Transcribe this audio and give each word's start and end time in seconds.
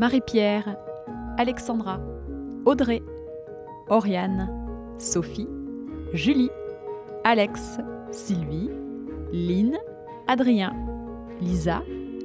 Marie-Pierre, 0.00 0.78
Alexandra, 1.36 2.00
Audrey, 2.64 3.02
Oriane, 3.90 4.48
Sophie, 4.96 5.46
Julie, 6.14 6.48
Alex, 7.22 7.76
Sylvie, 8.10 8.70
Lynn, 9.30 9.76
Adrien, 10.26 10.74
Lisa, 11.42 11.82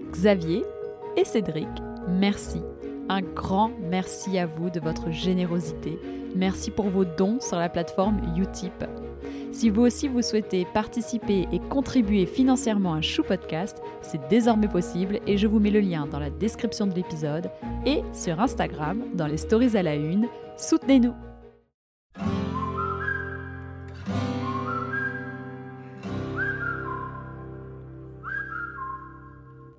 Xavier 0.10 0.64
et 1.18 1.26
Cédric. 1.26 1.68
Merci. 2.08 2.62
Un 3.10 3.22
grand 3.22 3.72
merci 3.82 4.40
à 4.40 4.46
vous 4.46 4.70
de 4.70 4.80
votre 4.80 5.12
générosité. 5.12 6.00
Merci 6.34 6.72
pour 6.72 6.88
vos 6.88 7.04
dons 7.04 7.42
sur 7.42 7.58
la 7.58 7.68
plateforme 7.68 8.22
Utip. 8.38 8.86
Si 9.56 9.70
vous 9.70 9.84
aussi 9.84 10.10
vous 10.10 10.22
souhaitez 10.22 10.66
participer 10.74 11.48
et 11.50 11.60
contribuer 11.60 12.26
financièrement 12.26 12.94
à 12.94 13.02
Chou 13.02 13.24
Podcast, 13.24 13.82
c'est 14.02 14.28
désormais 14.28 14.68
possible 14.68 15.22
et 15.28 15.38
je 15.38 15.48
vous 15.48 15.62
mets 15.62 15.72
le 15.72 15.80
lien 15.80 16.06
dans 16.08 16.20
la 16.20 16.30
description 16.30 16.86
de 16.88 16.94
l'épisode 16.94 17.50
et 17.86 18.02
sur 18.12 18.42
Instagram 18.42 19.02
dans 19.14 19.28
les 19.28 19.38
stories 19.38 19.78
à 19.78 19.82
la 19.82 19.96
une. 19.96 20.28
Soutenez-nous 20.58 21.14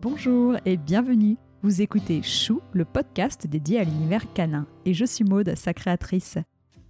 Bonjour 0.00 0.56
et 0.64 0.78
bienvenue. 0.78 1.36
Vous 1.62 1.82
écoutez 1.82 2.22
Chou, 2.22 2.62
le 2.72 2.86
podcast 2.86 3.46
dédié 3.46 3.80
à 3.80 3.84
l'univers 3.84 4.32
canin, 4.32 4.66
et 4.86 4.94
je 4.94 5.04
suis 5.04 5.24
Maude, 5.24 5.52
sa 5.54 5.74
créatrice. 5.74 6.38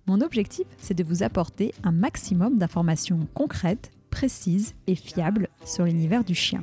Mon 0.09 0.21
objectif, 0.21 0.67
c'est 0.79 0.95
de 0.95 1.03
vous 1.03 1.25
apporter 1.25 1.75
un 1.83 1.91
maximum 1.91 2.59
d'informations 2.59 3.27
concrètes, 3.35 3.91
précises 4.11 4.75
et 4.87 4.95
fiables 4.95 5.49
sur 5.65 5.85
l'univers 5.85 6.23
du 6.23 6.35
chien. 6.35 6.63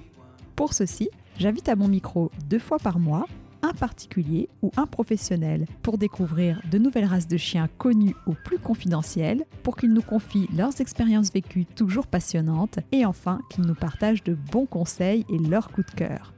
Pour 0.56 0.74
ceci, 0.74 1.10
j'invite 1.38 1.68
à 1.68 1.76
mon 1.76 1.90
micro 1.90 2.32
deux 2.50 2.60
fois 2.60 2.78
par 2.80 3.00
mois 3.00 3.26
un 3.62 3.74
particulier 3.74 4.50
ou 4.62 4.72
un 4.78 4.86
professionnel 4.86 5.66
pour 5.82 5.98
découvrir 5.98 6.62
de 6.72 6.78
nouvelles 6.78 7.06
races 7.06 7.28
de 7.28 7.38
chiens 7.38 7.70
connues 7.78 8.16
ou 8.28 8.34
plus 8.46 8.60
confidentielles, 8.60 9.46
pour 9.62 9.76
qu'ils 9.76 9.94
nous 9.94 10.02
confient 10.02 10.50
leurs 10.56 10.80
expériences 10.80 11.32
vécues 11.32 11.66
toujours 11.66 12.08
passionnantes 12.08 12.80
et 12.92 13.06
enfin 13.06 13.42
qu'ils 13.50 13.66
nous 13.66 13.76
partagent 13.76 14.24
de 14.24 14.36
bons 14.36 14.66
conseils 14.66 15.26
et 15.30 15.38
leurs 15.38 15.70
coups 15.70 15.88
de 15.88 15.96
cœur. 15.96 16.34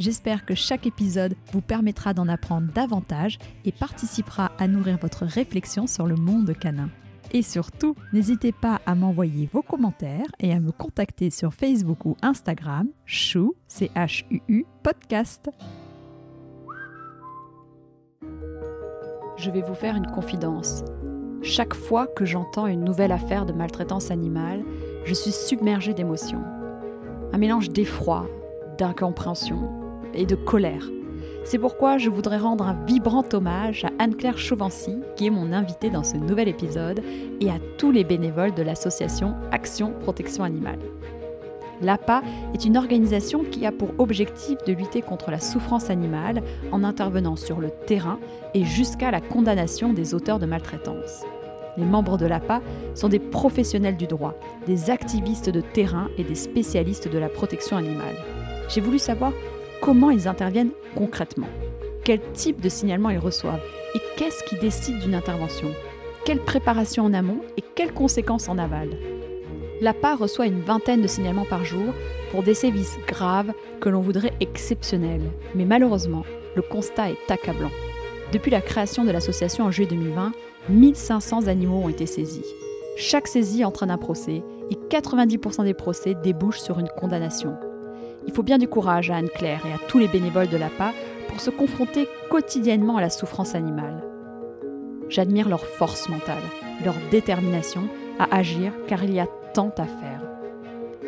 J'espère 0.00 0.46
que 0.46 0.54
chaque 0.54 0.86
épisode 0.86 1.34
vous 1.52 1.60
permettra 1.60 2.14
d'en 2.14 2.26
apprendre 2.26 2.72
davantage 2.72 3.38
et 3.66 3.70
participera 3.70 4.50
à 4.58 4.66
nourrir 4.66 4.96
votre 4.96 5.26
réflexion 5.26 5.86
sur 5.86 6.06
le 6.06 6.14
monde 6.14 6.54
canin. 6.58 6.88
Et 7.32 7.42
surtout, 7.42 7.94
n'hésitez 8.14 8.50
pas 8.50 8.80
à 8.86 8.94
m'envoyer 8.94 9.46
vos 9.52 9.60
commentaires 9.60 10.24
et 10.38 10.54
à 10.54 10.58
me 10.58 10.72
contacter 10.72 11.28
sur 11.28 11.52
Facebook 11.52 12.06
ou 12.06 12.16
Instagram, 12.22 12.88
chou, 13.04 13.54
c 13.68 13.90
h 13.94 14.24
u 14.30 14.40
-U, 14.48 14.64
podcast. 14.82 15.50
Je 19.36 19.50
vais 19.50 19.60
vous 19.60 19.74
faire 19.74 19.96
une 19.96 20.06
confidence. 20.06 20.82
Chaque 21.42 21.74
fois 21.74 22.06
que 22.06 22.24
j'entends 22.24 22.66
une 22.66 22.84
nouvelle 22.84 23.12
affaire 23.12 23.44
de 23.44 23.52
maltraitance 23.52 24.10
animale, 24.10 24.64
je 25.04 25.12
suis 25.12 25.32
submergée 25.32 25.92
d'émotions. 25.92 26.42
Un 27.34 27.38
mélange 27.38 27.68
d'effroi, 27.68 28.26
d'incompréhension, 28.78 29.79
et 30.14 30.26
de 30.26 30.34
colère. 30.34 30.88
C'est 31.44 31.58
pourquoi 31.58 31.98
je 31.98 32.10
voudrais 32.10 32.38
rendre 32.38 32.66
un 32.66 32.76
vibrant 32.86 33.24
hommage 33.32 33.84
à 33.84 33.90
Anne-Claire 33.98 34.38
Chauvency, 34.38 34.96
qui 35.16 35.26
est 35.26 35.30
mon 35.30 35.52
invitée 35.52 35.90
dans 35.90 36.04
ce 36.04 36.16
nouvel 36.16 36.48
épisode, 36.48 37.02
et 37.40 37.50
à 37.50 37.58
tous 37.78 37.90
les 37.90 38.04
bénévoles 38.04 38.54
de 38.54 38.62
l'association 38.62 39.34
Action 39.50 39.92
Protection 40.00 40.44
Animale. 40.44 40.78
L'APA 41.82 42.22
est 42.52 42.66
une 42.66 42.76
organisation 42.76 43.42
qui 43.42 43.64
a 43.64 43.72
pour 43.72 43.94
objectif 43.98 44.58
de 44.66 44.72
lutter 44.74 45.00
contre 45.00 45.30
la 45.30 45.40
souffrance 45.40 45.88
animale 45.88 46.42
en 46.72 46.84
intervenant 46.84 47.36
sur 47.36 47.58
le 47.58 47.70
terrain 47.70 48.18
et 48.52 48.64
jusqu'à 48.64 49.10
la 49.10 49.22
condamnation 49.22 49.94
des 49.94 50.14
auteurs 50.14 50.38
de 50.38 50.46
maltraitance. 50.46 51.24
Les 51.78 51.84
membres 51.86 52.18
de 52.18 52.26
l'APA 52.26 52.60
sont 52.94 53.08
des 53.08 53.18
professionnels 53.18 53.96
du 53.96 54.06
droit, 54.06 54.34
des 54.66 54.90
activistes 54.90 55.48
de 55.48 55.62
terrain 55.62 56.08
et 56.18 56.24
des 56.24 56.34
spécialistes 56.34 57.08
de 57.08 57.18
la 57.18 57.28
protection 57.28 57.78
animale. 57.78 58.16
J'ai 58.68 58.82
voulu 58.82 58.98
savoir 58.98 59.32
comment 59.80 60.10
ils 60.10 60.28
interviennent 60.28 60.72
concrètement, 60.94 61.48
quel 62.04 62.20
type 62.32 62.60
de 62.60 62.68
signalement 62.68 63.10
ils 63.10 63.18
reçoivent? 63.18 63.62
Et 63.94 64.00
qu'est-ce 64.16 64.44
qui 64.44 64.56
décide 64.56 64.98
d'une 64.98 65.14
intervention, 65.14 65.68
quelle 66.24 66.38
préparation 66.38 67.04
en 67.04 67.14
amont 67.14 67.40
et 67.56 67.62
quelles 67.74 67.92
conséquences 67.92 68.48
en 68.48 68.58
aval? 68.58 68.90
L'APA 69.80 70.14
reçoit 70.14 70.46
une 70.46 70.60
vingtaine 70.60 71.00
de 71.00 71.06
signalements 71.06 71.46
par 71.46 71.64
jour 71.64 71.94
pour 72.30 72.42
des 72.42 72.54
sévices 72.54 72.98
graves 73.08 73.52
que 73.80 73.88
l'on 73.88 74.00
voudrait 74.00 74.34
exceptionnels, 74.40 75.30
mais 75.54 75.64
malheureusement, 75.64 76.24
le 76.54 76.62
constat 76.62 77.10
est 77.10 77.30
accablant. 77.30 77.70
Depuis 78.32 78.50
la 78.50 78.60
création 78.60 79.04
de 79.04 79.10
l'association 79.10 79.64
en 79.64 79.70
juillet 79.70 79.88
2020, 79.88 80.32
1500 80.68 81.46
animaux 81.46 81.80
ont 81.82 81.88
été 81.88 82.06
saisis. 82.06 82.44
Chaque 82.96 83.26
saisie 83.26 83.64
entraîne 83.64 83.90
un 83.90 83.98
procès 83.98 84.42
et 84.70 84.74
90% 84.90 85.64
des 85.64 85.74
procès 85.74 86.14
débouchent 86.22 86.60
sur 86.60 86.78
une 86.78 86.88
condamnation. 86.88 87.56
Il 88.26 88.32
faut 88.32 88.42
bien 88.42 88.58
du 88.58 88.68
courage 88.68 89.10
à 89.10 89.16
Anne-Claire 89.16 89.62
et 89.66 89.72
à 89.72 89.78
tous 89.88 89.98
les 89.98 90.08
bénévoles 90.08 90.48
de 90.48 90.56
l'APA 90.56 90.92
pour 91.28 91.40
se 91.40 91.50
confronter 91.50 92.08
quotidiennement 92.28 92.96
à 92.96 93.00
la 93.00 93.10
souffrance 93.10 93.54
animale. 93.54 94.02
J'admire 95.08 95.48
leur 95.48 95.64
force 95.64 96.08
mentale, 96.08 96.42
leur 96.84 96.94
détermination 97.10 97.82
à 98.18 98.36
agir 98.36 98.72
car 98.86 99.02
il 99.04 99.14
y 99.14 99.20
a 99.20 99.26
tant 99.54 99.72
à 99.78 99.84
faire. 99.84 100.20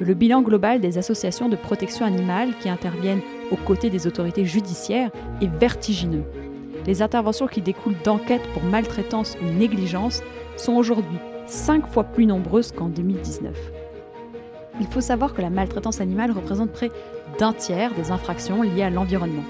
Le 0.01 0.15
bilan 0.15 0.43
global 0.43 0.81
des 0.81 0.99
associations 0.99 1.49
de 1.49 1.57
protection 1.57 2.05
animale 2.05 2.51
qui 2.61 2.69
interviennent 2.69 3.21
aux 3.51 3.57
côtés 3.57 3.91
des 3.91 4.07
autorités 4.07 4.45
judiciaires 4.45 5.11
est 5.41 5.55
vertigineux. 5.59 6.25
Les 6.87 7.03
interventions 7.03 7.47
qui 7.47 7.61
découlent 7.61 8.01
d'enquêtes 8.03 8.49
pour 8.55 8.65
maltraitance 8.65 9.37
ou 9.41 9.47
négligence 9.47 10.23
sont 10.57 10.73
aujourd'hui 10.73 11.19
cinq 11.47 11.87
fois 11.87 12.05
plus 12.05 12.27
nombreuses 12.27 12.73
qu'en 12.73 12.89
2019. 12.89 13.82
Il 14.83 14.89
faut 14.89 15.01
savoir 15.01 15.33
que 15.33 15.41
la 15.41 15.49
maltraitance 15.49 16.01
animale 16.01 16.33
représente 16.33 16.73
près 16.73 16.91
d'un 17.39 17.53
tiers 17.53 17.95
des 17.95 18.11
infractions 18.11 18.63
liées 18.63 18.83
à 18.83 18.91
l'environnement. 18.91 19.45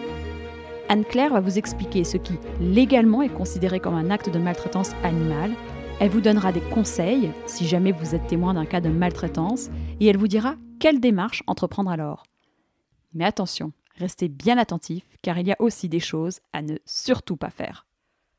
Anne-Claire 0.91 1.33
va 1.33 1.41
vous 1.41 1.57
expliquer 1.57 2.05
ce 2.05 2.19
qui, 2.19 2.35
légalement, 2.61 3.23
est 3.23 3.31
considéré 3.31 3.81
comme 3.81 3.95
un 3.95 4.11
acte 4.11 4.29
de 4.29 4.39
maltraitance 4.39 4.91
animale. 5.03 5.53
Elle 6.01 6.11
vous 6.11 6.21
donnera 6.21 6.53
des 6.53 6.61
conseils 6.61 7.31
si 7.47 7.67
jamais 7.67 7.93
vous 7.93 8.15
êtes 8.15 8.27
témoin 8.27 8.53
d'un 8.53 8.67
cas 8.67 8.83
de 8.83 8.91
maltraitance 8.91 9.71
et 10.01 10.07
elle 10.07 10.19
vous 10.19 10.29
dira 10.29 10.57
quelle 10.79 11.01
démarche 11.01 11.43
entreprendre 11.47 11.91
alors. 11.91 12.25
Mais 13.15 13.25
attention, 13.25 13.73
restez 13.97 14.29
bien 14.29 14.59
attentifs 14.59 15.07
car 15.23 15.39
il 15.39 15.47
y 15.47 15.53
a 15.53 15.61
aussi 15.61 15.89
des 15.89 15.99
choses 15.99 16.41
à 16.53 16.61
ne 16.61 16.77
surtout 16.85 17.37
pas 17.37 17.49
faire. 17.49 17.87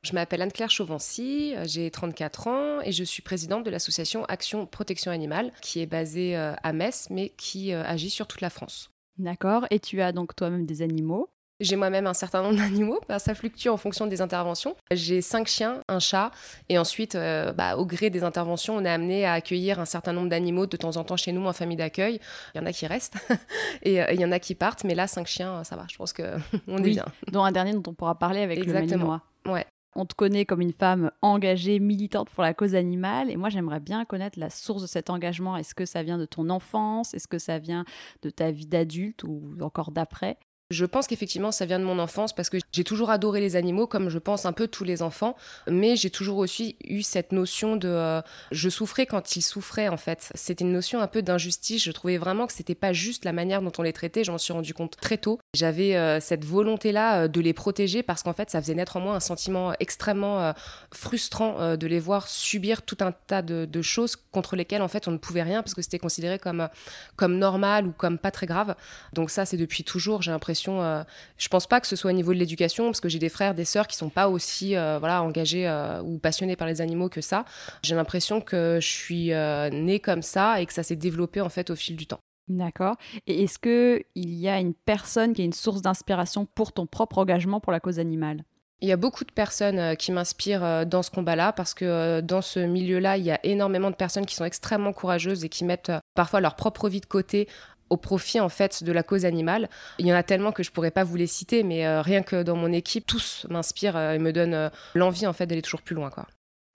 Je 0.03 0.11
m'appelle 0.11 0.41
Anne-Claire 0.41 0.69
Chauvency, 0.69 1.53
euh, 1.55 1.63
j'ai 1.65 1.89
34 1.89 2.47
ans 2.47 2.81
et 2.81 2.91
je 2.91 3.05
suis 3.05 3.21
présidente 3.21 3.63
de 3.63 3.69
l'association 3.69 4.25
Action 4.25 4.65
Protection 4.65 5.13
Animale 5.13 5.53
qui 5.61 5.79
est 5.79 5.85
basée 5.85 6.35
euh, 6.35 6.53
à 6.61 6.73
Metz 6.73 7.07
mais 7.09 7.29
qui 7.37 7.71
euh, 7.71 7.85
agit 7.85 8.09
sur 8.09 8.27
toute 8.27 8.41
la 8.41 8.49
France. 8.49 8.91
D'accord, 9.17 9.65
et 9.69 9.79
tu 9.79 10.01
as 10.01 10.11
donc 10.11 10.35
toi-même 10.35 10.65
des 10.65 10.81
animaux? 10.81 11.29
J'ai 11.61 11.77
moi-même 11.77 12.05
un 12.05 12.13
certain 12.13 12.43
nombre 12.43 12.57
d'animaux, 12.61 12.99
ça 13.17 13.33
fluctue 13.33 13.69
en 13.69 13.77
fonction 13.77 14.05
des 14.05 14.19
interventions. 14.19 14.75
J'ai 14.91 15.21
cinq 15.21 15.47
chiens, 15.47 15.79
un 15.87 15.99
chat, 15.99 16.31
et 16.67 16.77
ensuite, 16.77 17.15
bah, 17.15 17.77
au 17.77 17.85
gré 17.85 18.09
des 18.09 18.23
interventions, 18.23 18.75
on 18.75 18.83
est 18.83 18.89
amené 18.89 19.25
à 19.25 19.33
accueillir 19.33 19.79
un 19.79 19.85
certain 19.85 20.11
nombre 20.11 20.27
d'animaux 20.27 20.65
de 20.65 20.75
temps 20.75 20.97
en 20.97 21.05
temps 21.05 21.15
chez 21.15 21.31
nous 21.31 21.45
en 21.45 21.53
famille 21.53 21.77
d'accueil. 21.77 22.19
Il 22.53 22.57
y 22.57 22.61
en 22.61 22.65
a 22.65 22.73
qui 22.73 22.87
restent 22.87 23.15
et 23.83 23.99
il 24.11 24.19
y 24.19 24.25
en 24.25 24.31
a 24.31 24.39
qui 24.39 24.55
partent, 24.55 24.83
mais 24.83 24.95
là, 24.95 25.07
cinq 25.07 25.27
chiens, 25.27 25.63
ça 25.63 25.77
va, 25.77 25.85
je 25.89 25.95
pense 25.95 26.11
qu'on 26.11 26.77
est 26.79 26.89
bien. 26.89 27.05
Dont 27.31 27.43
un 27.43 27.51
dernier 27.53 27.71
dont 27.71 27.83
on 27.87 27.93
pourra 27.93 28.15
parler 28.15 28.41
avec 28.41 28.57
Exactement. 28.57 29.21
le 29.45 29.51
Ouais. 29.51 29.65
On 29.95 30.05
te 30.05 30.15
connaît 30.15 30.45
comme 30.45 30.61
une 30.61 30.73
femme 30.73 31.11
engagée, 31.21 31.79
militante 31.79 32.29
pour 32.29 32.43
la 32.43 32.53
cause 32.53 32.75
animale. 32.75 33.29
Et 33.29 33.35
moi, 33.35 33.49
j'aimerais 33.49 33.79
bien 33.79 34.05
connaître 34.05 34.39
la 34.39 34.49
source 34.49 34.81
de 34.81 34.87
cet 34.87 35.09
engagement. 35.09 35.55
Est-ce 35.55 35.75
que 35.75 35.85
ça 35.85 36.03
vient 36.03 36.17
de 36.17 36.25
ton 36.25 36.49
enfance? 36.49 37.13
Est-ce 37.13 37.27
que 37.27 37.37
ça 37.39 37.59
vient 37.59 37.85
de 38.23 38.29
ta 38.29 38.51
vie 38.51 38.65
d'adulte 38.65 39.23
ou 39.23 39.55
encore 39.61 39.91
d'après? 39.91 40.37
Je 40.73 40.85
pense 40.85 41.07
qu'effectivement, 41.07 41.51
ça 41.51 41.65
vient 41.65 41.79
de 41.79 41.83
mon 41.83 41.99
enfance 41.99 42.33
parce 42.33 42.49
que 42.49 42.57
j'ai 42.71 42.83
toujours 42.83 43.09
adoré 43.09 43.39
les 43.39 43.55
animaux, 43.55 43.87
comme 43.87 44.09
je 44.09 44.19
pense 44.19 44.45
un 44.45 44.53
peu 44.53 44.67
tous 44.67 44.83
les 44.83 45.01
enfants, 45.01 45.35
mais 45.67 45.95
j'ai 45.95 46.09
toujours 46.09 46.37
aussi 46.37 46.75
eu 46.83 47.03
cette 47.03 47.31
notion 47.31 47.75
de. 47.75 47.87
Euh, 47.87 48.21
je 48.51 48.69
souffrais 48.69 49.05
quand 49.05 49.35
ils 49.35 49.41
souffraient, 49.41 49.87
en 49.87 49.97
fait. 49.97 50.31
C'était 50.35 50.63
une 50.63 50.71
notion 50.71 50.99
un 50.99 51.07
peu 51.07 51.21
d'injustice. 51.21 51.83
Je 51.83 51.91
trouvais 51.91 52.17
vraiment 52.17 52.47
que 52.47 52.53
c'était 52.53 52.75
pas 52.75 52.93
juste 52.93 53.25
la 53.25 53.33
manière 53.33 53.61
dont 53.61 53.71
on 53.77 53.83
les 53.83 53.93
traitait. 53.93 54.23
J'en 54.23 54.37
suis 54.37 54.53
rendu 54.53 54.73
compte 54.73 54.97
très 54.97 55.17
tôt. 55.17 55.39
J'avais 55.53 55.95
euh, 55.95 56.19
cette 56.19 56.45
volonté-là 56.45 57.23
euh, 57.23 57.27
de 57.27 57.39
les 57.39 57.53
protéger 57.53 58.03
parce 58.03 58.23
qu'en 58.23 58.33
fait, 58.33 58.49
ça 58.49 58.61
faisait 58.61 58.75
naître 58.75 58.97
en 58.97 59.01
moi 59.01 59.15
un 59.15 59.19
sentiment 59.19 59.73
extrêmement 59.79 60.53
frustrant 60.91 61.75
de 61.75 61.87
les 61.87 61.99
voir 61.99 62.27
subir 62.27 62.81
tout 62.81 62.97
un 63.01 63.11
tas 63.11 63.41
de, 63.41 63.65
de, 63.65 63.81
choses 63.81 64.15
contre 64.31 64.55
lesquelles, 64.55 64.81
en 64.81 64.87
fait, 64.87 65.07
on 65.07 65.11
ne 65.11 65.17
pouvait 65.17 65.43
rien 65.43 65.61
parce 65.61 65.73
que 65.73 65.81
c'était 65.81 65.99
considéré 65.99 66.39
comme, 66.39 66.67
comme 67.15 67.37
normal 67.37 67.87
ou 67.87 67.91
comme 67.91 68.17
pas 68.17 68.31
très 68.31 68.45
grave. 68.45 68.75
Donc, 69.13 69.29
ça, 69.29 69.45
c'est 69.45 69.57
depuis 69.57 69.83
toujours, 69.83 70.21
j'ai 70.21 70.31
l'impression 70.31 70.62
euh, 70.71 71.03
je 71.37 71.47
pense 71.49 71.67
pas 71.67 71.79
que 71.79 71.87
ce 71.87 71.95
soit 71.95 72.11
au 72.11 72.13
niveau 72.13 72.33
de 72.33 72.39
l'éducation, 72.39 72.85
parce 72.85 73.01
que 73.01 73.09
j'ai 73.09 73.19
des 73.19 73.29
frères, 73.29 73.53
des 73.53 73.65
sœurs 73.65 73.87
qui 73.87 73.97
sont 73.97 74.09
pas 74.09 74.29
aussi 74.29 74.75
euh, 74.75 74.97
voilà 74.99 75.23
engagés 75.23 75.67
euh, 75.67 76.01
ou 76.01 76.17
passionnés 76.17 76.55
par 76.55 76.67
les 76.67 76.81
animaux 76.81 77.09
que 77.09 77.21
ça. 77.21 77.45
J'ai 77.83 77.95
l'impression 77.95 78.41
que 78.41 78.79
je 78.81 78.87
suis 78.87 79.31
née 79.71 79.99
comme 79.99 80.21
ça 80.21 80.61
et 80.61 80.65
que 80.65 80.73
ça 80.73 80.83
s'est 80.83 80.95
développé 80.95 81.41
en 81.41 81.49
fait 81.49 81.69
au 81.69 81.75
fil 81.75 81.95
du 81.95 82.07
temps. 82.07 82.19
D'accord. 82.47 82.95
Et 83.25 83.43
est-ce 83.43 83.57
que 83.57 84.03
il 84.15 84.33
y 84.33 84.49
a 84.49 84.59
une 84.59 84.73
personne 84.73 85.33
qui 85.33 85.41
est 85.41 85.45
une 85.45 85.53
source 85.53 85.81
d'inspiration 85.81 86.45
pour 86.45 86.73
ton 86.73 86.85
propre 86.85 87.17
engagement 87.17 87.59
pour 87.59 87.71
la 87.71 87.79
cause 87.79 87.99
animale? 87.99 88.43
Il 88.81 88.89
y 88.89 88.91
a 88.91 88.97
beaucoup 88.97 89.23
de 89.23 89.31
personnes 89.31 89.95
qui 89.95 90.11
m'inspirent 90.11 90.85
dans 90.85 91.03
ce 91.03 91.09
combat-là 91.09 91.53
parce 91.53 91.73
que 91.73 92.19
dans 92.19 92.41
ce 92.41 92.59
milieu-là, 92.59 93.15
il 93.17 93.23
y 93.23 93.31
a 93.31 93.39
énormément 93.45 93.89
de 93.89 93.95
personnes 93.95 94.25
qui 94.25 94.35
sont 94.35 94.43
extrêmement 94.43 94.91
courageuses 94.91 95.45
et 95.45 95.49
qui 95.49 95.63
mettent 95.63 95.93
parfois 96.15 96.41
leur 96.41 96.57
propre 96.57 96.89
vie 96.89 96.99
de 96.99 97.05
côté 97.05 97.47
au 97.93 97.97
profit 97.97 98.39
en 98.39 98.49
fait 98.49 98.83
de 98.83 98.91
la 98.91 99.03
cause 99.03 99.23
animale. 99.23 99.69
Il 99.99 100.07
y 100.07 100.11
en 100.11 100.15
a 100.15 100.23
tellement 100.23 100.51
que 100.51 100.63
je 100.63 100.71
pourrais 100.71 100.91
pas 100.91 101.03
vous 101.03 101.15
les 101.15 101.27
citer, 101.27 101.63
mais 101.63 102.01
rien 102.01 102.23
que 102.23 102.43
dans 102.43 102.55
mon 102.55 102.71
équipe, 102.71 103.05
tous 103.05 103.45
m'inspirent 103.49 103.97
et 103.97 104.19
me 104.19 104.33
donnent 104.33 104.71
l'envie 104.95 105.27
en 105.27 105.33
fait 105.33 105.45
d'aller 105.45 105.61
toujours 105.61 105.81
plus 105.81 105.95
loin. 105.95 106.09
Quoi. 106.09 106.27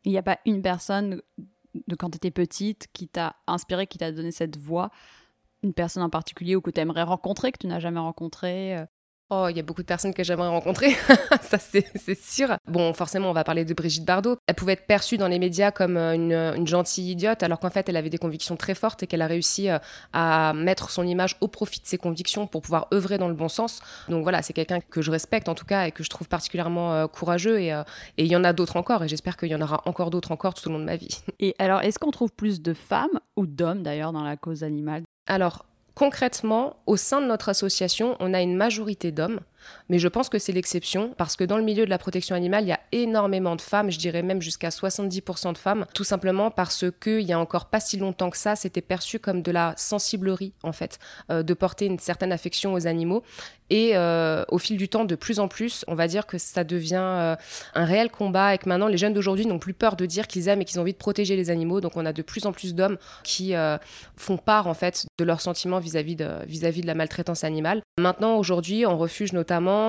Il 0.05 0.13
n'y 0.13 0.19
a 0.19 0.23
pas 0.23 0.39
une 0.47 0.63
personne 0.63 1.21
de 1.87 1.97
quand 1.97 2.11
tu 2.11 2.17
étais 2.17 2.31
petite 2.31 2.89
qui 2.93 3.09
t'a 3.09 3.37
inspiré, 3.47 3.87
qui 3.87 3.99
t'a 3.99 4.13
donné 4.13 4.31
cette 4.31 4.57
voix? 4.57 4.91
Une 5.63 5.75
personne 5.75 6.03
en 6.03 6.11
particulier 6.11 6.57
ou 6.57 6.61
que 6.61 6.71
tu 6.71 6.81
aimerais 6.81 7.03
rencontrer, 7.03 7.53
que 7.53 7.59
tu 7.59 7.67
n'as 7.67 7.81
jamais 7.81 8.01
rencontré 8.01 8.77
euh? 8.77 8.87
Oh, 9.31 9.47
il 9.51 9.57
y 9.59 9.61
a 9.61 9.63
beaucoup 9.63 9.83
de 9.83 9.87
personnes 9.87 10.15
que 10.15 10.25
j'aimerais 10.25 10.49
rencontrer, 10.49 10.97
ça 11.43 11.59
c'est 11.59 12.19
sûr. 12.19 12.57
Bon, 12.67 12.95
forcément, 12.95 13.29
on 13.29 13.35
va 13.35 13.45
parler 13.45 13.67
de 13.67 13.75
Brigitte 13.75 14.07
Bardot. 14.07 14.39
Elle 14.47 14.55
pouvait 14.55 14.73
être 14.73 14.87
perçue 14.87 15.19
dans 15.19 15.29
les 15.29 15.39
médias 15.39 15.71
comme 15.71 15.99
euh, 15.99 16.55
une, 16.55 16.67
gentille 16.67 17.11
idiote, 17.11 17.43
alors 17.43 17.59
qu'en 17.59 17.69
fait, 17.69 17.91
elle 17.91 17.99
avait 17.99 18.09
des 18.09 18.17
convictions 18.17 18.57
très 18.57 18.75
fortes 18.75 19.03
et 19.03 19.07
qu'elle 19.07 19.21
a 19.21 19.27
réussi 19.27 19.69
euh, 19.69 19.79
à 20.15 20.55
mettre 20.55 20.91
son 20.91 21.07
image 21.07 21.37
au 21.43 21.49
profit 21.49 21.81
de 21.81 21.87
ses 21.87 21.99
convictions 21.99 22.47
pour 22.47 22.63
pouvoir 22.63 22.89
œuvrer 22.95 23.19
dans 23.19 23.29
le 23.29 23.35
bon 23.35 23.51
sens. 23.51 23.83
Donc 24.09 24.23
voilà, 24.23 24.41
c'est 24.41 24.55
quelqu'un 24.55 24.81
que 24.81 25.03
je 25.03 25.11
respecte 25.11 25.51
en 25.51 25.55
tout 25.55 25.67
cas 25.67 25.87
et 25.87 25.93
que 25.93 26.03
je 26.03 26.09
trouve 26.09 26.29
particulièrement 26.29 26.95
euh, 26.95 27.07
courageux. 27.07 27.61
Et 27.61 27.75
il 28.17 28.27
y 28.29 28.37
en 28.37 28.45
a 28.45 28.55
d'autres 28.55 28.77
encore, 28.77 29.05
et 29.05 29.09
j'espère 29.09 29.37
qu'il 29.37 29.51
y 29.51 29.55
en 29.55 29.61
aura 29.61 29.83
encore 29.85 30.09
d'autres 30.09 30.33
encore 30.33 30.55
tout 30.55 30.67
au 30.71 30.73
long 30.73 30.79
de 30.79 30.85
ma 30.85 30.97
vie. 30.97 31.21
Et 31.39 31.55
alors, 31.59 31.83
est-ce 31.83 31.99
qu'on 31.99 32.13
trouve 32.13 32.33
plus 32.33 32.63
de 32.63 32.73
femmes 32.73 33.21
ou 33.37 33.47
d'hommes 33.47 33.83
d'ailleurs 33.83 34.13
dans 34.13 34.25
la 34.25 34.39
cause 34.39 34.65
animale? 34.65 35.03
Alors, 35.27 35.67
Concrètement, 35.99 36.77
au 36.87 36.97
sein 36.97 37.21
de 37.21 37.27
notre 37.27 37.49
association, 37.49 38.17
on 38.21 38.33
a 38.33 38.41
une 38.41 38.55
majorité 38.55 39.11
d'hommes, 39.11 39.41
mais 39.89 39.99
je 39.99 40.09
pense 40.09 40.29
que 40.29 40.39
c'est 40.39 40.53
l'exception 40.53 41.15
parce 41.17 41.37
que 41.37 41.45
dans 41.45 41.57
le 41.57 41.65
milieu 41.65 41.85
de 41.85 41.91
la 41.91 41.99
protection 41.99 42.35
animale, 42.37 42.65
il 42.65 42.69
y 42.69 42.73
a 42.73 42.81
énormément 42.93 43.57
de 43.57 43.61
femmes, 43.61 43.91
je 43.91 43.99
dirais 43.99 44.23
même 44.23 44.43
jusqu'à 44.43 44.69
70% 44.69 45.53
de 45.53 45.59
femmes, 45.59 45.87
tout 45.95 46.05
simplement 46.05 46.51
parce 46.51 46.85
que 47.01 47.21
il 47.21 47.27
y 47.27 47.33
a 47.33 47.39
encore 47.39 47.67
pas 47.67 47.81
si 47.81 47.97
longtemps 47.97 48.31
que 48.31 48.37
ça, 48.37 48.57
c'était 48.57 48.81
perçu 48.81 49.19
comme 49.19 49.43
de 49.43 49.51
la 49.51 49.75
sensiblerie 49.77 50.53
en 50.63 50.73
fait, 50.73 50.99
euh, 51.31 51.43
de 51.43 51.55
porter 51.55 51.87
une 51.87 51.99
certaine 51.99 52.33
affection 52.33 52.73
aux 52.73 52.87
animaux. 52.87 53.23
Et 53.71 53.97
euh, 53.97 54.45
au 54.49 54.57
fil 54.57 54.79
du 54.79 54.89
temps, 54.89 55.05
de 55.05 55.15
plus 55.15 55.41
en 55.41 55.49
plus, 55.49 55.85
on 55.89 55.95
va 55.95 56.09
dire 56.09 56.27
que 56.27 56.39
ça 56.39 56.65
devient 56.65 56.97
euh, 56.97 57.37
un 57.75 57.85
réel 57.85 58.11
combat 58.11 58.55
et 58.55 58.59
que 58.59 58.67
maintenant 58.67 58.87
les 58.87 58.97
jeunes 58.97 59.13
d'aujourd'hui 59.13 59.45
n'ont 59.45 59.59
plus 59.59 59.75
peur 59.75 59.95
de 59.95 60.07
dire 60.07 60.27
qu'ils 60.27 60.49
aiment 60.49 60.63
et 60.63 60.65
qu'ils 60.65 60.79
ont 60.79 60.83
envie 60.83 60.95
de 60.95 60.99
protéger 60.99 61.37
les 61.37 61.51
animaux. 61.51 61.83
Donc 61.83 61.97
on 61.97 62.07
a 62.07 62.15
de 62.15 62.23
plus 62.23 62.47
en 62.47 62.53
plus 62.53 62.75
d'hommes 62.75 62.97
qui 63.25 63.53
font 64.17 64.39
part 64.39 64.67
en 64.67 64.75
fait 64.75 65.07
de 65.19 65.25
leurs 65.25 65.43
sentiments 65.43 65.81
vis-à-vis 65.81 66.17
de, 66.17 66.29
vis-à-vis 66.47 66.81
de 66.81 66.87
la 66.87 66.95
maltraitance 66.95 67.45
animale. 67.45 67.83
Maintenant, 67.99 68.37
aujourd'hui, 68.37 68.87
en 68.87 68.97
refuge 68.97 69.33
notamment 69.33 69.48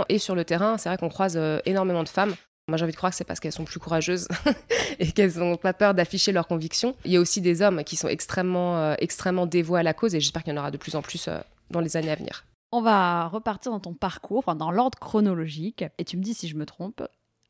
et 0.09 0.19
sur 0.19 0.35
le 0.35 0.45
terrain, 0.45 0.77
c'est 0.77 0.89
vrai 0.89 0.97
qu'on 0.97 1.09
croise 1.09 1.39
énormément 1.65 2.03
de 2.03 2.09
femmes. 2.09 2.35
Moi, 2.67 2.77
j'ai 2.77 2.83
envie 2.83 2.91
de 2.91 2.97
croire 2.97 3.11
que 3.11 3.15
c'est 3.15 3.23
parce 3.23 3.39
qu'elles 3.39 3.51
sont 3.51 3.65
plus 3.65 3.79
courageuses 3.79 4.27
et 4.99 5.11
qu'elles 5.11 5.37
n'ont 5.37 5.57
pas 5.57 5.73
peur 5.73 5.95
d'afficher 5.95 6.31
leurs 6.31 6.47
convictions. 6.47 6.95
Il 7.03 7.11
y 7.11 7.17
a 7.17 7.19
aussi 7.19 7.41
des 7.41 7.61
hommes 7.63 7.83
qui 7.83 7.95
sont 7.95 8.07
extrêmement, 8.07 8.93
extrêmement 8.95 9.47
dévoués 9.47 9.79
à 9.79 9.83
la 9.83 9.93
cause 9.93 10.13
et 10.13 10.19
j'espère 10.19 10.43
qu'il 10.43 10.53
y 10.53 10.57
en 10.57 10.59
aura 10.59 10.69
de 10.69 10.77
plus 10.77 10.95
en 10.95 11.01
plus 11.01 11.29
dans 11.71 11.79
les 11.79 11.97
années 11.97 12.11
à 12.11 12.15
venir. 12.15 12.45
On 12.71 12.81
va 12.81 13.27
repartir 13.27 13.71
dans 13.71 13.79
ton 13.79 13.93
parcours, 13.93 14.55
dans 14.55 14.69
l'ordre 14.69 14.99
chronologique, 14.99 15.83
et 15.97 16.05
tu 16.05 16.17
me 16.17 16.21
dis 16.21 16.35
si 16.35 16.47
je 16.47 16.55
me 16.55 16.65
trompe. 16.65 17.01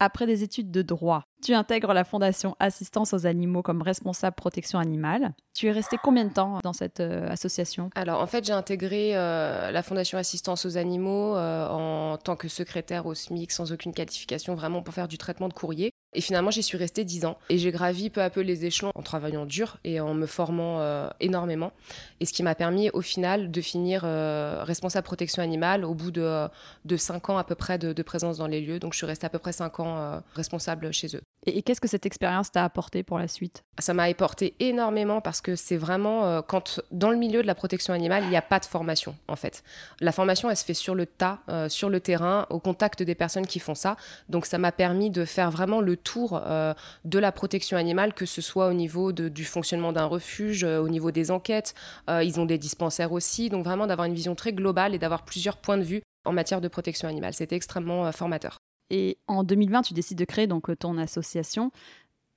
Après 0.02 0.26
des 0.26 0.44
études 0.44 0.72
de 0.72 0.82
droit, 0.82 1.24
tu 1.44 1.54
intègres 1.54 1.92
la 1.92 2.06
Fondation 2.06 2.56
Assistance 2.60 3.14
aux 3.14 3.26
animaux 3.26 3.62
comme 3.62 3.82
responsable 3.82 4.36
protection 4.36 4.80
animale. 4.80 5.34
Tu 5.54 5.68
es 5.68 5.72
resté 5.72 5.98
combien 6.02 6.24
de 6.24 6.32
temps 6.32 6.60
dans 6.64 6.72
cette 6.72 7.02
euh, 7.02 7.28
association? 7.30 7.90
Alors 7.96 8.22
en 8.22 8.28
fait, 8.28 8.46
j'ai 8.46 8.54
intégré 8.54 9.12
euh, 9.14 9.72
la 9.72 9.84
Fondation 9.84 10.18
Assistance 10.18 10.66
aux 10.66 10.78
animaux 10.78 11.36
euh, 11.36 11.68
en 11.68 12.18
tant 12.18 12.38
que 12.38 12.48
secrétaire 12.48 13.08
au 13.08 13.14
SMIC 13.14 13.52
sans 13.52 13.74
aucune 13.74 13.94
qualification, 13.94 14.56
vraiment 14.56 14.82
pour 14.82 14.94
faire 14.94 15.10
du 15.10 15.18
traitement 15.18 15.50
de 15.50 15.54
courrier. 15.54 15.92
Et 16.14 16.22
finalement, 16.22 16.52
j'y 16.52 16.64
suis 16.64 16.78
restée 16.78 17.04
dix 17.06 17.26
ans. 17.26 17.38
Et 17.50 17.58
j'ai 17.58 17.72
gravi 17.72 18.10
peu 18.10 18.22
à 18.22 18.30
peu 18.30 18.42
les 18.42 18.66
échelons 18.66 18.92
en 18.96 19.02
travaillant 19.02 19.46
dur 19.46 19.78
et 19.84 20.00
en 20.00 20.14
me 20.14 20.26
formant 20.26 21.10
énormément. 21.20 21.72
Et 22.20 22.26
ce 22.26 22.34
qui 22.34 22.44
m'a 22.44 22.56
permis 22.56 22.90
au 22.92 23.02
final 23.02 23.52
de 23.52 23.62
finir 23.62 24.02
responsable 24.02 25.06
protection 25.06 25.44
animale 25.44 25.86
au 25.86 25.94
bout 25.94 26.12
de, 26.12 26.48
de 26.86 26.98
cinq 26.98 27.30
ans 27.30 27.38
à 27.38 27.44
peu 27.44 27.56
près 27.56 27.78
de, 27.78 27.94
de, 27.94 28.04
présence 28.04 28.38
dans 28.38 28.48
les 28.48 28.62
lieux. 28.62 28.80
Donc 28.80 28.94
je 28.94 28.98
suis 28.98 29.06
restée 29.06 29.28
à 29.28 29.30
peu 29.30 29.40
près 29.40 29.52
cinq 29.52 29.80
ans 29.80 30.22
responsable 30.34 30.92
chez 30.92 31.16
eux. 31.16 31.22
Et, 31.46 31.62
qu'est-ce 31.62 31.80
que 31.80 31.88
cette 31.88 32.06
expérience 32.06 32.52
t'a 32.52 32.64
apporté 32.64 33.04
pour 33.04 33.18
la 33.18 33.28
suite? 33.28 33.64
Ça 33.80 33.94
m'a 33.94 34.04
apporté 34.04 34.56
énormément 34.60 35.22
parce 35.22 35.42
que 35.42 35.56
c'est 35.56 35.78
vraiment 35.78 36.26
euh, 36.26 36.42
quand 36.42 36.82
dans 36.92 37.12
le 37.12 37.18
milieu 37.18 37.42
de 37.42 37.48
la 37.48 37.56
protection 37.56 37.94
animale, 37.94 38.24
il 38.24 38.30
n'y 38.30 38.38
a 38.38 38.42
pas 38.42 38.60
de 38.60 38.66
formation 38.66 39.16
en 39.28 39.36
fait. 39.36 39.64
La 40.02 40.12
formation, 40.12 40.50
elle 40.50 40.58
se 40.58 40.66
fait 40.66 40.74
sur 40.74 40.96
le 40.96 41.06
tas, 41.06 41.40
euh, 41.50 41.70
sur 41.70 41.90
le 41.90 42.00
terrain, 42.00 42.46
au 42.50 42.60
contact 42.60 43.04
des 43.04 43.16
personnes 43.16 43.48
qui 43.48 43.60
font 43.60 43.76
ça. 43.76 43.96
Donc 44.28 44.46
ça 44.46 44.58
m'a 44.58 44.72
permis 44.72 45.10
de 45.10 45.26
faire 45.26 45.52
vraiment 45.52 45.82
le 45.82 45.96
tour 45.96 46.42
euh, 46.46 46.74
de 47.06 47.20
la 47.20 47.32
protection 47.32 47.78
animale, 47.78 48.14
que 48.14 48.26
ce 48.26 48.42
soit 48.42 48.68
au 48.68 48.74
niveau 48.74 49.12
du 49.12 49.46
fonctionnement 49.46 49.94
d'un 49.94 50.06
refuge, 50.06 50.64
au 50.64 50.90
niveau 50.90 51.12
des 51.12 51.32
enquêtes. 51.32 51.74
ils 52.10 52.40
ont 52.40 52.46
des 52.46 52.58
dispensaires 52.58 53.12
aussi, 53.12 53.50
donc 53.50 53.64
vraiment 53.64 53.88
d'avoir 53.88 54.06
une 54.06 54.14
vision 54.14 54.36
très 54.36 54.54
globale 54.54 54.94
et 54.94 55.00
d'avoir 55.00 55.24
plusieurs 55.24 55.58
points 55.58 55.78
de 55.78 55.84
vue 55.84 56.02
en 56.26 56.34
matière 56.34 56.62
de 56.62 56.68
protection 56.68 57.08
animale. 57.08 57.34
C'était 57.34 57.56
extrêmement 57.56 58.12
formateur. 58.12 58.60
Et 58.90 59.18
en 59.28 59.44
2020, 59.44 59.84
tu 59.84 59.94
décides 59.94 60.18
de 60.18 60.26
créer 60.26 60.48
donc 60.48 60.78
ton 60.80 60.98
association. 60.98 61.72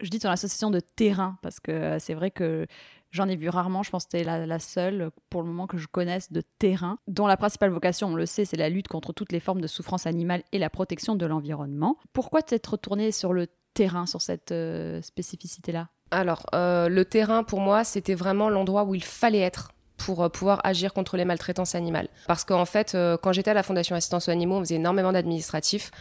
Je 0.00 0.10
dis 0.10 0.18
ton 0.18 0.30
association 0.30 0.70
de 0.70 0.80
terrain 0.80 1.38
parce 1.42 1.60
que 1.60 1.70
euh, 1.70 1.98
c'est 1.98 2.14
vrai 2.14 2.30
que 2.30 2.66
j'en 3.10 3.28
ai 3.28 3.36
vu 3.36 3.48
rarement. 3.48 3.82
Je 3.82 3.90
pense 3.90 4.04
que 4.04 4.10
tu 4.10 4.16
es 4.18 4.24
la, 4.24 4.58
seule 4.58 5.10
pour 5.30 5.42
le 5.42 5.48
moment 5.48 5.66
que 5.66 5.78
je 5.78 5.86
connaisse 5.86 6.32
de 6.32 6.42
terrain, 6.58 6.98
dont 7.06 7.26
la 7.26 7.36
principale 7.36 7.70
vocation, 7.70 8.08
on 8.08 8.16
le 8.16 8.26
sait, 8.26 8.44
c'est 8.44 8.56
la 8.56 8.68
lutte 8.68 8.88
contre 8.88 9.12
toutes 9.12 9.32
les 9.32 9.40
formes 9.40 9.60
de 9.60 9.66
souffrance 9.66 10.06
animale 10.06 10.42
et 10.52 10.58
la 10.58 10.70
protection 10.70 11.14
de 11.14 11.24
l'environnement. 11.24 11.98
Pourquoi 12.12 12.42
t'être 12.42 12.66
retourné 12.72 13.12
sur 13.12 13.32
le 13.32 13.46
terrain, 13.74 14.06
sur 14.06 14.20
cette 14.20 14.52
euh, 14.52 15.00
spécificité-là? 15.02 15.88
Alors, 16.10 16.44
euh, 16.54 16.88
le 16.88 17.04
terrain, 17.04 17.44
pour 17.44 17.60
moi, 17.60 17.84
c'était 17.84 18.14
vraiment 18.14 18.50
l'endroit 18.50 18.84
où 18.84 18.94
il 18.94 19.04
fallait 19.04 19.40
être 19.40 19.70
pour 19.96 20.28
pouvoir 20.32 20.60
agir 20.64 20.92
contre 20.92 21.16
les 21.16 21.24
maltraitances 21.24 21.76
animales. 21.76 22.08
Parce 22.26 22.44
qu'en 22.44 22.64
fait, 22.64 22.96
quand 23.22 23.32
j'étais 23.32 23.52
à 23.52 23.54
la 23.54 23.62
Fondation 23.62 23.94
Assistance 23.94 24.26
aux 24.26 24.32
Animaux, 24.32 24.56
on 24.56 24.60
faisait 24.60 24.74
énormément 24.74 25.12
d'administratifs. 25.12 25.92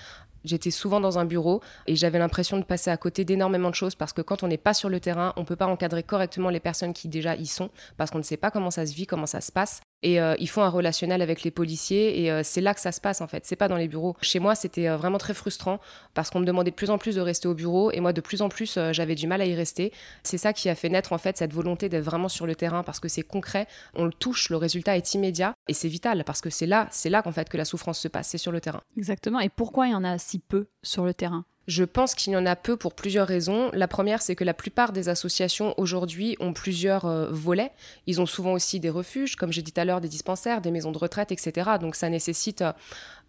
J'étais 0.43 0.71
souvent 0.71 0.99
dans 0.99 1.19
un 1.19 1.25
bureau 1.25 1.61
et 1.87 1.95
j'avais 1.95 2.19
l'impression 2.19 2.57
de 2.57 2.63
passer 2.63 2.89
à 2.89 2.97
côté 2.97 3.25
d'énormément 3.25 3.69
de 3.69 3.75
choses 3.75 3.95
parce 3.95 4.13
que 4.13 4.21
quand 4.21 4.43
on 4.43 4.47
n'est 4.47 4.57
pas 4.57 4.73
sur 4.73 4.89
le 4.89 4.99
terrain, 4.99 5.33
on 5.35 5.45
peut 5.45 5.55
pas 5.55 5.67
encadrer 5.67 6.03
correctement 6.03 6.49
les 6.49 6.59
personnes 6.59 6.93
qui 6.93 7.07
déjà 7.07 7.35
y 7.35 7.45
sont 7.45 7.69
parce 7.97 8.11
qu'on 8.11 8.17
ne 8.17 8.23
sait 8.23 8.37
pas 8.37 8.51
comment 8.51 8.71
ça 8.71 8.85
se 8.85 8.93
vit, 8.93 9.05
comment 9.05 9.27
ça 9.27 9.41
se 9.41 9.51
passe. 9.51 9.81
Et 10.03 10.19
euh, 10.19 10.35
ils 10.39 10.49
font 10.49 10.63
un 10.63 10.69
relationnel 10.69 11.21
avec 11.21 11.43
les 11.43 11.51
policiers 11.51 12.21
et 12.21 12.31
euh, 12.31 12.41
c'est 12.43 12.61
là 12.61 12.73
que 12.73 12.79
ça 12.79 12.91
se 12.91 12.99
passe 12.99 13.21
en 13.21 13.27
fait. 13.27 13.45
C'est 13.45 13.55
pas 13.55 13.67
dans 13.67 13.75
les 13.75 13.87
bureaux. 13.87 14.15
Chez 14.21 14.39
moi, 14.39 14.55
c'était 14.55 14.89
euh, 14.89 14.97
vraiment 14.97 15.17
très 15.17 15.33
frustrant 15.33 15.79
parce 16.13 16.29
qu'on 16.29 16.39
me 16.39 16.45
demandait 16.45 16.71
de 16.71 16.75
plus 16.75 16.89
en 16.89 16.97
plus 16.97 17.15
de 17.15 17.21
rester 17.21 17.47
au 17.47 17.53
bureau 17.53 17.91
et 17.91 17.99
moi 17.99 18.13
de 18.13 18.21
plus 18.21 18.41
en 18.41 18.49
plus 18.49 18.79
j'avais 18.91 19.15
du 19.15 19.27
mal 19.27 19.41
à 19.41 19.45
y 19.45 19.55
rester. 19.55 19.91
C'est 20.23 20.37
ça 20.37 20.53
qui 20.53 20.69
a 20.69 20.75
fait 20.75 20.89
naître 20.89 21.13
en 21.13 21.17
fait 21.17 21.37
cette 21.37 21.53
volonté 21.53 21.89
d'être 21.89 22.03
vraiment 22.03 22.29
sur 22.29 22.47
le 22.47 22.55
terrain 22.55 22.83
parce 22.83 22.99
que 22.99 23.07
c'est 23.07 23.21
concret, 23.21 23.67
on 23.93 24.05
le 24.05 24.13
touche, 24.13 24.49
le 24.49 24.57
résultat 24.57 24.97
est 24.97 25.13
immédiat 25.13 25.53
et 25.67 25.73
c'est 25.73 25.87
vital 25.87 26.23
parce 26.23 26.41
que 26.41 26.49
c'est 26.49 26.65
là, 26.65 26.87
c'est 26.91 27.09
là 27.09 27.21
qu'en 27.21 27.31
fait 27.31 27.49
que 27.49 27.57
la 27.57 27.65
souffrance 27.65 27.99
se 27.99 28.07
passe, 28.07 28.29
c'est 28.29 28.37
sur 28.37 28.51
le 28.51 28.61
terrain. 28.61 28.81
Exactement. 28.97 29.39
Et 29.39 29.49
pourquoi 29.49 29.87
il 29.87 29.91
y 29.91 29.95
en 29.95 30.03
a 30.03 30.17
si 30.17 30.39
peu 30.39 30.67
sur 30.81 31.05
le 31.05 31.13
terrain? 31.13 31.45
Je 31.67 31.83
pense 31.83 32.15
qu'il 32.15 32.33
y 32.33 32.35
en 32.35 32.45
a 32.45 32.55
peu 32.55 32.75
pour 32.75 32.93
plusieurs 32.93 33.27
raisons. 33.27 33.69
La 33.73 33.87
première, 33.87 34.21
c'est 34.21 34.35
que 34.35 34.43
la 34.43 34.53
plupart 34.53 34.91
des 34.91 35.09
associations 35.09 35.73
aujourd'hui 35.77 36.35
ont 36.39 36.53
plusieurs 36.53 37.05
euh, 37.05 37.27
volets. 37.31 37.71
Ils 38.07 38.19
ont 38.19 38.25
souvent 38.25 38.53
aussi 38.53 38.79
des 38.79 38.89
refuges, 38.89 39.35
comme 39.35 39.51
j'ai 39.51 39.61
dit 39.61 39.71
tout 39.71 39.79
à 39.79 39.85
l'heure, 39.85 40.01
des 40.01 40.09
dispensaires, 40.09 40.61
des 40.61 40.71
maisons 40.71 40.91
de 40.91 40.97
retraite, 40.97 41.31
etc. 41.31 41.71
Donc 41.79 41.95
ça 41.95 42.09
nécessite 42.09 42.61
euh, 42.61 42.73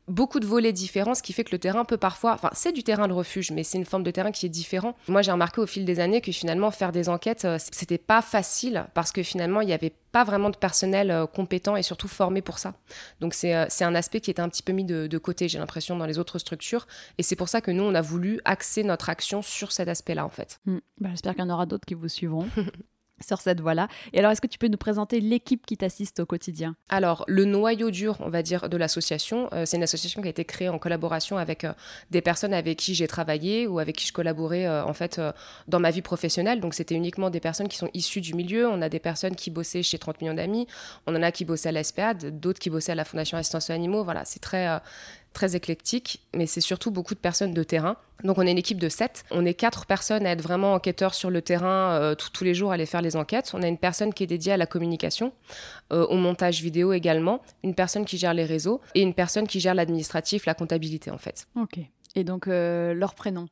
beaucoup 0.08 0.40
de 0.40 0.46
volets 0.46 0.72
différents, 0.72 1.14
ce 1.14 1.22
qui 1.22 1.32
fait 1.32 1.44
que 1.44 1.52
le 1.52 1.58
terrain 1.58 1.84
peut 1.84 1.96
parfois, 1.96 2.32
enfin 2.32 2.50
c'est 2.52 2.72
du 2.72 2.82
terrain 2.82 3.08
de 3.08 3.12
refuge, 3.12 3.50
mais 3.50 3.64
c'est 3.64 3.78
une 3.78 3.84
forme 3.84 4.02
de 4.02 4.10
terrain 4.10 4.32
qui 4.32 4.46
est 4.46 4.50
différent. 4.50 4.96
Moi 5.08 5.22
j'ai 5.22 5.32
remarqué 5.32 5.60
au 5.60 5.66
fil 5.66 5.84
des 5.84 6.00
années 6.00 6.20
que 6.20 6.32
finalement 6.32 6.70
faire 6.70 6.92
des 6.92 7.08
enquêtes, 7.08 7.44
euh, 7.44 7.58
c'était 7.58 7.98
pas 7.98 8.22
facile 8.22 8.86
parce 8.94 9.12
que 9.12 9.22
finalement 9.22 9.60
il 9.60 9.66
n'y 9.66 9.72
avait 9.72 9.92
pas 10.12 10.24
vraiment 10.24 10.50
de 10.50 10.56
personnel 10.56 11.10
euh, 11.10 11.26
compétent 11.26 11.76
et 11.76 11.82
surtout 11.82 12.08
formé 12.08 12.42
pour 12.42 12.58
ça. 12.58 12.74
Donc 13.20 13.34
c'est 13.34 13.54
euh, 13.54 13.66
un 13.80 13.94
aspect 13.94 14.20
qui 14.20 14.30
était 14.30 14.42
un 14.42 14.48
petit 14.48 14.62
peu 14.62 14.72
mis 14.72 14.84
de, 14.84 15.18
côté, 15.18 15.48
j'ai 15.48 15.58
l'impression, 15.58 15.96
dans 15.96 16.06
les 16.06 16.18
autres 16.18 16.38
structures. 16.38 16.86
Et 17.18 17.22
c'est 17.22 17.36
pour 17.36 17.48
ça 17.48 17.60
que 17.60 17.70
nous, 17.70 17.82
on 17.82 17.94
a 17.94 18.00
voulu 18.00 18.40
axer 18.44 18.84
notre 18.84 19.08
action 19.08 19.42
sur 19.42 19.72
cet 19.72 19.88
aspect-là, 19.88 20.24
en 20.24 20.30
fait. 20.30 20.60
Hmm. 20.66 20.78
Bah, 21.00 21.08
j'espère 21.10 21.34
qu'il 21.34 21.44
y 21.44 21.46
en 21.46 21.50
aura 21.50 21.66
d'autres 21.66 21.86
qui 21.86 21.94
vous 21.94 22.08
suivront. 22.08 22.46
sur 23.22 23.40
cette 23.40 23.60
voie-là. 23.60 23.88
Et 24.12 24.18
alors, 24.18 24.32
est-ce 24.32 24.40
que 24.40 24.46
tu 24.46 24.58
peux 24.58 24.68
nous 24.68 24.78
présenter 24.78 25.20
l'équipe 25.20 25.64
qui 25.66 25.76
t'assiste 25.76 26.20
au 26.20 26.26
quotidien? 26.26 26.74
Alors, 26.88 27.24
le 27.28 27.44
noyau 27.44 27.90
dur, 27.90 28.16
on 28.20 28.28
va 28.28 28.42
dire, 28.42 28.68
de 28.68 28.76
l'association, 28.76 29.48
euh, 29.52 29.64
c'est 29.66 29.76
une 29.76 29.82
association 29.82 30.22
qui 30.22 30.28
a 30.28 30.30
été 30.30 30.44
créée 30.44 30.68
en 30.68 30.78
collaboration 30.78 31.38
avec 31.38 31.64
euh, 31.64 31.72
des 32.10 32.20
personnes 32.20 32.54
avec 32.54 32.78
qui 32.78 32.94
j'ai 32.94 33.06
travaillé 33.06 33.66
ou 33.66 33.78
avec 33.78 33.96
qui 33.96 34.06
je 34.06 34.12
collaborais 34.12 34.66
euh, 34.66 34.84
en 34.84 34.94
fait 34.94 35.20
dans 35.68 35.80
ma 35.80 35.90
vie 35.90 36.02
professionnelle. 36.02 36.60
Donc, 36.60 36.74
c'était 36.74 36.94
uniquement 36.94 37.30
des 37.30 37.40
personnes 37.40 37.68
qui 37.68 37.78
sont 37.78 37.90
issues 37.94 38.20
du 38.20 38.34
milieu. 38.34 38.68
On 38.68 38.82
a 38.82 38.88
des 38.88 39.00
personnes 39.00 39.36
qui 39.36 39.50
bossaient 39.50 39.82
chez 39.82 39.98
30 39.98 40.20
millions 40.20 40.34
d'amis, 40.34 40.66
on 41.06 41.14
en 41.14 41.22
a 41.22 41.32
qui 41.32 41.44
bossaient 41.44 41.68
à 41.68 41.72
l'ESPAD, 41.72 42.40
d'autres 42.40 42.58
qui 42.58 42.70
bossaient 42.70 42.92
à 42.92 42.96
la 42.96 43.04
Fondation 43.04 43.38
Assistance 43.38 43.70
aux 43.70 43.72
Animaux. 43.72 44.04
Voilà, 44.04 44.24
c'est 44.24 44.40
très 44.40 44.80
très 45.32 45.56
éclectique, 45.56 46.26
mais 46.34 46.46
c'est 46.46 46.60
surtout 46.60 46.90
beaucoup 46.90 47.14
de 47.14 47.20
personnes 47.20 47.54
de 47.54 47.62
terrain. 47.62 47.96
Donc 48.24 48.38
on 48.38 48.46
est 48.46 48.52
une 48.52 48.58
équipe 48.58 48.78
de 48.78 48.88
7. 48.88 49.24
On 49.30 49.44
est 49.44 49.54
quatre 49.54 49.86
personnes 49.86 50.26
à 50.26 50.30
être 50.30 50.42
vraiment 50.42 50.74
enquêteurs 50.74 51.14
sur 51.14 51.30
le 51.30 51.42
terrain 51.42 51.92
euh, 51.92 52.14
tous 52.14 52.44
les 52.44 52.54
jours, 52.54 52.70
à 52.70 52.74
aller 52.74 52.86
faire 52.86 53.02
les 53.02 53.16
enquêtes. 53.16 53.50
On 53.54 53.62
a 53.62 53.68
une 53.68 53.78
personne 53.78 54.14
qui 54.14 54.22
est 54.22 54.28
dédiée 54.28 54.52
à 54.52 54.56
la 54.56 54.66
communication, 54.66 55.32
euh, 55.92 56.06
au 56.06 56.16
montage 56.16 56.62
vidéo 56.62 56.92
également, 56.92 57.40
une 57.64 57.74
personne 57.74 58.04
qui 58.04 58.18
gère 58.18 58.34
les 58.34 58.44
réseaux 58.44 58.80
et 58.94 59.02
une 59.02 59.14
personne 59.14 59.46
qui 59.46 59.60
gère 59.60 59.74
l'administratif, 59.74 60.46
la 60.46 60.54
comptabilité 60.54 61.10
en 61.10 61.18
fait. 61.18 61.46
Ok. 61.56 61.80
Et 62.14 62.24
donc 62.24 62.46
leur 62.46 63.14
prénom 63.14 63.46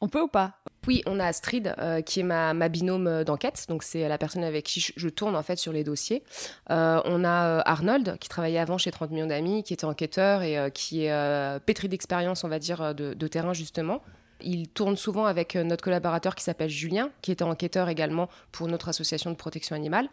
on 0.00 0.08
peut 0.08 0.20
ou 0.20 0.28
pas 0.28 0.58
oui, 0.86 1.02
on 1.06 1.18
a 1.18 1.26
Astrid, 1.26 1.74
euh, 1.78 2.00
qui 2.00 2.20
est 2.20 2.22
ma, 2.22 2.68
binôme 2.68 3.06
euh, 3.06 3.24
d'enquête. 3.24 3.66
Donc, 3.68 3.82
c'est 3.82 4.08
la 4.08 4.18
personne 4.18 4.44
avec 4.44 4.64
qui 4.64 4.92
je, 4.94 5.08
tourne, 5.08 5.36
en 5.36 5.42
fait, 5.42 5.56
sur 5.56 5.72
les 5.72 5.84
dossiers. 5.84 6.22
Euh, 6.70 7.00
on 7.04 7.24
a 7.24 7.60
Arnold, 7.60 8.16
qui 8.18 8.28
travaillait 8.28 8.58
avant 8.58 8.78
chez 8.78 8.90
30 8.90 9.10
millions 9.10 9.26
d'amis, 9.26 9.62
qui 9.62 9.72
était 9.72 9.84
enquêteur 9.84 10.42
et 10.42 10.70
qui 10.72 11.04
est 11.04 11.60
pétri 11.60 11.88
d'expérience, 11.88 12.44
on 12.44 12.48
va 12.48 12.58
dire, 12.58 12.94
de, 12.94 13.28
terrain, 13.28 13.52
justement. 13.52 14.02
Il 14.42 14.68
tourne 14.68 14.96
souvent 14.96 15.24
avec 15.24 15.54
notre 15.54 15.82
collaborateur 15.82 16.34
qui 16.34 16.44
s'appelle 16.44 16.68
Julien, 16.68 17.10
qui 17.22 17.32
était 17.32 17.42
enquêteur 17.42 17.88
également 17.88 18.28
pour 18.52 18.68
notre 18.68 18.88
association 18.88 19.30
de 19.30 19.36
protection 19.36 19.74
animale. 19.74 20.08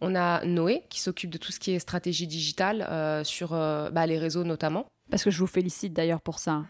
On 0.00 0.14
a 0.14 0.44
Noé, 0.44 0.84
qui 0.88 1.00
s'occupe 1.00 1.30
de 1.30 1.38
tout 1.38 1.50
ce 1.50 1.58
qui 1.58 1.72
est 1.72 1.78
stratégie 1.80 2.28
digitale 2.28 3.24
sur 3.24 3.50
bah, 3.50 4.06
les 4.06 4.18
réseaux 4.18 4.44
notamment. 4.44 4.86
Parce 5.10 5.24
que 5.24 5.30
je 5.30 5.38
vous 5.38 5.46
félicite 5.46 5.92
d'ailleurs 5.92 6.20
pour 6.20 6.38
ça. 6.38 6.64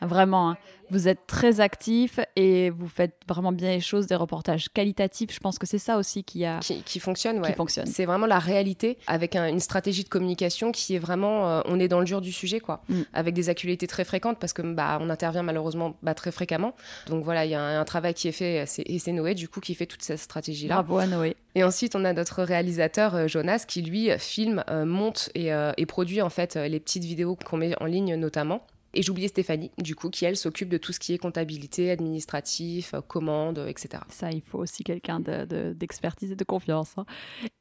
Vraiment, 0.00 0.50
hein. 0.50 0.56
vous 0.90 1.08
êtes 1.08 1.26
très 1.26 1.60
actif 1.60 2.20
et 2.36 2.70
vous 2.70 2.88
faites 2.88 3.14
vraiment 3.28 3.52
bien 3.52 3.70
les 3.70 3.80
choses, 3.80 4.06
des 4.06 4.14
reportages 4.14 4.68
qualitatifs. 4.68 5.32
Je 5.32 5.40
pense 5.40 5.58
que 5.58 5.66
c'est 5.66 5.78
ça 5.78 5.98
aussi 5.98 6.22
qui 6.22 6.44
a 6.44 6.60
qui, 6.60 7.00
fonctionne. 7.00 7.42
Qui 7.42 7.52
fonctionne. 7.52 7.86
C'est 7.86 8.04
vraiment 8.04 8.26
la 8.26 8.38
réalité 8.38 8.98
avec 9.06 9.34
une 9.34 9.60
stratégie 9.60 10.04
de 10.04 10.08
communication 10.08 10.70
qui 10.70 10.94
est 10.94 10.98
vraiment, 10.98 11.48
euh, 11.48 11.60
on 11.64 11.80
est 11.80 11.88
dans 11.88 11.98
le 11.98 12.04
dur 12.04 12.20
du 12.20 12.32
sujet, 12.32 12.60
quoi, 12.60 12.82
mm. 12.88 13.02
avec 13.12 13.34
des 13.34 13.48
actualités 13.48 13.86
très 13.86 14.04
fréquentes 14.04 14.38
parce 14.38 14.52
que 14.52 14.62
bah 14.62 14.98
on 15.00 15.10
intervient 15.10 15.42
malheureusement 15.42 15.96
bah, 16.02 16.14
très 16.14 16.30
fréquemment. 16.30 16.74
Donc 17.08 17.24
voilà, 17.24 17.44
il 17.44 17.50
y 17.50 17.54
a 17.54 17.80
un, 17.80 17.84
travail 17.84 18.12
qui 18.12 18.28
est 18.28 18.32
fait 18.32 18.66
et 18.84 18.98
c'est 18.98 19.12
Noé 19.12 19.34
du 19.34 19.48
coup 19.48 19.60
qui 19.60 19.74
fait 19.74 19.86
toute 19.86 20.02
cette 20.02 20.18
stratégie 20.18 20.68
là. 20.68 20.82
Bravo 20.82 20.98
à 20.98 21.06
Noé. 21.06 21.36
Et 21.54 21.64
ensuite 21.64 21.96
on 21.96 22.04
a 22.04 22.12
notre 22.12 22.42
réalisateur 22.42 23.14
euh, 23.14 23.28
Jonas 23.28 23.64
qui 23.66 23.82
lui 23.82 24.10
filme, 24.18 24.62
euh, 24.68 24.84
monte 24.84 25.30
et, 25.34 25.50
et 25.76 25.86
produit 25.86 26.22
en 26.22 26.30
fait 26.30 26.56
les 26.56 26.80
petites 26.80 27.04
vidéos 27.04 27.36
qu'on 27.36 27.56
met 27.56 27.74
en 27.80 27.86
ligne 27.86 28.14
notamment. 28.16 28.62
Et 28.98 29.02
j'oubliais 29.02 29.28
Stéphanie, 29.28 29.70
du 29.78 29.94
coup, 29.94 30.10
qui 30.10 30.24
elle 30.24 30.36
s'occupe 30.36 30.68
de 30.68 30.76
tout 30.76 30.92
ce 30.92 30.98
qui 30.98 31.14
est 31.14 31.18
comptabilité, 31.18 31.92
administratif, 31.92 32.94
euh, 32.94 33.00
commandes, 33.00 33.64
etc. 33.68 34.02
Ça, 34.08 34.32
il 34.32 34.42
faut 34.42 34.58
aussi 34.58 34.82
quelqu'un 34.82 35.20
d'expertise 35.20 36.30
de, 36.30 36.32
et 36.32 36.36
de 36.36 36.42
confiance. 36.42 36.98
Hein. 36.98 37.06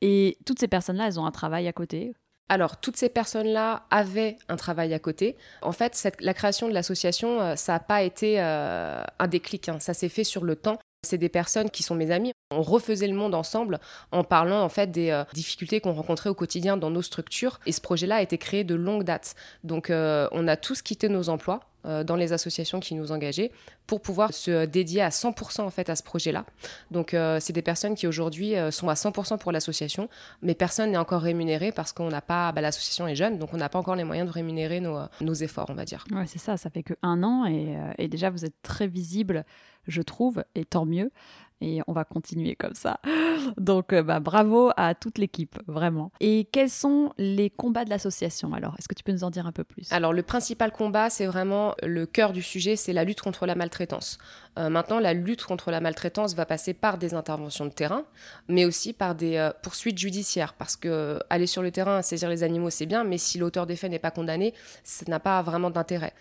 Et 0.01 0.39
toutes 0.47 0.57
ces 0.57 0.67
personnes-là, 0.67 1.05
elles 1.05 1.19
ont 1.19 1.27
un 1.27 1.31
travail 1.31 1.67
à 1.67 1.73
côté? 1.73 2.15
Alors, 2.49 2.77
toutes 2.77 2.97
ces 2.97 3.09
personnes-là 3.09 3.85
avaient 3.91 4.37
un 4.49 4.55
travail 4.55 4.95
à 4.95 4.99
côté. 4.99 5.37
En 5.61 5.73
fait, 5.73 5.93
cette, 5.93 6.19
la 6.21 6.33
création 6.33 6.69
de 6.69 6.73
l'association, 6.73 7.39
euh, 7.39 7.55
ça 7.55 7.73
n'a 7.73 7.81
pas 7.81 8.01
été 8.01 8.41
euh, 8.41 9.03
un 9.19 9.27
déclic. 9.27 9.69
Hein. 9.69 9.79
Ça 9.79 9.93
s'est 9.93 10.09
fait 10.09 10.23
sur 10.23 10.43
le 10.43 10.55
temps. 10.55 10.79
C'est 11.03 11.17
des 11.17 11.29
personnes 11.29 11.69
qui 11.69 11.83
sont 11.83 11.95
mes 11.95 12.11
amis. 12.11 12.33
On 12.51 12.61
refaisait 12.61 13.07
le 13.07 13.13
monde 13.13 13.35
ensemble 13.35 13.79
en 14.11 14.23
parlant 14.23 14.63
en 14.63 14.69
fait 14.69 14.89
des 14.89 15.11
euh, 15.11 15.25
difficultés 15.33 15.79
qu'on 15.79 15.93
rencontrait 15.93 16.29
au 16.29 16.33
quotidien 16.33 16.75
dans 16.75 16.89
nos 16.89 17.03
structures. 17.03 17.59
Et 17.65 17.71
ce 17.71 17.81
projet-là 17.81 18.15
a 18.15 18.21
été 18.21 18.37
créé 18.37 18.63
de 18.63 18.73
longue 18.73 19.03
date. 19.03 19.35
Donc 19.63 19.89
euh, 19.89 20.27
on 20.31 20.47
a 20.47 20.57
tous 20.57 20.81
quitté 20.81 21.07
nos 21.07 21.29
emplois 21.29 21.59
euh, 21.85 22.03
dans 22.03 22.15
les 22.15 22.33
associations 22.33 22.79
qui 22.79 22.95
nous 22.95 23.11
engageaient 23.11 23.51
pour 23.85 24.01
pouvoir 24.01 24.33
se 24.33 24.65
dédier 24.65 25.01
à 25.01 25.09
100% 25.09 25.61
en 25.61 25.69
fait 25.69 25.89
à 25.89 25.95
ce 25.95 26.01
projet-là. 26.01 26.45
Donc 26.89 27.15
c'est 27.39 27.53
des 27.53 27.61
personnes 27.61 27.95
qui 27.95 28.05
aujourd'hui 28.05 28.55
sont 28.69 28.89
à 28.89 28.95
100% 28.95 29.37
pour 29.37 29.53
l'association, 29.53 30.09
mais 30.41 30.55
personne 30.55 30.91
n'est 30.91 30.97
encore 30.97 31.21
rémunéré 31.21 31.71
parce 31.71 31.93
qu'on 31.93 32.09
n'a 32.09 32.19
pas, 32.19 32.51
bah, 32.51 32.59
l'association 32.59 33.07
est 33.07 33.15
jeune, 33.15 33.39
donc 33.39 33.53
on 33.53 33.57
n'a 33.57 33.69
pas 33.69 33.79
encore 33.79 33.95
les 33.95 34.03
moyens 34.03 34.27
de 34.27 34.33
rémunérer 34.33 34.81
nos, 34.81 34.99
nos 35.21 35.33
efforts, 35.33 35.67
on 35.69 35.73
va 35.73 35.85
dire. 35.85 36.03
Ouais, 36.11 36.25
c'est 36.27 36.37
ça, 36.37 36.57
ça 36.57 36.69
fait 36.69 36.83
que 36.83 36.95
un 37.01 37.23
an 37.23 37.45
et, 37.45 37.77
et 37.97 38.09
déjà 38.09 38.29
vous 38.29 38.43
êtes 38.43 38.61
très 38.61 38.87
visible 38.87 39.45
je 39.87 40.01
trouve, 40.01 40.43
et 40.55 40.65
tant 40.65 40.85
mieux. 40.85 41.11
Et 41.59 41.81
on 41.87 41.91
va 41.91 42.03
continuer 42.03 42.55
comme 42.55 42.75
ça. 42.75 42.99
Donc, 43.57 43.91
euh, 43.91 44.03
bah, 44.03 44.19
bravo 44.19 44.69
à 44.77 44.93
toute 44.93 45.17
l'équipe, 45.17 45.57
vraiment. 45.65 46.11
Et 46.19 46.47
quels 46.51 46.69
sont 46.69 47.13
les 47.17 47.49
combats 47.49 47.83
de 47.83 47.89
l'association 47.89 48.53
alors? 48.53 48.75
Est-ce 48.77 48.87
que 48.87 48.93
tu 48.93 49.03
peux 49.03 49.11
nous 49.11 49.23
en 49.23 49.31
dire 49.31 49.47
un 49.47 49.51
peu 49.51 49.63
plus? 49.63 49.91
Alors, 49.91 50.13
le 50.13 50.21
principal 50.21 50.71
combat, 50.71 51.09
c'est 51.09 51.25
vraiment 51.25 51.73
le 51.81 52.05
cœur 52.05 52.31
du 52.31 52.43
sujet, 52.43 52.75
c'est 52.75 52.93
la 52.93 53.03
lutte 53.03 53.21
contre 53.21 53.47
la 53.47 53.55
maltraitance. 53.55 54.19
Euh, 54.59 54.69
maintenant, 54.69 54.99
la 54.99 55.13
lutte 55.13 55.43
contre 55.43 55.71
la 55.71 55.81
maltraitance 55.81 56.35
va 56.35 56.45
passer 56.45 56.75
par 56.75 56.99
des 56.99 57.15
interventions 57.15 57.65
de 57.65 57.71
terrain, 57.71 58.03
mais 58.47 58.65
aussi 58.65 58.93
par 58.93 59.15
des 59.15 59.37
euh, 59.37 59.51
poursuites 59.63 59.97
judiciaires. 59.97 60.53
Parce 60.53 60.75
que 60.75 61.19
aller 61.31 61.47
sur 61.47 61.63
le 61.63 61.71
terrain, 61.71 62.03
saisir 62.03 62.29
les 62.29 62.43
animaux, 62.43 62.69
c'est 62.69 62.85
bien, 62.85 63.03
mais 63.03 63.17
si 63.17 63.39
l'auteur 63.39 63.65
des 63.65 63.75
faits 63.75 63.89
n'est 63.89 63.97
pas 63.97 64.11
condamné, 64.11 64.53
ça 64.83 65.05
n'a 65.07 65.19
pas 65.19 65.41
vraiment 65.41 65.71
d'intérêt. 65.71 66.13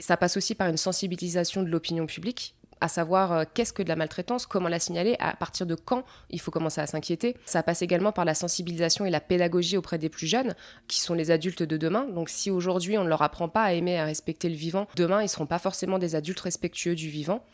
Ça 0.00 0.16
passe 0.16 0.36
aussi 0.36 0.56
par 0.56 0.66
une 0.66 0.78
sensibilisation 0.78 1.62
de 1.62 1.68
l'opinion 1.68 2.06
publique 2.06 2.56
à 2.80 2.88
savoir 2.88 3.32
euh, 3.32 3.44
qu'est-ce 3.52 3.72
que 3.72 3.82
de 3.82 3.88
la 3.88 3.96
maltraitance, 3.96 4.46
comment 4.46 4.68
la 4.68 4.78
signaler, 4.78 5.16
à 5.18 5.34
partir 5.36 5.66
de 5.66 5.74
quand 5.74 6.04
il 6.30 6.40
faut 6.40 6.50
commencer 6.50 6.80
à 6.80 6.86
s'inquiéter. 6.86 7.36
Ça 7.44 7.62
passe 7.62 7.82
également 7.82 8.12
par 8.12 8.24
la 8.24 8.34
sensibilisation 8.34 9.04
et 9.04 9.10
la 9.10 9.20
pédagogie 9.20 9.76
auprès 9.76 9.98
des 9.98 10.08
plus 10.08 10.26
jeunes, 10.26 10.54
qui 10.88 11.00
sont 11.00 11.14
les 11.14 11.30
adultes 11.30 11.62
de 11.62 11.76
demain. 11.76 12.06
Donc 12.06 12.28
si 12.28 12.50
aujourd'hui 12.50 12.98
on 12.98 13.04
ne 13.04 13.08
leur 13.08 13.22
apprend 13.22 13.48
pas 13.48 13.62
à 13.62 13.72
aimer, 13.72 13.98
à 13.98 14.04
respecter 14.04 14.48
le 14.48 14.54
vivant, 14.54 14.86
demain 14.96 15.20
ils 15.20 15.24
ne 15.24 15.28
seront 15.28 15.46
pas 15.46 15.58
forcément 15.58 15.98
des 15.98 16.14
adultes 16.14 16.40
respectueux 16.40 16.94
du 16.94 17.08
vivant. 17.08 17.44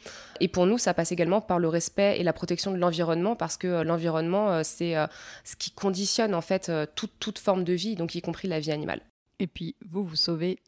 Et 0.40 0.48
pour 0.48 0.66
nous, 0.66 0.78
ça 0.78 0.94
passe 0.94 1.12
également 1.12 1.40
par 1.40 1.58
le 1.58 1.68
respect 1.68 2.18
et 2.18 2.22
la 2.22 2.32
protection 2.32 2.70
de 2.70 2.76
l'environnement, 2.76 3.36
parce 3.36 3.56
que 3.56 3.66
euh, 3.66 3.84
l'environnement, 3.84 4.50
euh, 4.50 4.60
c'est 4.64 4.94
ce 5.44 5.56
qui 5.56 5.70
conditionne 5.70 6.34
en 6.34 6.40
fait 6.40 6.70
toute, 6.94 7.12
toute 7.18 7.38
forme 7.38 7.64
de 7.64 7.72
vie, 7.72 7.96
donc 7.96 8.14
y 8.14 8.20
compris 8.20 8.48
la 8.48 8.60
vie 8.60 8.72
animale. 8.72 9.00
Et 9.38 9.46
puis, 9.46 9.76
vous, 9.84 10.04
vous 10.04 10.16
sauvez 10.16 10.58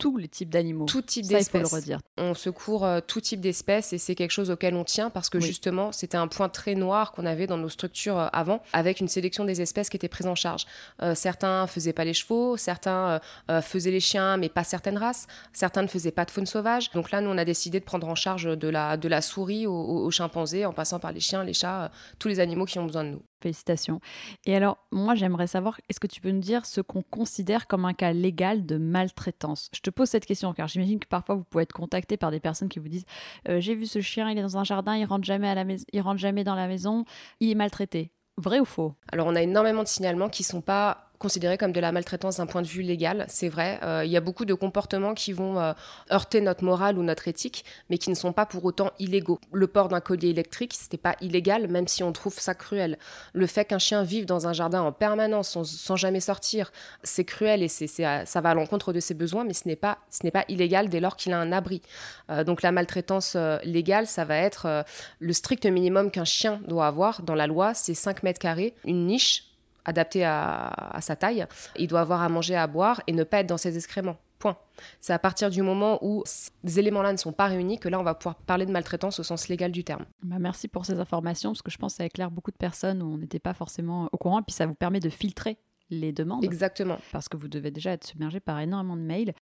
tous 0.00 0.16
les 0.16 0.28
types 0.28 0.50
d'animaux. 0.50 0.86
Tout 0.86 1.02
type 1.02 1.26
d'espèces. 1.26 1.90
On 2.16 2.34
secourt 2.34 2.84
euh, 2.84 3.00
tout 3.06 3.20
type 3.20 3.40
d'espèces 3.40 3.92
et 3.92 3.98
c'est 3.98 4.14
quelque 4.14 4.30
chose 4.30 4.50
auquel 4.50 4.74
on 4.74 4.84
tient 4.84 5.10
parce 5.10 5.28
que 5.28 5.38
justement, 5.38 5.92
c'était 5.92 6.16
un 6.16 6.26
point 6.26 6.48
très 6.48 6.74
noir 6.74 7.12
qu'on 7.12 7.26
avait 7.26 7.46
dans 7.46 7.58
nos 7.58 7.68
structures 7.68 8.18
euh, 8.18 8.28
avant 8.32 8.62
avec 8.72 9.00
une 9.00 9.08
sélection 9.08 9.44
des 9.44 9.60
espèces 9.60 9.90
qui 9.90 9.96
étaient 9.96 10.08
prises 10.08 10.26
en 10.26 10.34
charge. 10.34 10.66
Euh, 11.02 11.14
certains 11.14 11.66
faisaient 11.66 11.92
pas 11.92 12.04
les 12.04 12.14
chevaux, 12.14 12.56
certains 12.56 13.20
faisaient 13.62 13.90
les 13.90 14.00
chiens 14.00 14.36
mais 14.36 14.48
pas 14.48 14.64
certaines 14.64 14.96
races, 14.96 15.26
certains 15.52 15.82
ne 15.82 15.88
faisaient 15.88 16.10
pas 16.10 16.24
de 16.24 16.30
faune 16.30 16.46
sauvage. 16.46 16.90
Donc 16.92 17.10
là, 17.10 17.20
nous, 17.20 17.30
on 17.30 17.38
a 17.38 17.44
décidé 17.44 17.78
de 17.78 17.84
prendre 17.84 18.08
en 18.08 18.14
charge 18.14 18.44
de 18.44 18.68
la, 18.68 18.96
de 18.96 19.08
la 19.08 19.20
souris 19.20 19.66
aux 19.66 20.10
chimpanzés 20.10 20.64
en 20.64 20.72
passant 20.72 20.98
par 20.98 21.12
les 21.12 21.20
chiens, 21.20 21.44
les 21.44 21.52
chats, 21.52 21.90
tous 22.18 22.28
les 22.28 22.40
animaux 22.40 22.64
qui 22.64 22.78
ont 22.78 22.86
besoin 22.86 23.04
de 23.04 23.10
nous. 23.10 23.22
Félicitations. 23.40 24.00
Et 24.44 24.54
alors, 24.54 24.78
moi, 24.92 25.14
j'aimerais 25.14 25.46
savoir, 25.46 25.80
est-ce 25.88 25.98
que 25.98 26.06
tu 26.06 26.20
peux 26.20 26.30
nous 26.30 26.40
dire 26.40 26.66
ce 26.66 26.80
qu'on 26.80 27.02
considère 27.02 27.66
comme 27.66 27.84
un 27.84 27.94
cas 27.94 28.12
légal 28.12 28.66
de 28.66 28.76
maltraitance? 28.76 29.70
Je 29.74 29.80
te 29.80 29.90
pose 29.90 30.08
cette 30.08 30.26
question 30.26 30.52
car 30.52 30.68
j'imagine 30.68 30.98
que 30.98 31.08
parfois 31.08 31.36
vous 31.36 31.44
pouvez 31.44 31.62
être 31.62 31.72
contacté 31.72 32.16
par 32.16 32.30
des 32.30 32.40
personnes 32.40 32.68
qui 32.68 32.78
vous 32.78 32.88
disent 32.88 33.06
euh, 33.48 33.60
J'ai 33.60 33.74
vu 33.74 33.86
ce 33.86 34.00
chien, 34.00 34.30
il 34.30 34.38
est 34.38 34.42
dans 34.42 34.58
un 34.58 34.64
jardin, 34.64 34.96
il 34.96 35.04
rentre 35.04 35.24
jamais 35.24 35.48
à 35.48 35.54
la 35.54 35.64
maison, 35.64 35.84
il 35.92 36.00
rentre 36.00 36.18
jamais 36.18 36.44
dans 36.44 36.54
la 36.54 36.68
maison, 36.68 37.04
il 37.40 37.50
est 37.50 37.54
maltraité. 37.54 38.10
Vrai 38.36 38.60
ou 38.60 38.64
faux? 38.64 38.94
Alors, 39.12 39.26
on 39.26 39.36
a 39.36 39.42
énormément 39.42 39.82
de 39.82 39.88
signalements 39.88 40.28
qui 40.28 40.42
sont 40.44 40.62
pas 40.62 41.09
considéré 41.20 41.58
comme 41.58 41.72
de 41.72 41.80
la 41.80 41.92
maltraitance 41.92 42.38
d'un 42.38 42.46
point 42.46 42.62
de 42.62 42.66
vue 42.66 42.80
légal, 42.80 43.26
c'est 43.28 43.50
vrai. 43.50 43.78
Euh, 43.82 44.02
il 44.06 44.10
y 44.10 44.16
a 44.16 44.22
beaucoup 44.22 44.46
de 44.46 44.54
comportements 44.54 45.12
qui 45.12 45.34
vont 45.34 45.60
euh, 45.60 45.74
heurter 46.10 46.40
notre 46.40 46.64
morale 46.64 46.98
ou 46.98 47.02
notre 47.02 47.28
éthique, 47.28 47.64
mais 47.90 47.98
qui 47.98 48.08
ne 48.08 48.14
sont 48.14 48.32
pas 48.32 48.46
pour 48.46 48.64
autant 48.64 48.90
illégaux. 48.98 49.38
Le 49.52 49.66
port 49.66 49.88
d'un 49.88 50.00
collier 50.00 50.30
électrique, 50.30 50.72
c'était 50.74 50.96
pas 50.96 51.16
illégal, 51.20 51.68
même 51.68 51.86
si 51.86 52.02
on 52.02 52.12
trouve 52.12 52.40
ça 52.40 52.54
cruel. 52.54 52.98
Le 53.34 53.46
fait 53.46 53.66
qu'un 53.66 53.78
chien 53.78 54.02
vive 54.02 54.24
dans 54.24 54.48
un 54.48 54.54
jardin 54.54 54.80
en 54.80 54.92
permanence 54.92 55.58
sans, 55.62 55.96
jamais 55.96 56.20
sortir, 56.20 56.72
c'est 57.02 57.24
cruel 57.24 57.62
et 57.62 57.68
c'est, 57.68 57.86
ça 57.86 58.40
va 58.40 58.50
à 58.50 58.54
l'encontre 58.54 58.94
de 58.94 59.00
ses 59.00 59.12
besoins, 59.12 59.44
mais 59.44 59.52
ce 59.52 59.68
n'est 59.68 59.76
pas, 59.76 59.98
ce 60.10 60.26
illégal 60.48 60.88
dès 60.88 61.00
lors 61.00 61.16
qu'il 61.16 61.34
a 61.34 61.38
un 61.38 61.52
abri. 61.52 61.82
Euh, 62.30 62.44
donc 62.44 62.62
la 62.62 62.72
maltraitance 62.72 63.36
légale, 63.64 64.06
ça 64.06 64.24
va 64.24 64.36
être 64.38 64.84
le 65.18 65.32
strict 65.34 65.66
minimum 65.66 66.10
qu'un 66.10 66.24
chien 66.24 66.62
doit 66.66 66.86
avoir 66.86 67.20
dans 67.20 67.34
la 67.34 67.46
loi, 67.46 67.74
c'est 67.74 67.92
5 67.92 68.22
mètres 68.22 68.40
carrés, 68.40 68.74
une 68.86 69.04
niche 69.04 69.49
adapté 69.84 70.24
à, 70.24 70.98
sa 71.00 71.16
taille. 71.16 71.46
Il 71.76 71.86
doit 71.86 72.00
avoir 72.00 72.22
à 72.22 72.28
manger, 72.28 72.56
à 72.56 72.66
boire 72.66 73.02
et 73.06 73.12
ne 73.12 73.24
pas 73.24 73.40
être 73.40 73.46
dans 73.46 73.58
ses 73.58 73.76
excréments. 73.76 74.16
Point. 74.38 74.56
C'est 75.00 75.12
à 75.12 75.18
partir 75.18 75.50
du 75.50 75.60
moment 75.60 75.98
où 76.00 76.22
ces 76.24 76.78
éléments-là 76.78 77.12
ne 77.12 77.18
sont 77.18 77.32
pas 77.32 77.46
réunis 77.46 77.78
que 77.78 77.90
là, 77.90 78.00
on 78.00 78.02
va 78.02 78.14
pouvoir 78.14 78.36
parler 78.36 78.64
de 78.64 78.72
maltraitance 78.72 79.20
au 79.20 79.22
sens 79.22 79.48
légal 79.48 79.70
du 79.70 79.84
terme. 79.84 80.06
Bah 80.22 80.36
merci 80.40 80.66
pour 80.66 80.86
ces 80.86 80.98
informations, 80.98 81.50
parce 81.50 81.60
que 81.60 81.70
je 81.70 81.76
pense 81.76 81.92
que 81.92 81.96
ça 81.98 82.06
éclaire 82.06 82.30
beaucoup 82.30 82.50
de 82.50 82.56
personnes 82.56 83.02
où 83.02 83.12
on 83.12 83.18
n'était 83.18 83.38
pas 83.38 83.52
forcément 83.52 84.08
au 84.12 84.16
courant, 84.16 84.42
puis 84.42 84.54
ça 84.54 84.64
vous 84.64 84.74
permet 84.74 85.00
de 85.00 85.10
filtrer 85.10 85.58
les 85.90 86.12
demandes. 86.12 86.42
Exactement. 86.44 86.98
Parce 87.12 87.28
que 87.28 87.36
vous 87.36 87.48
devez 87.48 87.70
déjà 87.70 87.92
être 87.92 88.06
submergé 88.06 88.40
par 88.40 88.58
énormément 88.60 88.96
de 88.96 89.02
mails. 89.02 89.34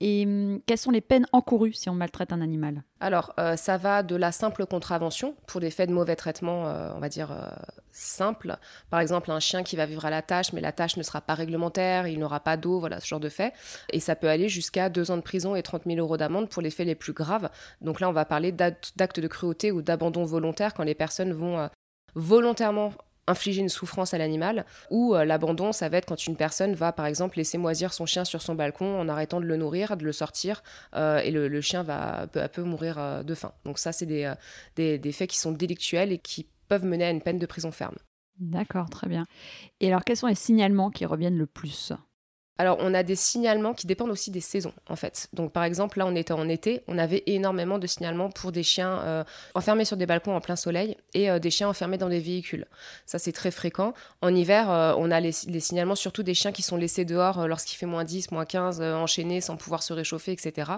Et 0.00 0.24
hum, 0.26 0.60
quelles 0.66 0.78
sont 0.78 0.90
les 0.90 1.00
peines 1.00 1.26
encourues 1.32 1.72
si 1.72 1.88
on 1.88 1.94
maltraite 1.94 2.32
un 2.32 2.40
animal? 2.40 2.82
Alors, 3.00 3.32
euh, 3.38 3.56
ça 3.56 3.78
va 3.78 4.02
de 4.02 4.14
la 4.14 4.30
simple 4.30 4.66
contravention 4.66 5.34
pour 5.46 5.60
des 5.60 5.70
faits 5.70 5.88
de 5.88 5.94
mauvais 5.94 6.16
traitement, 6.16 6.68
euh, 6.68 6.90
on 6.94 7.00
va 7.00 7.08
dire 7.08 7.32
euh, 7.32 7.48
simples. 7.92 8.56
Par 8.90 9.00
exemple, 9.00 9.30
un 9.30 9.40
chien 9.40 9.62
qui 9.62 9.74
va 9.76 9.86
vivre 9.86 10.04
à 10.04 10.10
la 10.10 10.20
tâche, 10.20 10.52
mais 10.52 10.60
la 10.60 10.72
tâche 10.72 10.98
ne 10.98 11.02
sera 11.02 11.22
pas 11.22 11.34
réglementaire, 11.34 12.06
il 12.08 12.18
n'aura 12.18 12.40
pas 12.40 12.58
d'eau, 12.58 12.78
voilà, 12.78 13.00
ce 13.00 13.06
genre 13.06 13.20
de 13.20 13.30
fait. 13.30 13.54
Et 13.90 14.00
ça 14.00 14.16
peut 14.16 14.28
aller 14.28 14.50
jusqu'à 14.50 14.90
deux 14.90 15.10
ans 15.10 15.16
de 15.16 15.22
prison 15.22 15.56
et 15.56 15.62
30 15.62 15.84
000 15.86 15.98
euros 15.98 16.18
d'amende 16.18 16.50
pour 16.50 16.60
les 16.60 16.70
faits 16.70 16.86
les 16.86 16.94
plus 16.94 17.14
graves. 17.14 17.48
Donc 17.80 18.00
là, 18.00 18.08
on 18.10 18.12
va 18.12 18.26
parler 18.26 18.52
d'actes 18.52 19.20
de 19.20 19.28
cruauté 19.28 19.72
ou 19.72 19.80
d'abandon 19.80 20.24
volontaire 20.24 20.74
quand 20.74 20.84
les 20.84 20.94
personnes 20.94 21.32
vont 21.32 21.70
volontairement 22.14 22.92
infliger 23.26 23.60
une 23.60 23.68
souffrance 23.68 24.14
à 24.14 24.18
l'animal, 24.18 24.64
ou 24.90 25.14
euh, 25.14 25.24
l'abandon, 25.24 25.72
ça 25.72 25.88
va 25.88 25.98
être 25.98 26.06
quand 26.06 26.26
une 26.26 26.36
personne 26.36 26.74
va 26.74 26.92
par 26.92 27.06
exemple 27.06 27.36
laisser 27.36 27.58
moisir 27.58 27.92
son 27.92 28.06
chien 28.06 28.24
sur 28.24 28.42
son 28.42 28.54
balcon 28.54 29.00
en 29.00 29.08
arrêtant 29.08 29.40
de 29.40 29.46
le 29.46 29.56
nourrir, 29.56 29.96
de 29.96 30.04
le 30.04 30.12
sortir, 30.12 30.62
euh, 30.94 31.18
et 31.18 31.30
le, 31.30 31.60
chien 31.60 31.82
va 31.82 32.26
peu 32.26 32.40
à 32.40 32.48
peu 32.48 32.62
mourir 32.62 32.98
euh, 32.98 33.22
de 33.22 33.34
faim. 33.34 33.52
Donc 33.64 33.78
ça, 33.78 33.92
c'est 33.92 34.06
des, 34.06 34.32
des, 34.76 35.12
faits 35.12 35.30
qui 35.30 35.38
sont 35.38 35.52
délictuels 35.52 36.12
et 36.12 36.18
qui 36.18 36.46
peuvent 36.68 36.84
mener 36.84 37.04
à 37.04 37.10
une 37.10 37.22
peine 37.22 37.38
de 37.38 37.46
prison 37.46 37.70
ferme. 37.70 37.96
D'accord, 38.38 38.90
très 38.90 39.08
bien. 39.08 39.24
Et 39.80 39.88
alors, 39.88 40.04
quels 40.04 40.16
sont 40.16 40.26
les 40.26 40.34
signalements 40.34 40.90
qui 40.90 41.06
reviennent 41.06 41.38
le 41.38 41.46
plus? 41.46 41.92
Alors, 42.58 42.78
on 42.80 42.94
a 42.94 43.02
des 43.02 43.16
signalements 43.16 43.74
qui 43.74 43.86
dépendent 43.86 44.10
aussi 44.10 44.30
des 44.30 44.40
saisons, 44.40 44.72
en 44.88 44.96
fait. 44.96 45.28
Donc, 45.34 45.52
par 45.52 45.64
exemple, 45.64 45.98
là, 45.98 46.06
on 46.06 46.14
était 46.14 46.32
en 46.32 46.48
été, 46.48 46.82
on 46.88 46.96
avait 46.96 47.22
énormément 47.26 47.78
de 47.78 47.86
signalements 47.86 48.30
pour 48.30 48.50
des 48.50 48.62
chiens 48.62 49.00
euh, 49.00 49.24
enfermés 49.54 49.84
sur 49.84 49.96
des 49.96 50.06
balcons 50.06 50.34
en 50.34 50.40
plein 50.40 50.56
soleil 50.56 50.96
et 51.12 51.30
euh, 51.30 51.38
des 51.38 51.50
chiens 51.50 51.68
enfermés 51.68 51.98
dans 51.98 52.08
des 52.08 52.20
véhicules. 52.20 52.66
Ça, 53.04 53.18
c'est 53.18 53.32
très 53.32 53.50
fréquent. 53.50 53.92
En 54.22 54.34
hiver, 54.34 54.70
euh, 54.70 54.94
on 54.96 55.10
a 55.10 55.20
les, 55.20 55.32
signalements 55.32 55.94
surtout 55.94 56.22
des 56.22 56.32
chiens 56.32 56.52
qui 56.52 56.62
sont 56.62 56.76
laissés 56.76 57.04
dehors 57.04 57.46
lorsqu'il 57.46 57.76
fait 57.76 57.86
moins 57.86 58.04
10, 58.04 58.30
moins 58.30 58.46
15, 58.46 58.80
enchaînés 58.80 59.40
sans 59.40 59.56
pouvoir 59.56 59.82
se 59.82 59.92
réchauffer, 59.92 60.32
etc. 60.32 60.72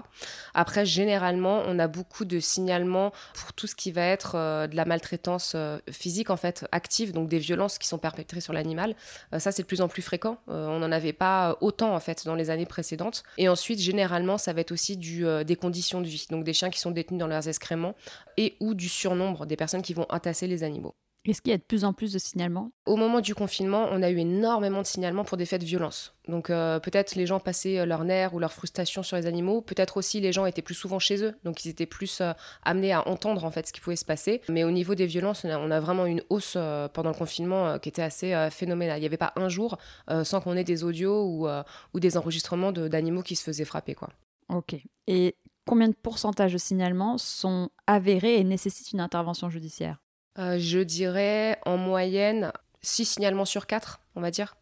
Après, 0.53 0.85
généralement, 0.85 1.63
on 1.65 1.79
a 1.79 1.87
beaucoup 1.87 2.25
de 2.25 2.39
signalements 2.39 3.13
pour 3.33 3.53
tout 3.53 3.67
ce 3.67 3.75
qui 3.75 3.91
va 3.91 4.03
être 4.03 4.33
de 4.67 4.75
la 4.75 4.85
maltraitance 4.85 5.55
physique, 5.91 6.29
en 6.29 6.37
fait, 6.37 6.65
active, 6.71 7.13
donc 7.13 7.29
des 7.29 7.39
violences 7.39 7.77
qui 7.77 7.87
sont 7.87 7.97
perpétrées 7.97 8.41
sur 8.41 8.53
l'animal. 8.53 8.95
ça, 9.37 9.51
c'est 9.51 9.61
de 9.61 9.67
plus 9.67 9.81
en 9.81 9.87
plus 9.87 10.01
fréquent. 10.01 10.37
on 10.47 10.79
n'en 10.79 10.91
avait 10.91 11.13
pas 11.13 11.57
autant 11.61 11.68
en 11.93 11.99
fait 11.99 12.25
dans 12.25 12.35
les 12.35 12.49
années 12.49 12.65
précédentes. 12.65 13.23
Et 13.37 13.49
ensuite, 13.49 13.79
généralement, 13.79 14.37
ça 14.37 14.53
va 14.53 14.61
être 14.61 14.71
aussi 14.71 14.99
euh, 15.21 15.43
des 15.43 15.55
conditions 15.55 16.01
de 16.01 16.07
vie, 16.07 16.25
donc 16.29 16.43
des 16.43 16.53
chiens 16.53 16.69
qui 16.69 16.79
sont 16.79 16.91
détenus 16.91 17.19
dans 17.19 17.27
leurs 17.27 17.47
excréments 17.47 17.95
et 18.37 18.55
ou 18.59 18.73
du 18.73 18.89
surnombre 18.89 19.45
des 19.45 19.55
personnes 19.55 19.81
qui 19.81 19.93
vont 19.93 20.05
entasser 20.09 20.47
les 20.47 20.63
animaux. 20.63 20.95
Est-ce 21.25 21.41
qu'il 21.41 21.51
y 21.51 21.53
a 21.53 21.57
de 21.57 21.63
plus 21.63 21.83
en 21.83 21.93
plus 21.93 22.13
de 22.13 22.19
signalements? 22.19 22.71
Au 22.85 22.95
moment 22.95 23.19
du 23.19 23.35
confinement, 23.35 23.87
on 23.91 24.01
a 24.01 24.09
eu 24.09 24.17
énormément 24.17 24.81
de 24.81 24.87
signalements 24.87 25.25
pour 25.25 25.37
des 25.37 25.45
faits 25.45 25.61
de 25.61 25.65
violence. 25.65 26.15
Donc 26.27 26.49
euh, 26.49 26.79
peut-être 26.79 27.15
les 27.15 27.25
gens 27.25 27.39
passaient 27.39 27.79
euh, 27.79 27.85
leur 27.85 28.05
nerfs 28.05 28.33
ou 28.33 28.39
leur 28.39 28.53
frustration 28.53 29.03
sur 29.03 29.17
les 29.17 29.25
animaux. 29.25 29.61
Peut-être 29.61 29.97
aussi 29.97 30.21
les 30.21 30.31
gens 30.31 30.45
étaient 30.45 30.61
plus 30.61 30.75
souvent 30.75 30.97
chez 30.97 31.23
eux, 31.23 31.35
donc 31.43 31.65
ils 31.65 31.69
étaient 31.69 31.85
plus 31.85 32.21
euh, 32.21 32.31
amenés 32.63 32.93
à 32.93 33.07
entendre 33.07 33.43
en 33.43 33.51
fait 33.51 33.67
ce 33.67 33.73
qui 33.73 33.81
pouvait 33.81 33.97
se 33.97 34.05
passer. 34.05 34.41
Mais 34.47 34.63
au 34.63 34.71
niveau 34.71 34.95
des 34.95 35.05
violences, 35.05 35.43
on 35.43 35.71
a, 35.71 35.79
vraiment 35.79 36.05
une 36.05 36.23
hausse 36.29 36.57
pendant 36.93 37.09
le 37.09 37.15
confinement 37.15 37.79
qui 37.79 37.89
était 37.89 38.01
assez 38.01 38.49
phénoménale. 38.51 38.97
Il 38.97 39.01
n'y 39.01 39.05
avait 39.05 39.17
pas 39.17 39.33
un 39.35 39.49
jour 39.49 39.77
sans 40.23 40.41
qu'on 40.41 40.55
ait 40.55 40.63
des 40.63 40.83
audios 40.83 41.23
ou, 41.23 41.47
ou 41.93 41.99
des 41.99 42.17
enregistrements 42.17 42.71
d'animaux 42.71 43.23
qui 43.23 43.35
se 43.35 43.43
faisaient 43.43 43.65
frapper. 43.65 43.95
Quoi. 43.95 44.09
Ok. 44.49 44.75
Et 45.07 45.35
combien 45.65 45.87
de 45.87 45.95
pourcentage 45.95 46.53
de 46.53 46.57
signalements 46.57 47.17
sont 47.17 47.69
avérés 47.87 48.39
et 48.39 48.43
nécessitent 48.43 48.91
une 48.91 48.99
intervention 48.99 49.49
judiciaire? 49.49 49.99
Je 50.37 50.79
dirais 50.79 51.59
en 51.65 51.77
moyenne 51.77 52.51
6 52.81 53.05
signalements 53.05 53.45
sur 53.45 53.67
4, 53.67 53.99
on 54.15 54.21
va 54.21 54.31
dire. 54.31 54.55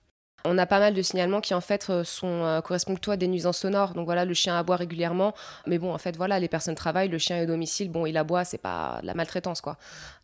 On 0.50 0.58
a 0.58 0.66
pas 0.66 0.80
mal 0.80 0.94
de 0.94 1.02
signalements 1.02 1.42
qui 1.42 1.54
en 1.54 1.62
fait 1.62 1.88
euh, 1.90 2.04
sont, 2.06 2.28
euh, 2.28 2.62
correspondent 2.62 3.00
à 3.10 3.18
des 3.18 3.28
nuisances 3.28 3.60
sonores. 3.60 3.94
Donc 3.94 4.06
voilà, 4.06 4.24
le 4.24 4.34
chien 4.34 4.58
aboie 4.58 4.78
régulièrement, 4.78 5.34
mais 5.66 5.78
bon, 5.78 5.94
en 5.94 5.98
fait 5.98 6.16
voilà, 6.16 6.40
les 6.40 6.48
personnes 6.48 6.76
travaillent, 6.76 7.10
le 7.10 7.18
chien 7.18 7.38
est 7.38 7.44
au 7.44 7.46
domicile, 7.46 7.92
bon, 7.92 8.06
il 8.06 8.16
aboie, 8.18 8.46
c'est 8.46 8.58
pas 8.58 9.00
de 9.02 9.08
la 9.08 9.14
maltraitance 9.14 9.60
quoi. 9.60 9.78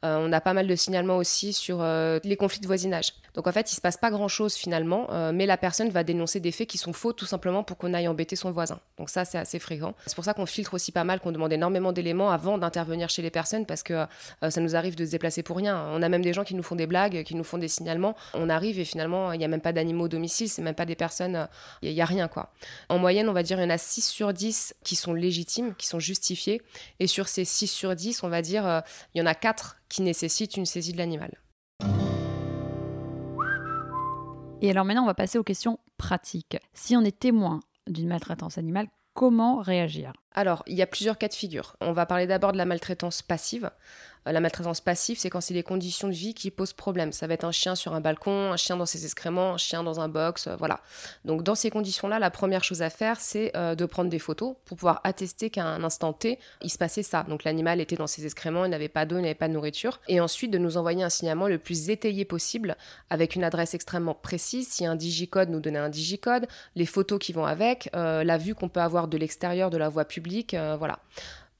Euh, 0.05 0.17
on 0.19 0.31
a 0.31 0.39
pas 0.39 0.53
mal 0.53 0.67
de 0.67 0.75
signalements 0.75 1.17
aussi 1.17 1.53
sur 1.53 1.83
les 1.83 2.37
conflits 2.37 2.59
de 2.61 2.67
voisinage. 2.67 3.13
Donc 3.33 3.47
en 3.47 3.51
fait, 3.51 3.71
il 3.71 3.75
se 3.75 3.81
passe 3.81 3.97
pas 3.97 4.11
grand 4.11 4.27
chose 4.27 4.53
finalement, 4.55 5.07
mais 5.33 5.45
la 5.45 5.57
personne 5.57 5.89
va 5.89 6.03
dénoncer 6.03 6.39
des 6.39 6.51
faits 6.51 6.67
qui 6.67 6.77
sont 6.77 6.93
faux 6.93 7.13
tout 7.13 7.25
simplement 7.25 7.63
pour 7.63 7.77
qu'on 7.77 7.93
aille 7.93 8.07
embêter 8.07 8.35
son 8.35 8.51
voisin. 8.51 8.79
Donc 8.97 9.09
ça, 9.09 9.25
c'est 9.25 9.37
assez 9.37 9.59
fréquent. 9.59 9.93
C'est 10.05 10.15
pour 10.15 10.23
ça 10.23 10.33
qu'on 10.33 10.45
filtre 10.45 10.73
aussi 10.73 10.91
pas 10.91 11.03
mal, 11.03 11.19
qu'on 11.19 11.31
demande 11.31 11.51
énormément 11.51 11.91
d'éléments 11.91 12.31
avant 12.31 12.57
d'intervenir 12.57 13.09
chez 13.09 13.21
les 13.21 13.31
personnes 13.31 13.65
parce 13.65 13.81
que 13.81 14.05
ça 14.47 14.61
nous 14.61 14.75
arrive 14.75 14.95
de 14.95 15.05
se 15.05 15.11
déplacer 15.11 15.41
pour 15.41 15.57
rien. 15.57 15.85
On 15.93 16.01
a 16.01 16.09
même 16.09 16.21
des 16.21 16.33
gens 16.33 16.43
qui 16.43 16.55
nous 16.55 16.63
font 16.63 16.75
des 16.75 16.87
blagues, 16.87 17.23
qui 17.23 17.35
nous 17.35 17.43
font 17.43 17.57
des 17.57 17.67
signalements. 17.67 18.15
On 18.33 18.49
arrive 18.49 18.79
et 18.79 18.85
finalement, 18.85 19.31
il 19.31 19.39
n'y 19.39 19.45
a 19.45 19.49
même 19.49 19.61
pas 19.61 19.73
d'animaux 19.73 20.07
domicile, 20.13 20.49
c'est 20.49 20.61
même 20.61 20.75
pas 20.75 20.85
des 20.85 20.95
personnes, 20.95 21.47
il 21.81 21.89
euh, 21.89 21.93
n'y 21.93 22.01
a, 22.01 22.05
rien 22.05 22.27
quoi. 22.27 22.53
En 22.89 22.99
moyenne, 22.99 23.27
on 23.29 23.33
va 23.33 23.43
dire, 23.43 23.59
il 23.59 23.63
y 23.63 23.65
en 23.65 23.69
a 23.69 23.77
6 23.77 24.01
sur 24.01 24.33
10 24.33 24.75
qui 24.83 24.95
sont 24.95 25.13
légitimes, 25.13 25.75
qui 25.75 25.87
sont 25.87 25.99
justifiés, 25.99 26.61
et 26.99 27.07
sur 27.07 27.27
ces 27.27 27.45
6 27.45 27.67
sur 27.67 27.95
10, 27.95 28.23
on 28.23 28.29
va 28.29 28.41
dire, 28.41 28.65
euh, 28.65 28.79
il 29.13 29.19
y 29.19 29.21
en 29.21 29.25
a 29.25 29.35
4 29.35 29.77
qui 29.89 30.01
nécessitent 30.01 30.57
une 30.57 30.65
saisie 30.65 30.93
de 30.93 30.97
l'animal. 30.97 31.31
Et 34.61 34.69
alors 34.69 34.85
maintenant, 34.85 35.03
on 35.03 35.07
va 35.07 35.13
passer 35.13 35.37
aux 35.37 35.43
questions 35.43 35.77
pratiques. 35.97 36.57
Si 36.73 36.95
on 36.95 37.01
est 37.01 37.19
témoin 37.19 37.59
d'une 37.87 38.07
maltraitance 38.07 38.57
animale, 38.57 38.87
comment 39.13 39.57
réagir? 39.57 40.13
Alors, 40.35 40.63
il 40.67 40.75
y 40.75 40.81
a 40.81 40.87
plusieurs 40.87 41.17
cas 41.17 41.27
de 41.27 41.33
figure. 41.33 41.75
On 41.81 41.91
va 41.91 42.05
parler 42.05 42.27
d'abord 42.27 42.51
de 42.51 42.57
la 42.57 42.65
maltraitance 42.65 43.21
passive. 43.21 43.69
Euh, 44.27 44.31
la 44.31 44.39
maltraitance 44.39 44.81
passive, 44.81 45.17
c'est 45.19 45.29
quand 45.29 45.41
c'est 45.41 45.53
les 45.53 45.63
conditions 45.63 46.07
de 46.07 46.13
vie 46.13 46.33
qui 46.33 46.51
posent 46.51 46.73
problème. 46.73 47.11
Ça 47.11 47.27
va 47.27 47.33
être 47.33 47.43
un 47.43 47.51
chien 47.51 47.75
sur 47.75 47.93
un 47.93 48.01
balcon, 48.01 48.51
un 48.51 48.57
chien 48.57 48.77
dans 48.77 48.85
ses 48.85 49.05
excréments, 49.05 49.53
un 49.53 49.57
chien 49.57 49.83
dans 49.83 49.99
un 49.99 50.07
box, 50.07 50.47
euh, 50.47 50.55
voilà. 50.55 50.79
Donc 51.25 51.43
dans 51.43 51.55
ces 51.55 51.69
conditions-là, 51.69 52.19
la 52.19 52.31
première 52.31 52.63
chose 52.63 52.81
à 52.81 52.89
faire, 52.89 53.19
c'est 53.19 53.55
euh, 53.55 53.75
de 53.75 53.85
prendre 53.85 54.09
des 54.09 54.19
photos 54.19 54.55
pour 54.65 54.77
pouvoir 54.77 55.01
attester 55.03 55.49
qu'à 55.49 55.65
un 55.65 55.83
instant 55.83 56.13
T, 56.13 56.39
il 56.61 56.69
se 56.69 56.77
passait 56.77 57.03
ça. 57.03 57.23
Donc 57.23 57.43
l'animal 57.43 57.81
était 57.81 57.95
dans 57.95 58.07
ses 58.07 58.25
excréments, 58.25 58.65
il 58.65 58.71
n'avait 58.71 58.89
pas 58.89 59.05
d'eau, 59.05 59.17
il 59.17 59.23
n'avait 59.23 59.33
pas 59.33 59.47
de 59.47 59.53
nourriture. 59.53 59.99
Et 60.07 60.19
ensuite 60.19 60.51
de 60.51 60.57
nous 60.57 60.77
envoyer 60.77 61.03
un 61.03 61.09
signalement 61.09 61.47
le 61.47 61.57
plus 61.57 61.89
étayé 61.89 62.25
possible, 62.25 62.77
avec 63.09 63.35
une 63.35 63.43
adresse 63.43 63.73
extrêmement 63.73 64.15
précise. 64.15 64.67
Si 64.69 64.85
un 64.85 64.95
digicode, 64.95 65.49
nous 65.49 65.59
donner 65.59 65.79
un 65.79 65.89
digicode, 65.89 66.47
les 66.75 66.85
photos 66.85 67.19
qui 67.19 67.33
vont 67.33 67.45
avec, 67.45 67.89
la 67.93 68.37
vue 68.37 68.55
qu'on 68.55 68.69
peut 68.69 68.79
avoir 68.79 69.07
de 69.07 69.17
l'extérieur 69.17 69.69
de 69.69 69.77
la 69.77 69.89
voie 69.89 70.05
publique, 70.05 70.22
voilà 70.77 70.99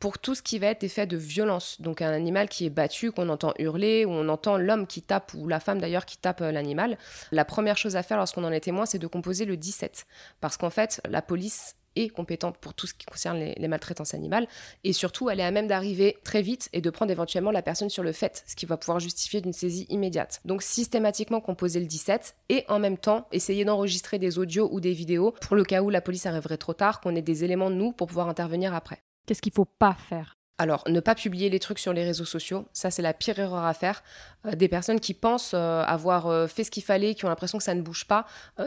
pour 0.04 0.20
tout 0.20 0.36
ce 0.36 0.42
qui 0.42 0.60
va 0.60 0.68
être 0.68 0.84
effet 0.84 1.08
de 1.08 1.16
violence. 1.16 1.80
Donc 1.80 2.02
un 2.02 2.12
animal 2.12 2.50
qui 2.50 2.66
est 2.66 2.70
battu, 2.70 3.14
qu'on 3.14 3.30
entend 3.30 3.54
hurler, 3.58 4.04
ou 4.04 4.10
on 4.10 4.28
entend 4.28 4.58
l'homme 4.58 4.86
qui 4.86 5.02
tape, 5.02 5.34
ou 5.34 5.48
la 5.48 5.62
femme 5.62 5.80
d'ailleurs 5.80 6.06
qui 6.06 6.18
tape 6.18 6.42
euh, 6.42 6.52
l'animal. 6.52 6.98
La 7.32 7.46
première 7.46 7.78
chose 7.78 7.96
à 7.96 8.04
faire 8.04 8.18
lorsqu'on 8.18 8.44
en 8.44 8.52
est 8.52 8.60
témoin, 8.60 8.86
c'est 8.86 9.00
de 9.00 9.08
composer 9.08 9.46
le 9.46 9.56
17. 9.56 10.06
Parce 10.42 10.58
qu'en 10.58 10.70
fait, 10.70 11.00
la 11.08 11.22
police 11.22 11.78
est 11.96 12.10
compétente 12.10 12.58
pour 12.58 12.74
tout 12.74 12.88
ce 12.88 12.94
qui 12.94 13.06
concerne 13.06 13.40
les, 13.40 13.54
les 13.56 13.68
maltraitances 13.68 14.14
animales. 14.14 14.48
Et 14.84 14.94
surtout, 14.94 15.30
elle 15.30 15.40
est 15.40 15.46
à 15.46 15.52
même 15.52 15.68
d'arriver 15.68 16.18
très 16.24 16.42
vite 16.42 16.70
et 16.74 16.82
de 16.82 16.90
prendre 16.90 17.12
éventuellement 17.12 17.52
la 17.52 17.62
personne 17.62 17.90
sur 17.90 18.04
le 18.04 18.12
fait, 18.12 18.44
ce 18.48 18.56
qui 18.56 18.66
va 18.66 18.78
pouvoir 18.78 19.00
justifier 19.00 19.42
d'une 19.42 19.54
saisie 19.54 19.86
immédiate. 19.90 20.42
Donc 20.46 20.62
systématiquement 20.62 21.42
composer 21.42 21.80
le 21.80 21.86
17 21.86 22.36
et 22.50 22.66
en 22.68 22.80
même 22.80 22.98
temps 22.98 23.28
essayer 23.32 23.66
d'enregistrer 23.66 24.20
des 24.20 24.40
audios 24.40 24.70
ou 24.72 24.80
des 24.80 24.94
vidéos 24.94 25.34
pour 25.42 25.56
le 25.56 25.64
cas 25.64 25.82
où 25.82 25.90
la 25.90 26.02
police 26.02 26.26
arriverait 26.26 26.58
trop 26.58 26.74
tard, 26.74 27.02
qu'on 27.02 27.16
ait 27.16 27.22
des 27.22 27.44
éléments 27.44 27.70
de 27.70 27.76
nous 27.76 27.92
pour 27.92 28.08
pouvoir 28.08 28.30
intervenir 28.30 28.74
après. 28.74 29.02
Qu'est-ce 29.26 29.42
qu'il 29.42 29.54
faut 29.54 29.66
pas 29.66 29.96
faire? 30.10 30.38
Alors, 30.60 30.84
ne 30.88 31.00
pas 31.00 31.16
publier 31.16 31.50
les 31.50 31.60
trucs 31.60 31.80
sur 31.80 31.94
les 31.94 32.04
réseaux 32.04 32.26
sociaux, 32.26 32.66
ça 32.74 32.92
c'est 32.92 33.02
la 33.02 33.14
pire 33.14 33.40
erreur 33.40 33.66
à 33.66 33.74
faire. 33.74 34.04
Euh, 34.46 34.56
des 34.56 34.68
personnes 34.68 35.00
qui 35.00 35.14
pensent 35.14 35.54
euh, 35.54 35.84
avoir 35.84 36.28
euh, 36.28 36.48
fait 36.48 36.64
ce 36.64 36.72
qu'il 36.72 36.84
fallait, 36.84 37.16
qui 37.16 37.26
ont 37.26 37.30
l'impression 37.30 37.58
que 37.58 37.64
ça 37.64 37.76
ne 37.76 37.82
bouge 37.82 38.06
pas, 38.06 38.26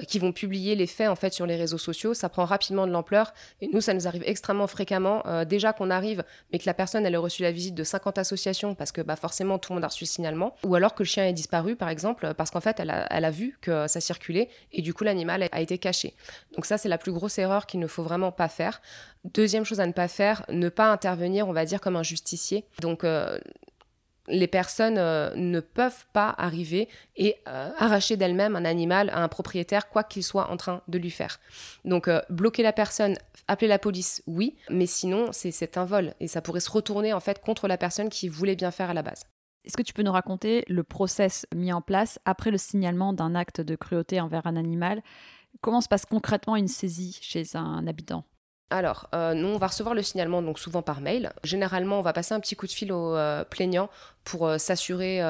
qui 0.09 0.19
vont 0.19 0.33
publier 0.33 0.75
les 0.75 0.87
faits 0.87 1.09
en 1.09 1.17
fait 1.17 1.33
sur 1.33 1.47
les 1.47 1.57
réseaux 1.57 1.79
sociaux, 1.79 2.15
ça 2.15 2.29
prend 2.29 2.45
rapidement 2.45 2.87
de 2.87 2.93
l'ampleur. 2.93 3.33
Et 3.61 3.69
nous, 3.73 3.81
ça 3.81 3.95
nous 3.95 4.07
arrive 4.07 4.23
extrêmement 4.27 4.67
fréquemment. 4.67 5.23
déjà 5.45 5.73
qu'on 5.73 5.91
arrive, 5.91 6.25
mais 6.53 6.59
que 6.59 6.67
la 6.67 6.75
personne 6.75 7.07
elle 7.07 7.15
a 7.15 7.19
reçu 7.19 7.43
la 7.43 7.53
visite 7.53 7.75
de 7.75 7.85
50 7.85 8.19
associations 8.19 8.75
parce 8.75 8.93
que 8.93 9.01
bah, 9.01 9.17
forcément 9.17 9.59
tout 9.59 9.73
le 9.73 9.77
monde 9.77 9.85
a 9.85 9.89
reçu 9.89 10.05
le 10.05 10.09
signalement, 10.09 10.55
ou 10.65 10.75
alors 10.75 10.95
que 10.95 11.03
le 11.03 11.09
chien 11.09 11.25
est 11.25 11.33
disparu 11.33 11.77
par 11.77 11.89
exemple 11.89 12.35
parce 12.35 12.51
qu'en 12.51 12.61
fait 12.61 12.81
elle 12.81 12.91
a, 12.91 13.07
elle 13.11 13.25
a, 13.25 13.31
vu 13.31 13.59
que 13.61 13.87
ça 13.87 14.01
circulait 14.01 14.49
et 14.73 14.83
du 14.83 14.95
coup 14.95 15.05
l'animal 15.05 15.49
a 15.51 15.61
été 15.61 15.79
caché. 15.79 16.15
Donc 16.55 16.67
ça 16.67 16.79
c'est 16.79 16.89
la 16.89 16.99
plus 16.99 17.13
grosse 17.13 17.39
erreur 17.39 17.67
qu'il 17.67 17.81
ne 17.81 17.87
faut 17.87 18.03
vraiment 18.03 18.33
pas 18.33 18.49
faire. 18.49 18.81
Deuxième 19.35 19.65
chose 19.65 19.81
à 19.81 19.87
ne 19.87 19.93
pas 19.93 20.09
faire, 20.09 20.45
ne 20.49 20.69
pas 20.69 20.91
intervenir, 20.93 21.49
on 21.49 21.53
va 21.53 21.65
dire, 21.65 21.81
comme 21.81 21.97
un 21.97 22.05
justicier. 22.05 22.65
Donc, 22.81 23.03
euh, 23.03 23.39
les 24.29 24.47
personnes 24.47 24.99
euh, 24.99 25.35
ne 25.37 25.61
peuvent 25.61 26.07
pas 26.13 26.35
arriver 26.39 26.89
et 27.17 27.37
euh, 27.49 27.71
arracher 27.79 28.17
d'elles-mêmes 28.17 28.57
un 28.57 28.65
animal 28.65 29.11
à 29.11 29.23
un 29.23 29.29
propriétaire, 29.29 29.89
quoi 29.89 30.05
qu'il 30.05 30.23
soit 30.23 30.51
en 30.51 30.57
train 30.57 30.83
de 30.89 30.99
lui 30.99 31.11
faire. 31.11 31.41
Donc, 31.85 32.11
bloquer 32.31 32.63
la 32.63 32.73
personne, 32.73 33.17
appeler 33.49 33.69
la 33.69 33.79
police, 33.79 34.23
oui, 34.27 34.57
mais 34.71 34.87
sinon, 34.87 35.31
c'est 35.33 35.79
un 35.79 35.85
vol 35.85 36.15
et 36.21 36.29
ça 36.29 36.43
pourrait 36.43 36.61
se 36.61 36.71
retourner 36.71 37.13
en 37.13 37.21
fait 37.21 37.41
contre 37.41 37.69
la 37.69 37.79
personne 37.79 38.09
qui 38.09 38.29
voulait 38.29 38.57
bien 38.57 38.71
faire 38.71 38.91
à 38.91 38.95
la 38.95 39.03
base. 39.03 39.23
Est-ce 39.65 39.77
que 39.77 39.83
tu 39.83 39.93
peux 39.93 40.03
nous 40.03 40.13
raconter 40.13 40.65
le 40.69 40.85
process 40.85 41.45
mis 41.55 41.73
en 41.73 41.81
place 41.81 42.21
après 42.25 42.53
le 42.53 42.59
signalement 42.59 43.13
d'un 43.13 43.35
acte 43.35 43.61
de 43.61 43.75
cruauté 43.75 44.21
envers 44.21 44.47
un 44.47 44.57
animal? 44.57 45.03
Comment 45.61 45.81
se 45.81 45.89
passe 45.89 46.07
concrètement 46.07 46.55
une 46.55 46.69
saisie 46.69 47.19
chez 47.21 47.45
un 47.57 47.87
habitant? 47.87 48.25
Alors, 48.69 49.09
euh, 49.15 49.33
nous, 49.33 49.47
on 49.47 49.59
va 49.59 49.69
recevoir 49.69 49.95
le 49.95 50.03
signalement 50.03 50.43
donc 50.43 50.59
souvent 50.59 50.83
par 50.83 51.01
mail. 51.01 51.33
Généralement, 51.45 52.01
on 52.01 52.03
va 52.03 52.13
passer 52.13 52.35
un 52.35 52.41
petit 52.41 52.57
coup 52.57 52.67
de 52.67 52.73
fil 52.73 52.93
au 52.93 53.15
euh, 53.15 53.45
plaignant 53.45 53.89
pour 54.25 54.49
euh, 54.49 54.59
s'assurer 54.59 55.23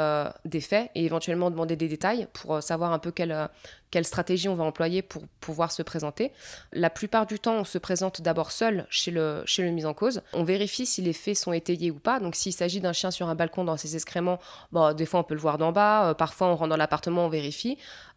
des 0.46 0.62
faits 0.62 0.90
et 0.94 1.04
éventuellement 1.04 1.50
demander 1.50 1.76
des 1.76 1.86
détails 1.86 2.28
pour 2.32 2.62
savoir 2.62 2.92
un 2.92 2.98
peu 2.98 3.10
quelle, 3.10 3.50
quelle 3.90 4.06
stratégie 4.06 4.48
on 4.48 4.54
va 4.54 4.64
employer 4.64 5.02
pour 5.02 5.24
pouvoir 5.40 5.70
se 5.70 5.82
présenter. 5.82 6.32
La 6.72 6.88
plupart 6.88 7.26
du 7.26 7.38
temps, 7.38 7.56
on 7.56 7.64
se 7.64 7.76
présente 7.76 8.22
d'abord 8.22 8.52
seul 8.52 8.86
chez 8.88 9.10
le, 9.10 9.42
chez 9.44 9.62
le 9.62 9.70
mis 9.70 9.84
en 9.84 9.92
cause. 9.92 10.22
On 10.32 10.42
vérifie 10.42 10.86
si 10.86 11.02
les 11.02 11.12
faits 11.12 11.36
sont 11.36 11.52
étayés 11.52 11.90
ou 11.90 11.98
pas. 11.98 12.20
Donc, 12.20 12.36
s'il 12.36 12.54
s'agit 12.54 12.80
d'un 12.80 12.94
chien 12.94 13.10
sur 13.10 13.28
un 13.28 13.34
balcon 13.34 13.64
dans 13.64 13.76
ses 13.76 13.96
excréments, 13.96 14.38
bon, 14.72 14.94
des 14.94 15.04
fois, 15.04 15.20
on 15.20 15.24
peut 15.24 15.34
le 15.34 15.40
voir 15.40 15.58
d'en 15.58 15.72
bas. 15.72 16.14
parfois, 16.14 16.46
on 16.46 16.56
rentre 16.56 16.70
dans 16.70 16.76
l'appartement, 16.78 17.26
on 17.26 17.28
vérifie. 17.28 17.76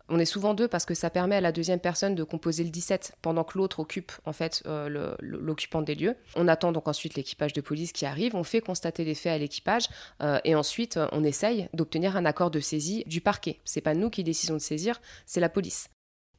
On 0.09 0.19
est 0.19 0.25
souvent 0.25 0.53
deux 0.55 0.67
parce 0.67 0.85
que 0.85 0.95
ça 0.95 1.09
permet 1.09 1.35
à 1.35 1.41
la 1.41 1.51
deuxième 1.51 1.79
personne 1.79 2.15
de 2.15 2.23
composer 2.23 2.63
le 2.63 2.71
17 2.71 3.13
pendant 3.21 3.43
que 3.43 3.57
l'autre 3.57 3.79
occupe 3.79 4.11
en 4.25 4.33
fait 4.33 4.63
euh, 4.65 5.15
l'occupant 5.21 5.81
des 5.81 5.93
lieux. 5.95 6.15
On 6.35 6.47
attend 6.47 6.71
donc 6.71 6.87
ensuite 6.87 7.13
l'équipage 7.13 7.53
de 7.53 7.61
police 7.61 7.91
qui 7.91 8.05
arrive, 8.05 8.35
on 8.35 8.43
fait 8.43 8.61
constater 8.61 9.03
les 9.05 9.15
faits 9.15 9.33
à 9.33 9.37
l'équipage 9.37 9.87
euh, 10.21 10.39
et 10.43 10.55
ensuite 10.55 10.99
on 11.11 11.23
essaye 11.23 11.69
d'obtenir 11.73 12.17
un 12.17 12.25
accord 12.25 12.49
de 12.49 12.59
saisie 12.59 13.03
du 13.05 13.21
parquet. 13.21 13.59
C'est 13.65 13.81
pas 13.81 13.93
nous 13.93 14.09
qui 14.09 14.23
décidons 14.23 14.55
de 14.55 14.59
saisir, 14.59 14.99
c'est 15.25 15.39
la 15.39 15.49
police. 15.49 15.89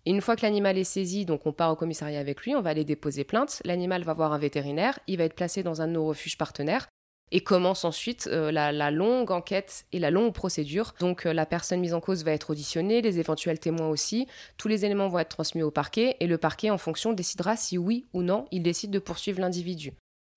Une 0.06 0.20
fois 0.20 0.35
que 0.35 0.42
l'animal 0.42 0.78
est 0.78 0.85
saisi, 0.85 1.24
donc 1.24 1.46
on 1.46 1.52
part 1.52 1.70
au 1.70 1.76
commissariat 1.76 2.20
avec 2.20 2.42
lui, 2.42 2.56
on 2.56 2.62
va 2.62 2.70
aller 2.70 2.85
déposer 2.85 3.22
plainte. 3.22 3.61
L'animal 3.64 4.02
va 4.02 4.14
voir 4.14 4.33
un 4.33 4.38
vétérinaire, 4.38 4.98
il 5.06 5.18
va 5.18 5.24
être 5.24 5.35
placé 5.35 5.62
dans 5.62 5.83
un 5.83 5.88
de 5.88 5.92
nos 5.92 6.06
refuges 6.06 6.38
partenaires 6.38 6.88
et 7.32 7.40
commence 7.42 7.84
ensuite 7.84 8.28
euh, 8.30 8.50
la, 8.50 8.90
longue 8.90 9.30
enquête 9.30 9.84
et 9.92 9.98
la 9.98 10.10
longue 10.10 10.32
procédure. 10.32 10.94
Donc 11.00 11.26
euh, 11.26 11.32
la 11.32 11.46
personne 11.46 11.80
mise 11.80 11.94
en 11.94 12.00
cause 12.00 12.24
va 12.24 12.32
être 12.32 12.50
auditionnée, 12.50 13.02
les 13.02 13.18
éventuels 13.18 13.58
témoins 13.58 13.88
aussi, 13.88 14.26
tous 14.56 14.68
les 14.68 14.84
éléments 14.84 15.08
vont 15.08 15.18
être 15.18 15.28
transmis 15.28 15.62
au 15.62 15.70
parquet 15.70 16.16
et 16.20 16.26
le 16.26 16.38
parquet 16.38 16.70
en 16.70 16.78
fonction 16.78 17.12
décidera 17.12 17.56
si 17.56 17.78
oui 17.78 18.06
ou 18.12 18.22
non 18.22 18.46
il 18.50 18.62
décide 18.62 18.90
de 18.90 18.98
poursuivre 18.98 19.40
l'individu. 19.40 19.92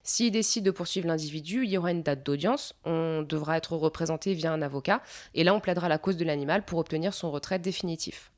S'il 0.05 0.31
décide 0.31 0.65
de 0.65 0.71
poursuivre 0.71 1.07
l'individu, 1.07 1.63
il 1.63 1.69
y 1.69 1.77
aura 1.77 1.91
une 1.91 2.03
date 2.03 2.25
d'audience, 2.25 2.75
on 2.83 3.21
devra 3.21 3.55
être 3.55 3.77
représenté 3.77 4.33
via 4.33 4.51
un 4.51 4.61
avocat 4.61 5.01
et 5.33 5.45
là 5.45 5.55
on 5.55 5.61
plaidera 5.61 5.87
la 5.87 5.97
cause 5.97 6.17
de 6.17 6.25
l'animal 6.25 6.65
pour 6.65 6.79
obtenir 6.79 7.13
son 7.13 7.31
retrait 7.31 7.59
définitif. 7.59 8.32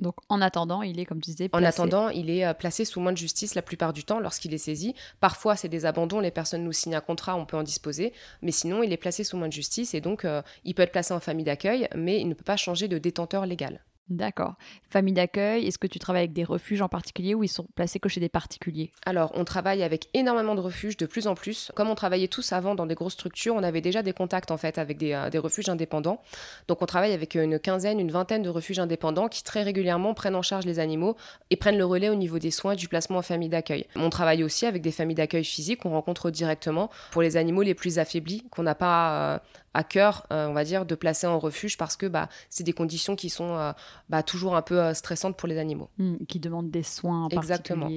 Donc 0.00 0.16
en 0.28 0.40
attendant, 0.40 0.82
il 0.82 0.98
est, 0.98 1.04
comme 1.04 1.20
tu 1.20 1.30
disais, 1.30 1.48
placé. 1.48 1.64
En 1.64 1.68
attendant, 1.68 2.08
il 2.08 2.30
est 2.30 2.46
euh, 2.46 2.54
placé 2.54 2.84
sous 2.84 3.00
main 3.00 3.12
de 3.12 3.18
justice 3.18 3.54
la 3.54 3.62
plupart 3.62 3.92
du 3.92 4.04
temps 4.04 4.20
lorsqu'il 4.20 4.54
est 4.54 4.58
saisi. 4.58 4.94
Parfois, 5.20 5.56
c'est 5.56 5.68
des 5.68 5.86
abandons, 5.86 6.20
les 6.20 6.30
personnes 6.30 6.64
nous 6.64 6.72
signent 6.72 6.96
un 6.96 7.00
contrat, 7.00 7.36
on 7.36 7.46
peut 7.46 7.56
en 7.56 7.62
disposer. 7.62 8.12
Mais 8.42 8.52
sinon, 8.52 8.82
il 8.82 8.92
est 8.92 8.96
placé 8.96 9.24
sous 9.24 9.36
main 9.36 9.48
de 9.48 9.52
justice 9.52 9.94
et 9.94 10.00
donc 10.00 10.24
euh, 10.24 10.42
il 10.64 10.74
peut 10.74 10.82
être 10.82 10.92
placé 10.92 11.12
en 11.14 11.20
famille 11.20 11.44
d'accueil, 11.44 11.88
mais 11.94 12.20
il 12.20 12.28
ne 12.28 12.34
peut 12.34 12.44
pas 12.44 12.56
changer 12.56 12.88
de 12.88 12.98
détenteur 12.98 13.46
légal. 13.46 13.80
D'accord. 14.10 14.54
Famille 14.90 15.14
d'accueil, 15.14 15.68
est-ce 15.68 15.78
que 15.78 15.86
tu 15.86 16.00
travailles 16.00 16.24
avec 16.24 16.32
des 16.32 16.42
refuges 16.42 16.82
en 16.82 16.88
particulier 16.88 17.34
ou 17.34 17.44
ils 17.44 17.48
sont 17.48 17.68
placés 17.76 18.00
que 18.00 18.08
chez 18.08 18.18
des 18.18 18.28
particuliers? 18.28 18.90
Alors, 19.06 19.30
on 19.34 19.44
travaille 19.44 19.84
avec 19.84 20.08
énormément 20.14 20.56
de 20.56 20.60
refuges 20.60 20.96
de 20.96 21.06
plus 21.06 21.28
en 21.28 21.36
plus. 21.36 21.70
Comme 21.76 21.88
on 21.88 21.94
travaillait 21.94 22.26
tous 22.26 22.52
avant 22.52 22.74
dans 22.74 22.86
des 22.86 22.96
grosses 22.96 23.12
structures, 23.12 23.54
on 23.54 23.62
avait 23.62 23.80
déjà 23.80 24.02
des 24.02 24.12
contacts 24.12 24.50
en 24.50 24.56
fait 24.56 24.78
avec 24.78 24.98
des, 24.98 25.12
euh, 25.12 25.30
des 25.30 25.38
refuges 25.38 25.68
indépendants. 25.68 26.20
Donc, 26.66 26.82
on 26.82 26.86
travaille 26.86 27.12
avec 27.12 27.36
une 27.36 27.60
quinzaine, 27.60 28.00
une 28.00 28.10
vingtaine 28.10 28.42
de 28.42 28.48
refuges 28.48 28.80
indépendants 28.80 29.28
qui 29.28 29.44
très 29.44 29.62
régulièrement 29.62 30.12
prennent 30.12 30.34
en 30.34 30.42
charge 30.42 30.66
les 30.66 30.80
animaux 30.80 31.16
et 31.50 31.56
prennent 31.56 31.78
le 31.78 31.84
relais 31.84 32.08
au 32.08 32.16
niveau 32.16 32.40
des 32.40 32.50
soins 32.50 32.72
et 32.72 32.76
du 32.76 32.88
placement 32.88 33.18
en 33.18 33.22
famille 33.22 33.48
d'accueil. 33.48 33.86
On 33.94 34.10
travaille 34.10 34.42
aussi 34.42 34.66
avec 34.66 34.82
des 34.82 34.90
familles 34.90 35.14
d'accueil 35.14 35.44
physiques 35.44 35.82
qu'on 35.82 35.90
rencontre 35.90 36.32
directement 36.32 36.90
pour 37.12 37.22
les 37.22 37.36
animaux 37.36 37.62
les 37.62 37.74
plus 37.74 38.00
affaiblis 38.00 38.44
qu'on 38.50 38.64
n'a 38.64 38.74
pas 38.74 39.34
euh, 39.34 39.38
à 39.72 39.84
cœur, 39.84 40.26
euh, 40.32 40.48
on 40.48 40.52
va 40.52 40.64
dire, 40.64 40.84
de 40.84 40.94
placer 40.96 41.28
en 41.28 41.38
refuge 41.38 41.76
parce 41.76 41.96
que 41.96 42.06
bah, 42.06 42.28
c'est 42.48 42.64
des 42.64 42.72
conditions 42.72 43.14
qui 43.14 43.30
sont 43.30 43.72
bah, 44.08 44.22
toujours 44.22 44.56
un 44.56 44.62
peu 44.62 44.80
euh, 44.80 44.94
stressantes 44.94 45.36
pour 45.36 45.48
les 45.48 45.58
animaux. 45.58 45.88
Mmh, 45.98 46.16
qui 46.28 46.40
demandent 46.40 46.70
des 46.70 46.82
soins 46.82 47.28
Exactement. 47.30 47.88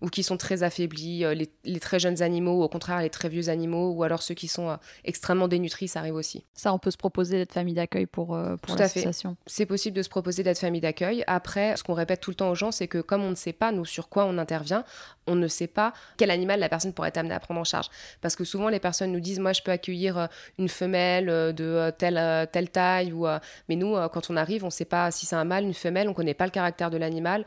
Ou 0.00 0.08
qui 0.08 0.22
sont 0.22 0.36
très 0.36 0.62
affaiblis, 0.62 1.24
les, 1.64 1.80
très 1.80 1.98
jeunes 1.98 2.22
animaux, 2.22 2.62
au 2.62 2.68
contraire 2.68 3.00
les 3.00 3.10
très 3.10 3.28
vieux 3.28 3.48
animaux, 3.48 3.90
ou 3.90 4.02
alors 4.02 4.22
ceux 4.22 4.34
qui 4.34 4.48
sont 4.48 4.76
extrêmement 5.04 5.48
dénutris, 5.48 5.88
ça 5.88 6.00
arrive 6.00 6.14
aussi. 6.14 6.44
Ça, 6.54 6.72
on 6.72 6.78
peut 6.78 6.90
se 6.90 6.96
proposer 6.96 7.38
d'être 7.38 7.52
famille 7.52 7.74
d'accueil 7.74 8.06
pour, 8.06 8.38
pour 8.62 8.76
l'association. 8.76 9.36
C'est 9.46 9.66
possible 9.66 9.96
de 9.96 10.02
se 10.02 10.08
proposer 10.08 10.42
d'être 10.42 10.58
famille 10.58 10.80
d'accueil. 10.80 11.24
Après, 11.26 11.76
ce 11.76 11.82
qu'on 11.82 11.94
répète 11.94 12.20
tout 12.20 12.30
le 12.30 12.36
temps 12.36 12.50
aux 12.50 12.54
gens, 12.54 12.70
c'est 12.70 12.88
que 12.88 12.98
comme 12.98 13.22
on 13.22 13.30
ne 13.30 13.34
sait 13.34 13.52
pas, 13.52 13.72
nous, 13.72 13.84
sur 13.84 14.08
quoi 14.08 14.26
on 14.26 14.38
intervient, 14.38 14.84
on 15.30 15.36
ne 15.36 15.48
sait 15.48 15.66
pas 15.66 15.92
quel 16.16 16.30
animal 16.30 16.60
la 16.60 16.68
personne 16.68 16.92
pourrait 16.92 17.08
être 17.08 17.18
amenée 17.18 17.34
à 17.34 17.40
prendre 17.40 17.60
en 17.60 17.64
charge. 17.64 17.86
Parce 18.20 18.36
que 18.36 18.44
souvent, 18.44 18.68
les 18.68 18.80
personnes 18.80 19.12
nous 19.12 19.20
disent, 19.20 19.38
moi, 19.38 19.52
je 19.52 19.62
peux 19.62 19.70
accueillir 19.70 20.28
une 20.58 20.68
femelle 20.68 21.28
euh, 21.28 21.52
de 21.52 21.64
euh, 21.64 21.90
telle, 21.90 22.18
euh, 22.18 22.46
telle 22.50 22.70
taille. 22.70 23.12
Ou, 23.12 23.26
mais 23.68 23.76
nous, 23.76 23.96
quand 24.12 24.30
on 24.30 24.36
arrive, 24.36 24.64
on 24.64 24.68
ne 24.68 24.72
sait 24.72 24.84
pas 24.84 25.10
si 25.10 25.26
c'est 25.26 25.36
un 25.36 25.44
mâle, 25.44 25.64
une 25.64 25.74
femelle, 25.74 26.08
on 26.08 26.10
ne 26.10 26.16
connaît 26.16 26.34
pas 26.34 26.44
le 26.44 26.50
caractère 26.50 26.90
de 26.90 26.96
l'animal. 26.96 27.44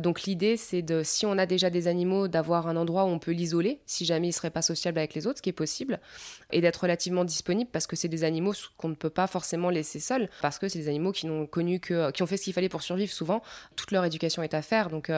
donc 0.00 0.22
l'idée, 0.22 0.56
c'est 0.56 0.82
de, 0.82 1.02
si 1.02 1.26
on 1.26 1.38
a 1.38 1.46
déjà 1.46 1.70
des 1.70 1.88
animaux, 1.88 2.28
d'avoir 2.28 2.68
un 2.68 2.76
endroit 2.76 3.04
où 3.04 3.08
on 3.08 3.18
peut 3.18 3.32
l'isoler, 3.32 3.80
si 3.86 4.04
jamais 4.04 4.26
il 4.26 4.30
ne 4.30 4.34
serait 4.34 4.50
pas 4.50 4.62
sociable 4.62 4.98
avec 4.98 5.14
les 5.14 5.26
autres, 5.26 5.38
ce 5.38 5.42
qui 5.42 5.50
est 5.50 5.54
possible, 5.54 6.00
et 6.50 6.60
d'être 6.60 6.76
relativement 6.76 7.24
disponible 7.24 7.70
parce 7.72 7.86
que 7.86 7.96
c'est 7.96 8.08
des 8.08 8.24
animaux 8.24 8.52
qu'on 8.76 8.88
ne 8.88 8.94
peut 8.94 9.10
pas 9.10 9.26
forcément 9.26 9.70
laisser 9.70 10.00
seuls, 10.00 10.28
parce 10.40 10.58
que 10.58 10.68
c'est 10.68 10.78
des 10.78 10.88
animaux 10.88 11.12
qui 11.12 11.26
n'ont 11.26 11.46
connu 11.46 11.80
que, 11.80 12.10
qui 12.10 12.22
ont 12.22 12.26
fait 12.26 12.36
ce 12.36 12.44
qu'il 12.44 12.52
fallait 12.52 12.68
pour 12.68 12.82
survivre 12.82 13.12
souvent. 13.12 13.42
Toute 13.76 13.90
leur 13.90 14.04
éducation 14.04 14.42
est 14.42 14.54
à 14.54 14.62
faire. 14.62 14.90
Donc 14.90 15.10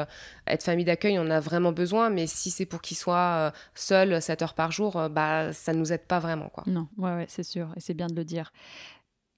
être 0.46 0.62
famille 0.62 0.84
d'accueil, 0.84 1.18
on 1.18 1.30
a 1.30 1.40
vraiment 1.40 1.72
besoin, 1.72 2.03
mais 2.10 2.26
si 2.26 2.50
c'est 2.50 2.66
pour 2.66 2.80
qu'ils 2.80 2.96
soient 2.96 3.52
seuls 3.74 4.20
7 4.20 4.42
heures 4.42 4.54
par 4.54 4.72
jour, 4.72 5.08
bah, 5.10 5.52
ça 5.52 5.72
ne 5.72 5.78
nous 5.78 5.92
aide 5.92 6.06
pas 6.06 6.18
vraiment. 6.18 6.48
Quoi. 6.48 6.64
Non, 6.66 6.88
ouais, 6.98 7.14
ouais 7.14 7.26
c'est 7.28 7.42
sûr 7.42 7.68
et 7.76 7.80
c'est 7.80 7.94
bien 7.94 8.06
de 8.06 8.14
le 8.14 8.24
dire. 8.24 8.52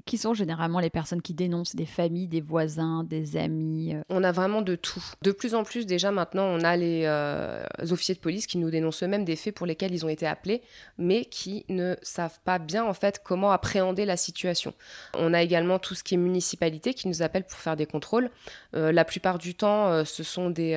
Qui 0.06 0.18
sont 0.18 0.34
généralement 0.34 0.78
les 0.78 0.88
personnes 0.88 1.20
qui 1.20 1.34
dénoncent 1.34 1.74
des 1.74 1.84
familles, 1.84 2.28
des 2.28 2.40
voisins, 2.40 3.02
des 3.02 3.36
amis 3.36 3.92
euh? 3.92 4.02
On 4.08 4.22
a 4.22 4.30
vraiment 4.30 4.62
de 4.62 4.76
tout. 4.76 5.02
De 5.22 5.32
plus 5.32 5.56
en 5.56 5.64
plus, 5.64 5.84
déjà 5.84 6.12
maintenant, 6.12 6.44
on 6.44 6.60
a 6.60 6.76
les 6.76 7.02
euh, 7.06 7.64
officiers 7.90 8.14
de 8.14 8.20
police 8.20 8.46
qui 8.46 8.58
nous 8.58 8.70
dénoncent 8.70 9.02
eux-mêmes 9.02 9.24
des 9.24 9.34
faits 9.34 9.56
pour 9.56 9.66
lesquels 9.66 9.92
ils 9.92 10.04
ont 10.04 10.08
été 10.08 10.24
appelés, 10.24 10.62
mais 10.96 11.24
qui 11.24 11.64
ne 11.68 11.96
savent 12.02 12.38
pas 12.44 12.60
bien 12.60 12.84
en 12.84 12.94
fait 12.94 13.20
comment 13.24 13.50
appréhender 13.50 14.04
la 14.04 14.16
situation. 14.16 14.74
On 15.14 15.34
a 15.34 15.42
également 15.42 15.80
tout 15.80 15.96
ce 15.96 16.04
qui 16.04 16.14
est 16.14 16.18
municipalité 16.18 16.94
qui 16.94 17.08
nous 17.08 17.22
appelle 17.22 17.44
pour 17.44 17.58
faire 17.58 17.74
des 17.74 17.86
contrôles. 17.86 18.30
Euh, 18.76 18.92
la 18.92 19.04
plupart 19.04 19.38
du 19.38 19.56
temps, 19.56 20.04
ce 20.04 20.22
sont 20.22 20.50
des 20.50 20.76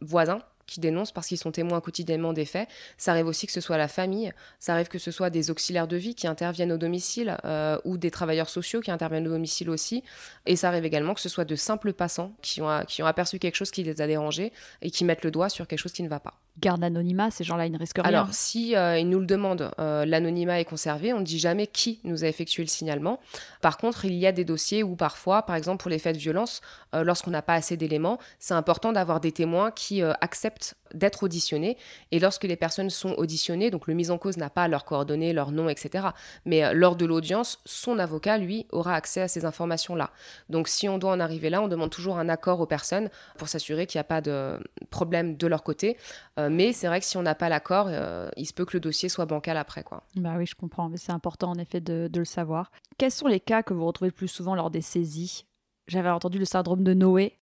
voisins 0.00 0.40
qui 0.68 0.78
dénoncent 0.78 1.10
parce 1.10 1.26
qu'ils 1.26 1.38
sont 1.38 1.50
témoins 1.50 1.80
quotidiennement 1.80 2.32
des 2.32 2.44
faits. 2.44 2.68
Ça 2.96 3.10
arrive 3.10 3.26
aussi 3.26 3.46
que 3.46 3.52
ce 3.52 3.60
soit 3.60 3.78
la 3.78 3.88
famille, 3.88 4.32
ça 4.60 4.74
arrive 4.74 4.88
que 4.88 4.98
ce 4.98 5.10
soit 5.10 5.30
des 5.30 5.50
auxiliaires 5.50 5.88
de 5.88 5.96
vie 5.96 6.14
qui 6.14 6.28
interviennent 6.28 6.70
au 6.70 6.78
domicile 6.78 7.36
euh, 7.44 7.78
ou 7.84 7.96
des 7.96 8.10
travailleurs 8.10 8.48
sociaux 8.48 8.80
qui 8.80 8.90
interviennent 8.90 9.26
au 9.26 9.30
domicile 9.30 9.70
aussi. 9.70 10.04
Et 10.46 10.54
ça 10.54 10.68
arrive 10.68 10.84
également 10.84 11.14
que 11.14 11.20
ce 11.20 11.28
soit 11.28 11.44
de 11.44 11.56
simples 11.56 11.92
passants 11.92 12.34
qui 12.42 12.62
ont, 12.62 12.84
qui 12.86 13.02
ont 13.02 13.06
aperçu 13.06 13.38
quelque 13.38 13.56
chose 13.56 13.70
qui 13.70 13.82
les 13.82 14.00
a 14.00 14.06
dérangés 14.06 14.52
et 14.82 14.90
qui 14.90 15.04
mettent 15.04 15.24
le 15.24 15.30
doigt 15.30 15.48
sur 15.48 15.66
quelque 15.66 15.80
chose 15.80 15.92
qui 15.92 16.02
ne 16.02 16.08
va 16.08 16.20
pas 16.20 16.34
garde 16.60 16.80
l'anonymat, 16.80 17.30
ces 17.30 17.44
gens-là, 17.44 17.66
ils 17.66 17.72
ne 17.72 17.78
risquent 17.78 17.98
rien. 17.98 18.08
Alors, 18.08 18.28
si 18.32 18.76
euh, 18.76 18.98
ils 18.98 19.08
nous 19.08 19.20
le 19.20 19.26
demandent, 19.26 19.70
euh, 19.78 20.04
l'anonymat 20.04 20.60
est 20.60 20.64
conservé, 20.64 21.12
on 21.12 21.20
ne 21.20 21.24
dit 21.24 21.38
jamais 21.38 21.66
qui 21.66 22.00
nous 22.04 22.24
a 22.24 22.28
effectué 22.28 22.62
le 22.62 22.68
signalement. 22.68 23.20
Par 23.60 23.78
contre, 23.78 24.04
il 24.04 24.14
y 24.14 24.26
a 24.26 24.32
des 24.32 24.44
dossiers 24.44 24.82
où 24.82 24.96
parfois, 24.96 25.42
par 25.42 25.56
exemple 25.56 25.82
pour 25.82 25.90
les 25.90 25.98
faits 25.98 26.14
de 26.14 26.20
violence, 26.20 26.60
euh, 26.94 27.04
lorsqu'on 27.04 27.30
n'a 27.30 27.42
pas 27.42 27.54
assez 27.54 27.76
d'éléments, 27.76 28.18
c'est 28.38 28.54
important 28.54 28.92
d'avoir 28.92 29.20
des 29.20 29.32
témoins 29.32 29.70
qui 29.70 30.02
acceptent 30.02 30.74
d'être 30.94 31.24
auditionnés. 31.24 31.76
Et 32.12 32.18
lorsque 32.18 32.44
les 32.44 32.56
personnes 32.56 32.90
sont 32.90 33.12
auditionnées, 33.12 33.70
donc 33.70 33.86
le 33.86 33.94
mise 33.94 34.10
en 34.10 34.18
cause 34.18 34.36
n'a 34.36 34.50
pas 34.50 34.68
leurs 34.68 34.84
coordonnées, 34.84 35.32
leur 35.32 35.52
nom, 35.52 35.68
etc. 35.68 36.08
Mais 36.44 36.74
lors 36.74 36.96
de 36.96 37.06
l'audience, 37.06 37.60
son 37.64 37.98
avocat, 37.98 38.38
lui, 38.38 38.66
aura 38.70 38.94
accès 38.94 39.20
à 39.20 39.28
ces 39.28 39.44
informations-là. 39.44 40.10
Donc 40.48 40.68
si 40.68 40.88
on 40.88 40.98
doit 40.98 41.12
en 41.12 41.20
arriver 41.20 41.50
là, 41.50 41.62
on 41.62 41.68
demande 41.68 41.90
toujours 41.90 42.18
un 42.18 42.28
accord 42.28 42.60
aux 42.60 42.66
personnes 42.66 43.10
pour 43.36 43.48
s'assurer 43.48 43.86
qu'il 43.86 43.98
n'y 43.98 44.00
a 44.00 44.04
pas 44.04 44.20
de 44.20 44.58
problème 44.90 45.36
de 45.36 45.46
leur 45.46 45.62
côté. 45.62 45.96
Euh, 46.38 46.48
mais 46.50 46.72
c'est 46.72 46.86
vrai 46.86 47.00
que 47.00 47.06
si 47.06 47.16
on 47.16 47.22
n'a 47.22 47.34
pas 47.34 47.48
l'accord, 47.48 47.86
euh, 47.88 48.28
il 48.36 48.46
se 48.46 48.52
peut 48.52 48.64
que 48.64 48.76
le 48.76 48.80
dossier 48.80 49.08
soit 49.08 49.26
bancal 49.26 49.56
après. 49.56 49.82
Quoi. 49.82 50.02
Bah 50.16 50.34
oui, 50.36 50.46
je 50.46 50.54
comprends, 50.54 50.88
mais 50.88 50.96
c'est 50.96 51.12
important 51.12 51.50
en 51.50 51.58
effet 51.58 51.80
de, 51.80 52.08
de, 52.10 52.18
le 52.18 52.24
savoir. 52.24 52.70
Quels 52.96 53.10
sont 53.10 53.28
les 53.28 53.40
cas 53.40 53.62
que 53.62 53.74
vous 53.74 53.86
retrouvez 53.86 54.08
le 54.08 54.14
plus 54.14 54.28
souvent 54.28 54.54
lors 54.54 54.70
des 54.70 54.80
saisies? 54.80 55.46
J'avais 55.86 56.10
entendu 56.10 56.38
le 56.38 56.44
syndrome 56.44 56.84
de 56.84 56.94
Noé. 56.94 57.38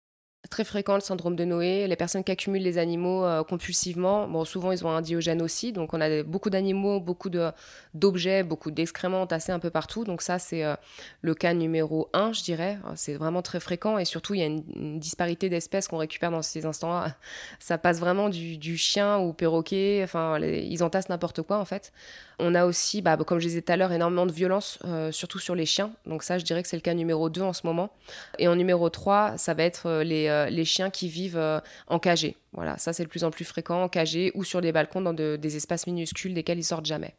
Très 0.48 0.64
fréquent 0.64 0.94
le 0.94 1.00
syndrome 1.00 1.37
de 1.37 1.44
Noé, 1.44 1.87
les 1.87 1.96
personnes 1.96 2.24
qui 2.24 2.33
accumulent 2.33 2.62
les 2.62 2.79
animaux 2.79 3.26
euh, 3.26 3.44
compulsivement, 3.44 4.26
bon 4.26 4.46
souvent 4.46 4.72
ils 4.72 4.87
ont 4.87 4.90
un 4.90 5.03
diogène 5.03 5.42
aussi, 5.42 5.70
donc 5.70 5.92
on 5.92 6.00
a 6.00 6.22
beaucoup 6.22 6.48
d'animaux, 6.48 6.98
beaucoup 6.98 7.29
d'objets, 7.29 8.42
beaucoup 8.42 8.70
d'excréments 8.70 9.26
tassés 9.26 9.53
un 9.53 9.59
peu 9.59 9.68
partout, 9.68 10.05
donc 10.05 10.22
ça 10.22 10.38
c'est 10.38 10.64
euh, 10.64 10.76
le 11.20 11.35
cas 11.35 11.53
numéro 11.53 12.09
un, 12.14 12.33
je 12.33 12.42
dirais, 12.42 12.79
c'est 12.94 13.16
vraiment 13.16 13.42
très 13.42 13.61
fréquent. 13.61 13.98
Et 13.98 14.07
surtout 14.07 14.33
il 14.33 14.40
y 14.40 14.42
a 14.42 14.46
une, 14.46 14.98
disparité 14.98 15.50
d'espèces 15.50 15.88
qu'on 15.88 15.98
récupère 15.98 16.31
dans 16.31 16.40
ces 16.40 16.64
instants-là, 16.64 17.14
ça 17.59 17.76
passe 17.76 18.00
vraiment 18.00 18.31
du, 18.31 18.79
chien 18.79 19.18
au 19.18 19.35
perroquet, 19.35 20.00
enfin 20.03 20.38
ils 20.40 20.83
entassent 20.83 21.11
n'importe 21.11 21.42
quoi 21.42 21.59
en 21.59 21.66
fait. 21.66 21.92
On 22.38 22.55
a 22.55 22.64
aussi, 22.64 23.03
bah, 23.03 23.18
comme 23.18 23.40
je 23.40 23.46
disais 23.46 23.61
tout 23.61 23.72
à 23.72 23.76
l'heure, 23.76 23.92
énormément 23.92 24.24
de 24.24 24.33
violence, 24.33 24.79
euh, 24.87 25.12
surtout 25.12 25.38
sur 25.38 25.55
les 25.55 25.66
chiens, 25.66 25.92
donc 26.07 26.22
ça 26.22 26.38
je 26.38 26.44
dirais 26.44 26.62
que 26.62 26.68
c'est 26.68 26.79
le 26.79 26.83
cas 26.83 26.94
numéro 26.94 27.29
2 27.29 27.42
en 27.42 27.53
ce 27.53 27.66
moment, 27.66 27.90
et 28.38 28.48
en 28.48 28.57
numéro 28.57 28.88
3 28.88 29.37
ça 29.37 29.53
va 29.53 29.64
être 29.64 30.00
les 30.00 30.30
euh, 30.31 30.49
les 30.49 30.64
chiens 30.64 30.90
qui 30.90 31.09
vivent 31.09 31.37
euh, 31.37 31.61
en 31.88 31.99
cagé. 31.99 32.37
Voilà, 32.53 32.79
ça 32.79 32.93
c'est 32.93 33.05
de 33.05 33.09
plus 33.09 33.25
en 33.25 33.31
plus 33.31 33.45
fréquent, 33.45 33.83
en 33.83 33.88
cagé 33.88 34.33
ou 34.35 34.45
sur 34.45 34.61
des 34.61 34.73
balcons 34.73 35.01
dans 35.01 35.12
des 35.12 35.57
espaces 35.57 35.87
minuscules 35.87 36.35
desquels 36.35 36.59
ils 36.59 36.64
sortent 36.64 36.87
jamais. 36.87 37.16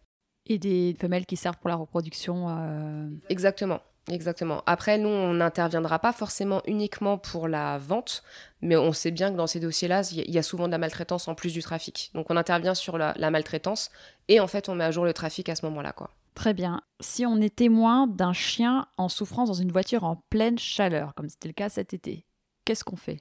Et 0.48 0.58
des 0.58 0.96
femelles 1.00 1.26
qui 1.26 1.38
servent 1.38 1.58
pour 1.58 1.70
la 1.70 1.76
reproduction. 1.76 2.48
Euh, 2.50 3.08
Exactement. 3.30 3.82
Exactement. 4.10 4.64
Après, 4.66 4.98
nous, 4.98 5.10
on 5.10 5.34
n'interviendra 5.36 6.00
pas 6.00 6.12
forcément 6.12 6.64
uniquement 6.66 7.20
pour 7.20 7.48
la 7.48 7.78
vente, 7.78 8.24
mais 8.62 8.76
on 8.76 8.94
sait 8.94 9.12
bien 9.12 9.32
que 9.32 9.38
dans 9.38 9.46
ces 9.46 9.60
dossiers-là, 9.60 10.02
il 10.12 10.32
y 10.32 10.40
a 10.40 10.44
souvent 10.44 10.66
de 10.66 10.72
la 10.72 10.80
maltraitance 10.80 11.28
en 11.28 11.36
plus 11.36 11.54
du 11.54 11.62
trafic. 11.62 12.10
Donc, 12.16 12.32
on 12.32 12.36
intervient 12.36 12.74
sur 12.74 12.98
la, 12.98 13.14
la 13.18 13.30
maltraitance 13.30 13.92
et 14.28 14.40
en 14.40 14.48
fait, 14.48 14.70
on 14.70 14.76
met 14.76 14.86
à 14.86 14.92
jour 14.92 15.06
le 15.06 15.14
trafic 15.14 15.50
à 15.50 15.56
ce 15.56 15.66
moment-là, 15.68 15.94
quoi. 15.94 16.10
Très 16.34 16.54
bien. 16.54 16.82
Si 17.00 17.26
on 17.26 17.40
est 17.42 17.56
témoin 17.56 18.08
d'un 18.08 18.34
chien 18.34 18.88
en 18.98 19.10
souffrance 19.10 19.50
dans 19.50 19.54
une 19.54 19.72
voiture 19.72 20.04
en 20.04 20.16
pleine 20.30 20.58
chaleur, 20.58 21.14
comme 21.16 21.30
c'était 21.30 21.50
le 21.50 21.54
cas 21.54 21.70
cet 21.70 21.94
été, 21.94 22.26
qu'est-ce 22.66 22.84
qu'on 22.84 22.96
fait? 22.96 23.20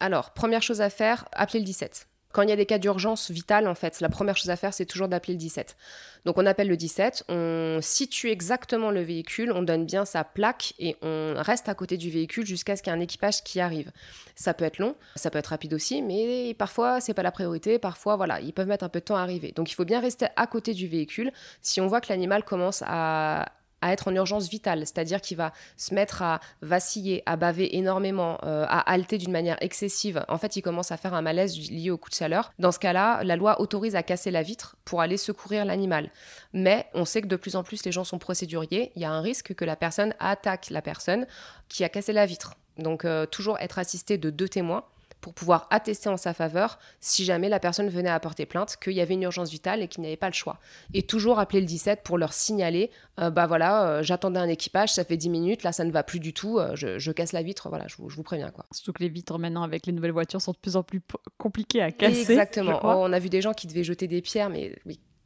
Alors, 0.00 0.32
première 0.32 0.62
chose 0.62 0.80
à 0.80 0.90
faire, 0.90 1.28
appeler 1.32 1.60
le 1.60 1.64
17. 1.64 2.08
Quand 2.32 2.40
il 2.40 2.48
y 2.48 2.52
a 2.52 2.56
des 2.56 2.66
cas 2.66 2.78
d'urgence 2.78 3.30
vitale, 3.30 3.68
en 3.68 3.74
fait, 3.74 4.00
la 4.00 4.08
première 4.08 4.36
chose 4.36 4.48
à 4.48 4.56
faire, 4.56 4.72
c'est 4.72 4.86
toujours 4.86 5.06
d'appeler 5.06 5.34
le 5.34 5.38
17. 5.38 5.76
Donc 6.24 6.38
on 6.38 6.46
appelle 6.46 6.68
le 6.68 6.78
17, 6.78 7.24
on 7.28 7.80
situe 7.82 8.30
exactement 8.30 8.90
le 8.90 9.02
véhicule, 9.02 9.52
on 9.52 9.62
donne 9.62 9.84
bien 9.84 10.06
sa 10.06 10.24
plaque 10.24 10.72
et 10.78 10.96
on 11.02 11.34
reste 11.36 11.68
à 11.68 11.74
côté 11.74 11.98
du 11.98 12.10
véhicule 12.10 12.46
jusqu'à 12.46 12.74
ce 12.74 12.82
qu'il 12.82 12.90
y 12.90 12.96
ait 12.96 12.98
un 12.98 13.02
équipage 13.02 13.44
qui 13.44 13.60
arrive. 13.60 13.92
Ça 14.34 14.54
peut 14.54 14.64
être 14.64 14.78
long, 14.78 14.96
ça 15.14 15.30
peut 15.30 15.38
être 15.38 15.48
rapide 15.48 15.74
aussi, 15.74 16.00
mais 16.00 16.54
parfois 16.54 17.00
c'est 17.00 17.12
pas 17.12 17.22
la 17.22 17.32
priorité, 17.32 17.78
parfois 17.78 18.16
voilà, 18.16 18.40
ils 18.40 18.54
peuvent 18.54 18.68
mettre 18.68 18.84
un 18.84 18.88
peu 18.88 19.00
de 19.00 19.04
temps 19.04 19.16
à 19.16 19.20
arriver. 19.20 19.52
Donc 19.52 19.70
il 19.70 19.74
faut 19.74 19.84
bien 19.84 20.00
rester 20.00 20.28
à 20.36 20.46
côté 20.46 20.72
du 20.72 20.88
véhicule. 20.88 21.32
Si 21.60 21.80
on 21.82 21.86
voit 21.86 22.00
que 22.00 22.08
l'animal 22.08 22.44
commence 22.44 22.82
à 22.86 23.52
à 23.82 23.92
être 23.92 24.08
en 24.08 24.14
urgence 24.14 24.48
vitale, 24.48 24.80
c'est-à-dire 24.80 25.20
qu'il 25.20 25.36
va 25.36 25.52
se 25.76 25.94
mettre 25.94 26.22
à 26.22 26.40
vaciller, 26.62 27.22
à 27.26 27.36
baver 27.36 27.76
énormément, 27.76 28.38
euh, 28.44 28.64
à 28.68 28.90
halter 28.90 29.18
d'une 29.18 29.32
manière 29.32 29.58
excessive. 29.60 30.24
En 30.28 30.38
fait, 30.38 30.56
il 30.56 30.62
commence 30.62 30.92
à 30.92 30.96
faire 30.96 31.14
un 31.14 31.22
malaise 31.22 31.58
lié 31.70 31.90
au 31.90 31.98
coup 31.98 32.08
de 32.08 32.14
chaleur. 32.14 32.52
Dans 32.58 32.72
ce 32.72 32.78
cas-là, 32.78 33.22
la 33.24 33.36
loi 33.36 33.60
autorise 33.60 33.96
à 33.96 34.02
casser 34.02 34.30
la 34.30 34.42
vitre 34.42 34.76
pour 34.84 35.00
aller 35.00 35.16
secourir 35.16 35.64
l'animal. 35.64 36.10
Mais 36.52 36.86
on 36.94 37.04
sait 37.04 37.22
que 37.22 37.26
de 37.26 37.36
plus 37.36 37.56
en 37.56 37.62
plus 37.62 37.84
les 37.84 37.92
gens 37.92 38.04
sont 38.04 38.18
procéduriers. 38.18 38.92
Il 38.96 39.02
y 39.02 39.04
a 39.04 39.10
un 39.10 39.20
risque 39.20 39.54
que 39.54 39.64
la 39.64 39.76
personne 39.76 40.14
attaque 40.18 40.70
la 40.70 40.82
personne 40.82 41.26
qui 41.68 41.84
a 41.84 41.88
cassé 41.88 42.12
la 42.12 42.26
vitre. 42.26 42.54
Donc 42.78 43.04
euh, 43.04 43.26
toujours 43.26 43.58
être 43.58 43.78
assisté 43.78 44.18
de 44.18 44.30
deux 44.30 44.48
témoins 44.48 44.84
pour 45.22 45.32
pouvoir 45.32 45.68
attester 45.70 46.10
en 46.10 46.18
sa 46.18 46.34
faveur 46.34 46.78
si 47.00 47.24
jamais 47.24 47.48
la 47.48 47.60
personne 47.60 47.88
venait 47.88 48.10
à 48.10 48.20
porter 48.20 48.44
plainte 48.44 48.76
qu'il 48.76 48.92
y 48.92 49.00
avait 49.00 49.14
une 49.14 49.22
urgence 49.22 49.50
vitale 49.50 49.80
et 49.80 49.88
qu'il 49.88 50.02
n'y 50.02 50.08
avait 50.08 50.16
pas 50.16 50.28
le 50.28 50.34
choix. 50.34 50.58
Et 50.92 51.04
toujours 51.04 51.38
appeler 51.38 51.60
le 51.60 51.66
17 51.66 52.02
pour 52.02 52.18
leur 52.18 52.34
signaler 52.34 52.90
euh, 53.20 53.30
bah 53.30 53.46
voilà, 53.46 53.86
euh, 53.86 54.02
j'attendais 54.02 54.40
un 54.40 54.48
équipage, 54.48 54.92
ça 54.92 55.04
fait 55.04 55.16
10 55.16 55.30
minutes, 55.30 55.62
là 55.62 55.72
ça 55.72 55.84
ne 55.84 55.92
va 55.92 56.02
plus 56.02 56.18
du 56.18 56.34
tout, 56.34 56.58
euh, 56.58 56.74
je, 56.74 57.10
casse 57.12 57.32
la 57.32 57.42
vitre, 57.42 57.68
voilà, 57.68 57.86
je 57.88 57.96
vous, 57.98 58.22
préviens 58.22 58.50
quoi. 58.50 58.66
Surtout 58.72 58.92
que 58.92 59.02
les 59.02 59.08
vitres 59.08 59.38
maintenant 59.38 59.62
avec 59.62 59.86
les 59.86 59.92
nouvelles 59.92 60.12
voitures 60.12 60.40
sont 60.40 60.52
de 60.52 60.56
plus 60.56 60.76
en 60.76 60.82
plus 60.82 61.00
compliquées 61.38 61.82
à 61.82 61.92
casser. 61.92 62.32
Exactement. 62.32 62.80
Oh, 62.82 62.94
on 62.96 63.12
a 63.12 63.18
vu 63.18 63.28
des 63.28 63.40
gens 63.40 63.52
qui 63.52 63.66
devaient 63.66 63.84
jeter 63.84 64.08
des 64.08 64.22
pierres, 64.22 64.50
mais, 64.50 64.70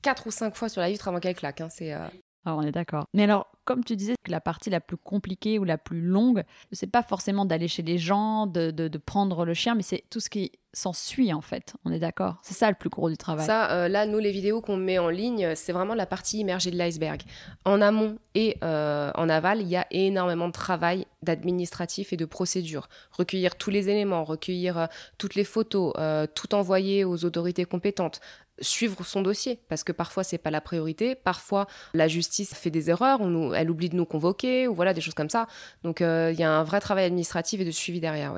quatre 0.02 0.24
4 0.24 0.26
ou 0.26 0.30
5 0.30 0.54
fois 0.54 0.68
sur 0.68 0.80
la 0.80 0.90
vitre 0.90 1.08
avant 1.08 1.20
qu'elle 1.20 1.34
claque. 1.34 1.60
Hein, 1.60 1.68
c'est 1.70 1.94
ah, 2.46 2.54
on 2.56 2.62
est 2.62 2.70
d'accord. 2.70 3.08
Mais 3.12 3.24
alors, 3.24 3.48
comme 3.64 3.82
tu 3.82 3.96
disais, 3.96 4.14
que 4.22 4.30
la 4.30 4.40
partie 4.40 4.70
la 4.70 4.80
plus 4.80 4.96
compliquée 4.96 5.58
ou 5.58 5.64
la 5.64 5.78
plus 5.78 6.00
longue, 6.00 6.44
c'est 6.70 6.86
pas 6.86 7.02
forcément 7.02 7.44
d'aller 7.44 7.66
chez 7.66 7.82
les 7.82 7.98
gens, 7.98 8.46
de, 8.46 8.70
de, 8.70 8.98
prendre 8.98 9.44
le 9.44 9.52
chien, 9.52 9.74
mais 9.74 9.82
c'est 9.82 10.04
tout 10.10 10.20
ce 10.20 10.30
qui 10.30 10.52
s'ensuit 10.72 11.32
en 11.32 11.40
fait. 11.40 11.74
On 11.84 11.90
est 11.90 11.98
d'accord 11.98 12.36
C'est 12.42 12.54
ça 12.54 12.68
le 12.68 12.76
plus 12.76 12.88
gros 12.88 13.10
du 13.10 13.16
travail. 13.16 13.44
Ça, 13.44 13.72
euh, 13.72 13.88
là, 13.88 14.06
nous, 14.06 14.20
les 14.20 14.30
vidéos 14.30 14.60
qu'on 14.60 14.76
met 14.76 15.00
en 15.00 15.08
ligne, 15.08 15.56
c'est 15.56 15.72
vraiment 15.72 15.94
la 15.94 16.06
partie 16.06 16.38
immergée 16.38 16.70
de 16.70 16.76
l'iceberg. 16.76 17.22
En 17.64 17.80
amont 17.80 18.16
et 18.36 18.58
euh, 18.62 19.10
en 19.16 19.28
aval, 19.28 19.60
il 19.60 19.68
y 19.68 19.76
a 19.76 19.86
énormément 19.90 20.46
de 20.46 20.52
travail 20.52 21.04
d'administratif 21.22 22.12
et 22.12 22.16
de 22.16 22.26
procédure. 22.26 22.88
Recueillir 23.10 23.56
tous 23.56 23.70
les 23.70 23.88
éléments, 23.88 24.22
recueillir 24.22 24.78
euh, 24.78 24.86
toutes 25.18 25.34
les 25.34 25.44
photos, 25.44 25.94
tout 26.36 26.54
envoyer 26.54 27.04
aux 27.04 27.24
autorités 27.24 27.64
compétentes, 27.64 28.20
suivre 28.60 29.04
son 29.04 29.22
dossier 29.22 29.60
parce 29.68 29.84
que 29.84 29.92
parfois 29.92 30.24
c'est 30.24 30.38
pas 30.38 30.50
la 30.50 30.60
priorité, 30.60 31.14
parfois 31.14 31.66
la 31.94 32.08
justice 32.08 32.54
fait 32.54 32.70
des 32.70 32.90
erreurs, 32.90 33.20
on 33.20 33.52
elle 33.52 33.70
oublie 33.70 33.88
de 33.88 33.96
nous 33.96 34.06
convoquer 34.06 34.68
ou 34.68 34.74
voilà 34.74 34.94
des 34.94 35.00
choses 35.00 35.14
comme 35.14 35.30
ça. 35.30 35.46
Donc 35.82 36.00
euh, 36.00 36.30
il 36.32 36.38
y 36.38 36.42
a 36.42 36.50
un 36.50 36.64
vrai 36.64 36.80
travail 36.80 37.04
administratif 37.04 37.60
et 37.60 37.64
de 37.64 37.70
suivi 37.70 38.00
derrière. 38.00 38.34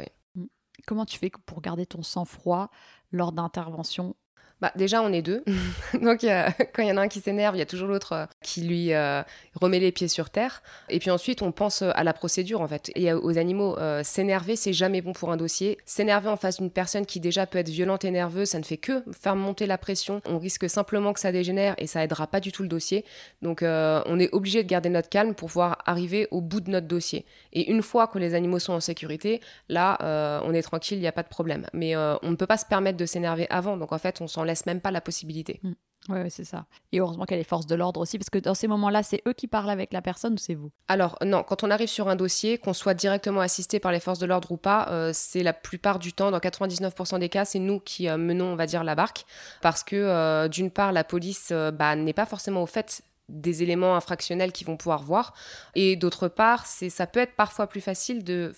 Comment 0.87 1.04
tu 1.04 1.18
fais 1.18 1.31
pour 1.46 1.61
garder 1.61 1.87
ton 1.87 2.02
sang-froid 2.02 2.70
lors 3.11 3.33
d'interventions 3.33 4.16
bah, 4.60 4.72
déjà, 4.74 5.02
on 5.02 5.12
est 5.12 5.22
deux. 5.22 5.44
Donc, 6.02 6.20
quand 6.22 6.82
il 6.82 6.88
y 6.88 6.92
en 6.92 6.96
a 6.96 7.02
un 7.02 7.08
qui 7.08 7.20
s'énerve, 7.20 7.54
il 7.54 7.58
y 7.60 7.62
a 7.62 7.66
toujours 7.66 7.88
l'autre 7.88 8.12
euh, 8.12 8.26
qui 8.42 8.62
lui 8.62 8.92
euh, 8.92 9.22
remet 9.54 9.78
les 9.78 9.92
pieds 9.92 10.08
sur 10.08 10.30
terre. 10.30 10.62
Et 10.88 10.98
puis 10.98 11.10
ensuite, 11.10 11.42
on 11.42 11.52
pense 11.52 11.82
euh, 11.82 11.90
à 11.94 12.02
la 12.02 12.12
procédure, 12.12 12.60
en 12.60 12.68
fait, 12.68 12.90
et 12.94 13.12
aux 13.12 13.38
animaux. 13.38 13.76
S'énerver, 14.02 14.56
c'est 14.56 14.72
jamais 14.72 15.00
bon 15.00 15.12
pour 15.12 15.30
un 15.30 15.36
dossier. 15.36 15.78
S'énerver 15.84 16.28
en 16.28 16.36
face 16.36 16.58
d'une 16.58 16.70
personne 16.70 17.06
qui 17.06 17.20
déjà 17.20 17.46
peut 17.46 17.58
être 17.58 17.68
violente 17.68 18.04
et 18.04 18.10
nerveuse, 18.10 18.48
ça 18.48 18.58
ne 18.58 18.64
fait 18.64 18.76
que 18.76 19.04
faire 19.12 19.36
monter 19.36 19.66
la 19.66 19.78
pression. 19.78 20.20
On 20.24 20.38
risque 20.38 20.68
simplement 20.68 21.12
que 21.12 21.20
ça 21.20 21.32
dégénère 21.32 21.74
et 21.78 21.86
ça 21.86 22.02
aidera 22.02 22.26
pas 22.26 22.40
du 22.40 22.52
tout 22.52 22.62
le 22.62 22.68
dossier. 22.68 23.04
Donc, 23.42 23.60
on 23.62 24.18
est 24.18 24.32
obligé 24.32 24.62
de 24.62 24.68
garder 24.68 24.88
notre 24.88 25.08
calme 25.08 25.34
pour 25.34 25.48
pouvoir 25.48 25.78
arriver 25.86 26.28
au 26.30 26.40
bout 26.40 26.60
de 26.60 26.70
notre 26.70 26.86
dossier. 26.86 27.24
Et 27.52 27.70
une 27.70 27.82
fois 27.82 28.06
que 28.06 28.18
les 28.18 28.34
animaux 28.34 28.58
sont 28.58 28.72
en 28.72 28.80
sécurité, 28.80 29.40
là, 29.68 30.40
on 30.44 30.52
est 30.52 30.62
tranquille, 30.62 30.98
il 30.98 31.02
n'y 31.02 31.08
a 31.08 31.12
pas 31.12 31.22
de 31.22 31.28
problème. 31.28 31.66
Mais 31.72 31.96
on 31.96 32.30
ne 32.30 32.36
peut 32.36 32.46
pas 32.46 32.58
se 32.58 32.66
permettre 32.66 32.98
de 32.98 33.06
s'énerver 33.06 33.46
avant. 33.50 33.76
Donc, 33.76 33.92
en 33.92 33.98
fait, 33.98 34.20
on 34.20 34.26
s'en 34.26 34.44
laisse 34.48 34.66
même 34.66 34.80
pas 34.80 34.90
la 34.90 35.00
possibilité. 35.00 35.61
Mm. 35.62 35.72
Oui, 36.08 36.20
ouais, 36.20 36.30
c'est 36.30 36.44
ça. 36.44 36.64
Et 36.92 37.00
heureusement 37.00 37.24
qu'il 37.24 37.34
y 37.34 37.38
a 37.38 37.38
les 37.38 37.44
forces 37.44 37.66
de 37.66 37.74
l'ordre 37.74 38.00
aussi, 38.00 38.18
parce 38.18 38.30
que 38.30 38.38
dans 38.38 38.54
ces 38.54 38.66
moments-là, 38.66 39.02
c'est 39.02 39.20
eux 39.28 39.34
qui 39.34 39.46
parlent 39.46 39.68
avec 39.68 39.92
la 39.92 40.00
personne 40.00 40.34
ou 40.34 40.38
c'est 40.38 40.54
vous? 40.54 40.70
Alors 40.87 41.18
non, 41.22 41.42
quand 41.42 41.64
on 41.64 41.70
arrive 41.70 41.88
sur 41.88 42.08
un 42.08 42.16
dossier, 42.16 42.56
qu'on 42.56 42.72
soit 42.72 42.94
directement 42.94 43.40
assisté 43.40 43.78
par 43.78 43.92
les 43.92 44.00
forces 44.00 44.18
de 44.18 44.26
l'ordre 44.26 44.50
ou 44.52 44.56
pas, 44.56 44.88
euh, 44.88 45.11
c'est 45.12 45.42
la 45.42 45.52
plupart 45.52 45.98
du 45.98 46.12
temps, 46.12 46.30
dans 46.30 46.38
99% 46.38 47.18
des 47.18 47.28
cas, 47.28 47.44
c'est 47.44 47.58
nous 47.58 47.78
qui 47.80 48.08
euh, 48.08 48.16
menons, 48.16 48.46
on 48.46 48.56
va 48.56 48.66
dire, 48.66 48.84
la 48.84 48.94
barque, 48.94 49.26
parce 49.61 49.84
que 49.84 49.96
euh, 49.96 50.48
d'une 50.48 50.70
part, 50.70 50.92
la 50.92 51.04
police 51.04 51.52
bah, 51.74 51.94
n'est 51.94 52.14
pas 52.14 52.26
forcément 52.26 52.62
au 52.62 52.66
fait 52.66 53.02
des 53.28 53.62
éléments 53.62 53.94
infractionnels 53.94 54.52
qu'ils 54.52 54.66
vont 54.66 54.78
pouvoir 54.78 55.02
voir. 55.02 55.34
Et 55.74 55.96
d'autre 55.96 56.28
part, 56.28 56.64
c'est 56.64 56.88
ça 56.88 57.06
peut 57.06 57.20
être 57.20 57.37
parfois 57.37 57.66
plus 57.66 57.82
facile 57.82 58.24
de 58.24 58.54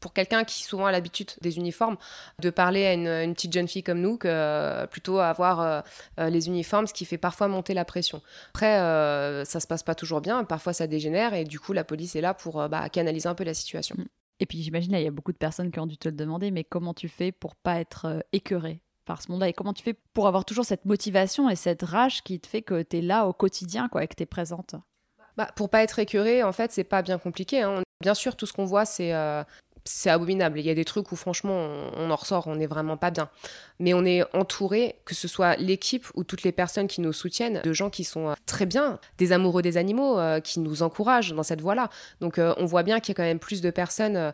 pour 0.00 0.12
quelqu'un 0.12 0.44
qui 0.44 0.62
souvent 0.62 0.86
a 0.86 0.92
l'habitude 0.92 1.30
des 1.40 1.56
uniformes, 1.56 1.96
de 2.40 2.50
parler 2.50 2.86
à 2.86 2.92
une, 2.94 3.34
petite 3.34 3.52
jeune 3.52 3.68
fille 3.68 3.82
comme 3.82 4.00
nous 4.00 4.18
que 4.18 4.28
euh, 4.28 4.86
plutôt 4.86 5.18
avoir 5.18 5.60
euh, 5.60 5.80
euh, 6.20 6.30
les 6.30 6.48
uniformes, 6.48 6.86
ce 6.86 6.92
qui 6.92 7.04
fait 7.04 7.18
parfois 7.18 7.48
monter 7.48 7.74
la 7.74 7.84
pression. 7.84 8.20
Après, 8.50 8.76
ça 9.44 9.60
se 9.60 9.66
passe 9.66 9.82
pas 9.82 9.94
toujours 9.94 10.20
bien, 10.20 10.44
parfois 10.44 10.72
ça 10.72 10.86
dégénère 10.86 11.34
et 11.34 11.44
du 11.44 11.58
coup 11.58 11.72
la 11.72 11.84
police 11.84 12.16
est 12.16 12.20
là 12.20 12.34
pour 12.34 12.68
bah, 12.68 12.88
canaliser 12.88 13.28
un 13.28 13.34
peu 13.34 13.44
la 13.44 13.54
situation. 13.54 13.96
Mm. 13.98 14.04
Et 14.40 14.46
puis 14.46 14.62
j'imagine, 14.62 14.92
il 14.92 15.02
y 15.02 15.06
a 15.06 15.10
beaucoup 15.10 15.32
de 15.32 15.38
personnes 15.38 15.70
qui 15.70 15.78
ont 15.78 15.86
dû 15.86 15.96
te 15.96 16.08
le 16.08 16.16
demander, 16.16 16.50
mais 16.50 16.64
comment 16.64 16.94
tu 16.94 17.08
fais 17.08 17.32
pour 17.32 17.54
pas 17.54 17.80
être 17.80 18.24
écœuré 18.32 18.82
par 19.04 19.22
ce 19.22 19.30
monde-là 19.30 19.48
Et 19.48 19.52
comment 19.52 19.72
tu 19.72 19.82
fais 19.82 19.94
pour 20.14 20.26
avoir 20.26 20.44
toujours 20.44 20.64
cette 20.64 20.84
motivation 20.84 21.48
et 21.48 21.56
cette 21.56 21.82
rage 21.82 22.22
qui 22.22 22.40
te 22.40 22.46
fait 22.46 22.62
que 22.62 22.82
tu 22.82 22.98
es 22.98 23.00
là 23.02 23.26
au 23.26 23.32
quotidien, 23.32 23.88
quoi, 23.88 24.04
et 24.04 24.08
que 24.08 24.14
tu 24.14 24.24
es 24.24 24.26
présente? 24.26 24.74
Bah, 25.36 25.48
Pour 25.56 25.70
pas 25.70 25.82
être 25.82 25.98
écœuré, 25.98 26.42
en 26.42 26.52
fait, 26.52 26.72
c'est 26.72 26.84
pas 26.84 27.02
bien 27.02 27.18
compliqué. 27.18 27.62
Hein. 27.62 27.82
Bien 28.02 28.14
sûr, 28.14 28.34
tout 28.34 28.46
ce 28.46 28.52
qu'on 28.52 28.64
voit, 28.64 28.84
c'est 28.84 29.14
euh, 29.14 29.44
c'est 29.84 30.10
abominable. 30.10 30.58
Il 30.58 30.66
y 30.66 30.70
a 30.70 30.74
des 30.74 30.84
trucs 30.84 31.12
où 31.12 31.16
franchement 31.16 31.68
on, 31.96 32.10
en 32.10 32.16
ressort, 32.16 32.48
on 32.48 32.56
n'est 32.56 32.66
vraiment 32.66 32.96
pas 32.96 33.12
bien. 33.12 33.30
Mais 33.78 33.94
on 33.94 34.04
est 34.04 34.22
entouré, 34.34 34.96
que 35.04 35.14
ce 35.14 35.28
soit 35.28 35.54
l'équipe 35.56 36.06
ou 36.14 36.24
toutes 36.24 36.42
les 36.42 36.52
personnes 36.52 36.88
qui 36.88 37.00
nous 37.00 37.12
soutiennent, 37.12 37.60
de 37.62 37.72
gens 37.72 37.90
qui 37.90 38.02
sont 38.02 38.28
euh, 38.28 38.34
très 38.44 38.66
bien, 38.66 38.98
des 39.18 39.30
amoureux 39.32 39.62
des 39.62 39.76
animaux, 39.76 40.18
euh, 40.18 40.40
qui 40.40 40.58
nous 40.58 40.82
encouragent 40.82 41.32
dans 41.32 41.44
cette 41.44 41.60
voie-là. 41.60 41.90
Donc 42.20 42.38
on 42.38 42.64
voit 42.64 42.82
bien 42.82 42.98
qu'il 42.98 43.12
y 43.12 43.14
a 43.14 43.16
quand 43.16 43.28
même 43.28 43.38
plus 43.38 43.60
de 43.60 43.70
personnes 43.70 44.32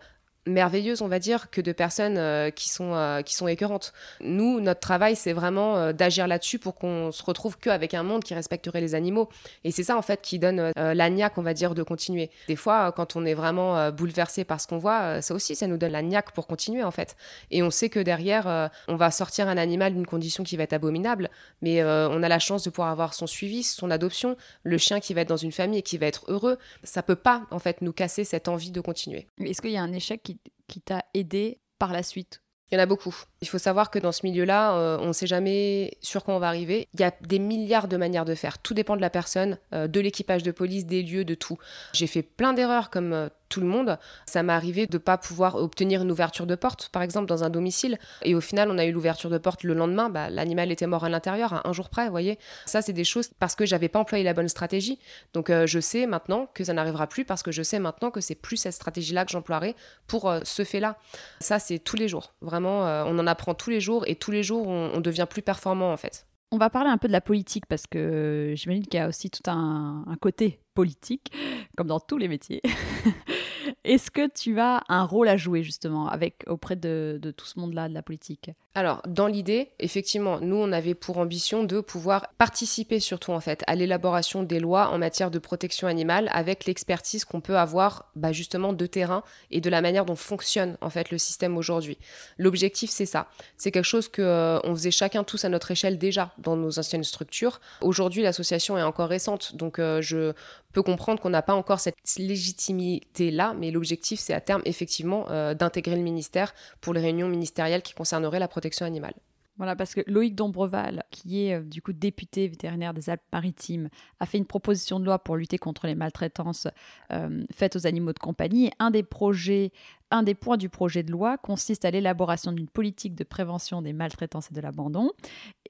merveilleuses, 0.48 1.02
on 1.02 1.08
va 1.08 1.18
dire, 1.18 1.50
que 1.50 1.60
de 1.60 1.72
personnes 1.72 2.18
euh, 2.18 2.50
qui, 2.50 2.68
sont, 2.68 2.94
euh, 2.94 3.22
qui 3.22 3.34
sont 3.34 3.46
écœurantes. 3.48 3.92
Nous, 4.20 4.60
notre 4.60 4.80
travail, 4.80 5.16
c'est 5.16 5.32
vraiment 5.32 5.76
euh, 5.76 5.92
d'agir 5.92 6.26
là-dessus 6.26 6.58
pour 6.58 6.76
qu'on 6.76 7.12
se 7.12 7.22
retrouve 7.22 7.58
qu'avec 7.58 7.94
un 7.94 8.02
monde 8.02 8.24
qui 8.24 8.34
respecterait 8.34 8.80
les 8.80 8.94
animaux. 8.94 9.28
Et 9.64 9.70
c'est 9.70 9.84
ça, 9.84 9.96
en 9.96 10.02
fait, 10.02 10.20
qui 10.22 10.38
donne 10.38 10.72
la 10.76 11.10
niaque, 11.10 11.38
on 11.38 11.42
va 11.42 11.54
dire, 11.54 11.74
de 11.74 11.82
continuer. 11.82 12.30
Des 12.48 12.56
fois, 12.56 12.92
quand 12.92 13.16
on 13.16 13.24
est 13.24 13.34
vraiment 13.34 13.90
bouleversé 13.90 14.44
par 14.44 14.60
ce 14.60 14.66
qu'on 14.66 14.78
voit, 14.78 15.22
ça 15.22 15.34
aussi, 15.34 15.54
ça 15.54 15.66
nous 15.66 15.76
donne 15.76 15.92
la 15.92 16.02
niaque 16.02 16.32
pour 16.32 16.46
continuer, 16.46 16.82
en 16.82 16.90
fait. 16.90 17.16
Et 17.50 17.62
on 17.62 17.70
sait 17.70 17.88
que 17.88 18.00
derrière, 18.00 18.70
on 18.88 18.96
va 18.96 19.10
sortir 19.10 19.48
un 19.48 19.56
animal 19.56 19.94
d'une 19.94 20.06
condition 20.06 20.44
qui 20.44 20.56
va 20.56 20.64
être 20.64 20.72
abominable, 20.72 21.30
mais 21.62 21.82
on 21.84 22.22
a 22.22 22.28
la 22.28 22.38
chance 22.38 22.64
de 22.64 22.70
pouvoir 22.70 22.90
avoir 22.90 23.14
son 23.14 23.26
suivi, 23.26 23.62
son 23.62 23.90
adoption, 23.90 24.36
le 24.62 24.78
chien 24.78 25.00
qui 25.00 25.14
va 25.14 25.22
être 25.22 25.28
dans 25.28 25.36
une 25.36 25.52
famille 25.52 25.80
et 25.80 25.82
qui 25.82 25.98
va 25.98 26.06
être 26.06 26.24
heureux. 26.28 26.58
Ça 26.82 27.02
peut 27.02 27.16
pas, 27.16 27.46
en 27.50 27.58
fait, 27.58 27.82
nous 27.82 27.92
casser 27.92 28.24
cette 28.24 28.48
envie 28.48 28.70
de 28.70 28.80
continuer. 28.80 29.26
Est-ce 29.40 29.60
qu'il 29.60 29.72
y 29.72 29.76
a 29.76 29.82
un 29.82 29.92
échec 29.92 30.22
qui 30.22 30.37
qui 30.66 30.80
t'a 30.80 31.04
aidé 31.14 31.60
par 31.78 31.92
la 31.92 32.02
suite? 32.02 32.42
Il 32.70 32.74
y 32.74 32.78
en 32.78 32.82
a 32.82 32.86
beaucoup. 32.86 33.14
Il 33.40 33.46
faut 33.46 33.58
savoir 33.58 33.90
que 33.90 34.00
dans 34.00 34.10
ce 34.10 34.26
milieu-là, 34.26 34.74
euh, 34.74 34.98
on 35.00 35.08
ne 35.08 35.12
sait 35.12 35.28
jamais 35.28 35.96
sur 36.00 36.24
quoi 36.24 36.34
on 36.34 36.40
va 36.40 36.48
arriver. 36.48 36.88
Il 36.94 37.00
y 37.00 37.04
a 37.04 37.12
des 37.20 37.38
milliards 37.38 37.86
de 37.86 37.96
manières 37.96 38.24
de 38.24 38.34
faire. 38.34 38.58
Tout 38.58 38.74
dépend 38.74 38.96
de 38.96 39.00
la 39.00 39.10
personne, 39.10 39.58
euh, 39.72 39.86
de 39.86 40.00
l'équipage 40.00 40.42
de 40.42 40.50
police, 40.50 40.86
des 40.86 41.02
lieux, 41.04 41.24
de 41.24 41.34
tout. 41.36 41.56
J'ai 41.92 42.08
fait 42.08 42.22
plein 42.22 42.52
d'erreurs 42.52 42.90
comme 42.90 43.12
euh, 43.12 43.28
tout 43.48 43.60
le 43.60 43.66
monde. 43.66 43.96
Ça 44.26 44.42
m'est 44.42 44.52
arrivé 44.52 44.88
de 44.88 44.96
ne 44.96 44.98
pas 44.98 45.18
pouvoir 45.18 45.54
obtenir 45.54 46.02
une 46.02 46.10
ouverture 46.10 46.48
de 46.48 46.56
porte, 46.56 46.88
par 46.88 47.02
exemple, 47.02 47.26
dans 47.26 47.44
un 47.44 47.48
domicile. 47.48 47.96
Et 48.22 48.34
au 48.34 48.40
final, 48.40 48.72
on 48.72 48.76
a 48.76 48.84
eu 48.84 48.90
l'ouverture 48.90 49.30
de 49.30 49.38
porte 49.38 49.62
le 49.62 49.72
lendemain. 49.72 50.10
Bah, 50.10 50.30
L'animal 50.30 50.72
était 50.72 50.88
mort 50.88 51.04
à 51.04 51.08
l'intérieur, 51.08 51.52
à 51.52 51.68
un 51.68 51.72
jour 51.72 51.90
près, 51.90 52.06
vous 52.06 52.10
voyez. 52.10 52.40
Ça, 52.66 52.82
c'est 52.82 52.92
des 52.92 53.04
choses 53.04 53.30
parce 53.38 53.54
que 53.54 53.64
j'avais 53.64 53.88
pas 53.88 54.00
employé 54.00 54.24
la 54.24 54.34
bonne 54.34 54.48
stratégie. 54.48 54.98
Donc, 55.32 55.50
je 55.50 55.80
sais 55.80 56.06
maintenant 56.06 56.50
que 56.52 56.64
ça 56.64 56.72
n'arrivera 56.72 57.06
plus 57.06 57.24
parce 57.24 57.42
que 57.42 57.52
je 57.52 57.62
sais 57.62 57.78
maintenant 57.78 58.10
que 58.10 58.20
c'est 58.20 58.34
plus 58.34 58.56
cette 58.56 58.74
stratégie-là 58.74 59.24
que 59.24 59.30
j'emploierai 59.30 59.76
pour 60.08 60.30
ce 60.42 60.64
fait-là. 60.64 60.96
Ça, 61.40 61.58
c'est 61.58 61.78
tous 61.78 61.96
les 61.96 62.08
jours. 62.08 62.34
Vraiment, 62.42 62.80
on 63.06 63.18
en 63.18 63.27
apprend 63.28 63.54
tous 63.54 63.70
les 63.70 63.80
jours 63.80 64.04
et 64.06 64.16
tous 64.16 64.30
les 64.30 64.42
jours, 64.42 64.66
on, 64.66 65.00
devient 65.00 65.26
plus 65.28 65.42
performant, 65.42 65.92
en 65.92 65.96
fait. 65.96 66.26
On 66.50 66.58
va 66.58 66.70
parler 66.70 66.90
un 66.90 66.98
peu 66.98 67.08
de 67.08 67.12
la 67.12 67.20
politique 67.20 67.66
parce 67.66 67.86
que 67.86 68.54
j'imagine 68.56 68.84
qu'il 68.84 68.98
y 68.98 69.02
a 69.02 69.08
aussi 69.08 69.30
tout 69.30 69.42
un, 69.50 70.04
côté 70.20 70.60
politique, 70.74 71.30
comme 71.76 71.86
dans 71.88 72.00
tous 72.00 72.18
les 72.18 72.28
métiers. 72.28 72.62
Est-ce 73.84 74.10
que 74.10 74.28
tu 74.28 74.58
as 74.60 74.82
un 74.88 75.04
rôle 75.04 75.28
à 75.28 75.36
jouer 75.36 75.62
justement 75.62 76.10
auprès 76.46 76.76
de, 76.76 77.20
tout 77.36 77.46
ce 77.46 77.58
monde-là 77.58 77.88
de 77.88 77.94
la 77.94 78.02
politique? 78.02 78.50
Alors, 78.74 79.02
dans 79.08 79.26
l'idée, 79.26 79.70
effectivement, 79.80 80.38
nous, 80.40 80.56
on 80.56 80.70
avait 80.70 80.94
pour 80.94 81.18
ambition 81.18 81.64
de 81.64 81.80
pouvoir 81.80 82.28
participer 82.38 83.00
surtout, 83.00 83.32
en 83.32 83.40
fait, 83.40 83.64
à 83.66 83.74
l'élaboration 83.74 84.44
des 84.44 84.60
lois 84.60 84.90
en 84.90 84.98
matière 84.98 85.32
de 85.32 85.38
protection 85.40 85.88
animale 85.88 86.30
avec 86.32 86.64
l'expertise 86.64 87.24
qu'on 87.24 87.40
peut 87.40 87.58
avoir, 87.58 88.10
bah, 88.14 88.32
justement, 88.32 88.72
de 88.72 88.86
terrain 88.86 89.24
et 89.50 89.60
de 89.60 89.68
la 89.68 89.80
manière 89.80 90.04
dont 90.04 90.14
fonctionne, 90.14 90.76
en 90.80 90.90
fait, 90.90 91.10
le 91.10 91.18
système 91.18 91.56
aujourd'hui. 91.56 91.98
L'objectif, 92.36 92.90
c'est 92.90 93.06
ça. 93.06 93.28
C'est 93.56 93.72
quelque 93.72 93.84
chose 93.84 94.08
que 94.08 94.22
euh, 94.22 94.60
faisait 94.78 94.92
chacun 94.92 95.24
tous 95.24 95.44
à 95.44 95.48
notre 95.48 95.72
échelle 95.72 95.98
déjà 95.98 96.32
dans 96.38 96.56
nos 96.56 96.78
anciennes 96.78 97.04
structures. 97.04 97.60
Aujourd'hui, 97.80 98.22
l'association 98.22 98.78
est 98.78 98.82
encore 98.82 99.08
récente, 99.08 99.56
donc 99.56 99.78
euh, 99.78 100.00
je 100.00 100.32
peux 100.72 100.82
comprendre 100.82 101.20
qu'on 101.20 101.30
n'a 101.30 101.42
pas 101.42 101.54
encore 101.54 101.80
cette 101.80 101.96
légitimité-là, 102.18 103.54
mais 103.58 103.70
l'objectif, 103.70 104.20
c'est 104.20 104.34
à 104.34 104.40
terme, 104.40 104.62
effectivement, 104.64 105.26
euh, 105.30 105.54
d'intégrer 105.54 105.96
le 105.96 106.02
ministère 106.02 106.54
pour 106.80 106.94
les 106.94 107.00
réunions 107.00 107.28
ministérielles 107.28 107.82
qui 107.82 107.94
concerneraient 107.94 108.38
la 108.38 108.48
protection 108.48 108.86
animale. 108.86 109.14
Voilà, 109.58 109.74
parce 109.74 109.92
que 109.92 110.02
Loïc 110.06 110.36
Dombreval, 110.36 111.02
qui 111.10 111.46
est 111.46 111.54
euh, 111.54 111.62
du 111.62 111.82
coup 111.82 111.92
député 111.92 112.46
vétérinaire 112.46 112.94
des 112.94 113.10
Alpes-Maritimes, 113.10 113.88
a 114.20 114.26
fait 114.26 114.38
une 114.38 114.46
proposition 114.46 115.00
de 115.00 115.04
loi 115.04 115.18
pour 115.18 115.36
lutter 115.36 115.58
contre 115.58 115.88
les 115.88 115.96
maltraitances 115.96 116.68
euh, 117.12 117.42
faites 117.52 117.74
aux 117.74 117.84
animaux 117.84 118.12
de 118.12 118.20
compagnie. 118.20 118.70
un 118.78 118.92
des 118.92 119.02
projets, 119.02 119.72
un 120.10 120.22
des 120.22 120.34
points 120.34 120.56
du 120.56 120.68
projet 120.68 121.02
de 121.02 121.12
loi 121.12 121.38
consiste 121.38 121.84
à 121.84 121.90
l'élaboration 121.90 122.52
d'une 122.52 122.68
politique 122.68 123.14
de 123.14 123.24
prévention 123.24 123.82
des 123.82 123.92
maltraitances 123.92 124.50
et 124.50 124.54
de 124.54 124.60
l'abandon. 124.60 125.12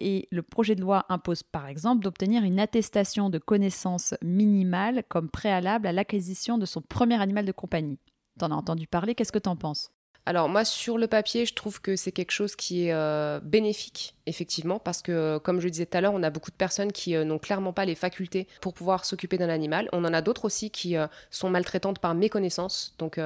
Et 0.00 0.28
le 0.30 0.42
projet 0.42 0.74
de 0.74 0.80
loi 0.80 1.06
impose 1.08 1.42
par 1.42 1.66
exemple 1.66 2.04
d'obtenir 2.04 2.44
une 2.44 2.60
attestation 2.60 3.30
de 3.30 3.38
connaissance 3.38 4.14
minimale 4.22 5.02
comme 5.08 5.30
préalable 5.30 5.86
à 5.86 5.92
l'acquisition 5.92 6.58
de 6.58 6.66
son 6.66 6.80
premier 6.80 7.20
animal 7.20 7.44
de 7.44 7.52
compagnie. 7.52 7.98
T'en 8.38 8.50
as 8.50 8.54
entendu 8.54 8.86
parler, 8.86 9.14
qu'est-ce 9.14 9.32
que 9.32 9.38
t'en 9.38 9.56
penses? 9.56 9.90
Alors 10.28 10.50
moi, 10.50 10.66
sur 10.66 10.98
le 10.98 11.06
papier, 11.06 11.46
je 11.46 11.54
trouve 11.54 11.80
que 11.80 11.96
c'est 11.96 12.12
quelque 12.12 12.32
chose 12.32 12.54
qui 12.54 12.84
est 12.84 12.92
euh, 12.92 13.40
bénéfique, 13.42 14.14
effectivement, 14.26 14.78
parce 14.78 15.00
que, 15.00 15.38
comme 15.38 15.58
je 15.58 15.70
disais 15.70 15.86
tout 15.86 15.96
à 15.96 16.02
l'heure, 16.02 16.12
on 16.12 16.22
a 16.22 16.28
beaucoup 16.28 16.50
de 16.50 16.56
personnes 16.56 16.92
qui 16.92 17.16
euh, 17.16 17.24
n'ont 17.24 17.38
clairement 17.38 17.72
pas 17.72 17.86
les 17.86 17.94
facultés 17.94 18.46
pour 18.60 18.74
pouvoir 18.74 19.06
s'occuper 19.06 19.38
d'un 19.38 19.48
animal. 19.48 19.88
On 19.94 20.04
en 20.04 20.12
a 20.12 20.20
d'autres 20.20 20.44
aussi 20.44 20.70
qui 20.70 20.98
euh, 20.98 21.06
sont 21.30 21.48
maltraitantes 21.48 21.98
par 21.98 22.14
méconnaissance. 22.14 22.94
Donc, 22.98 23.18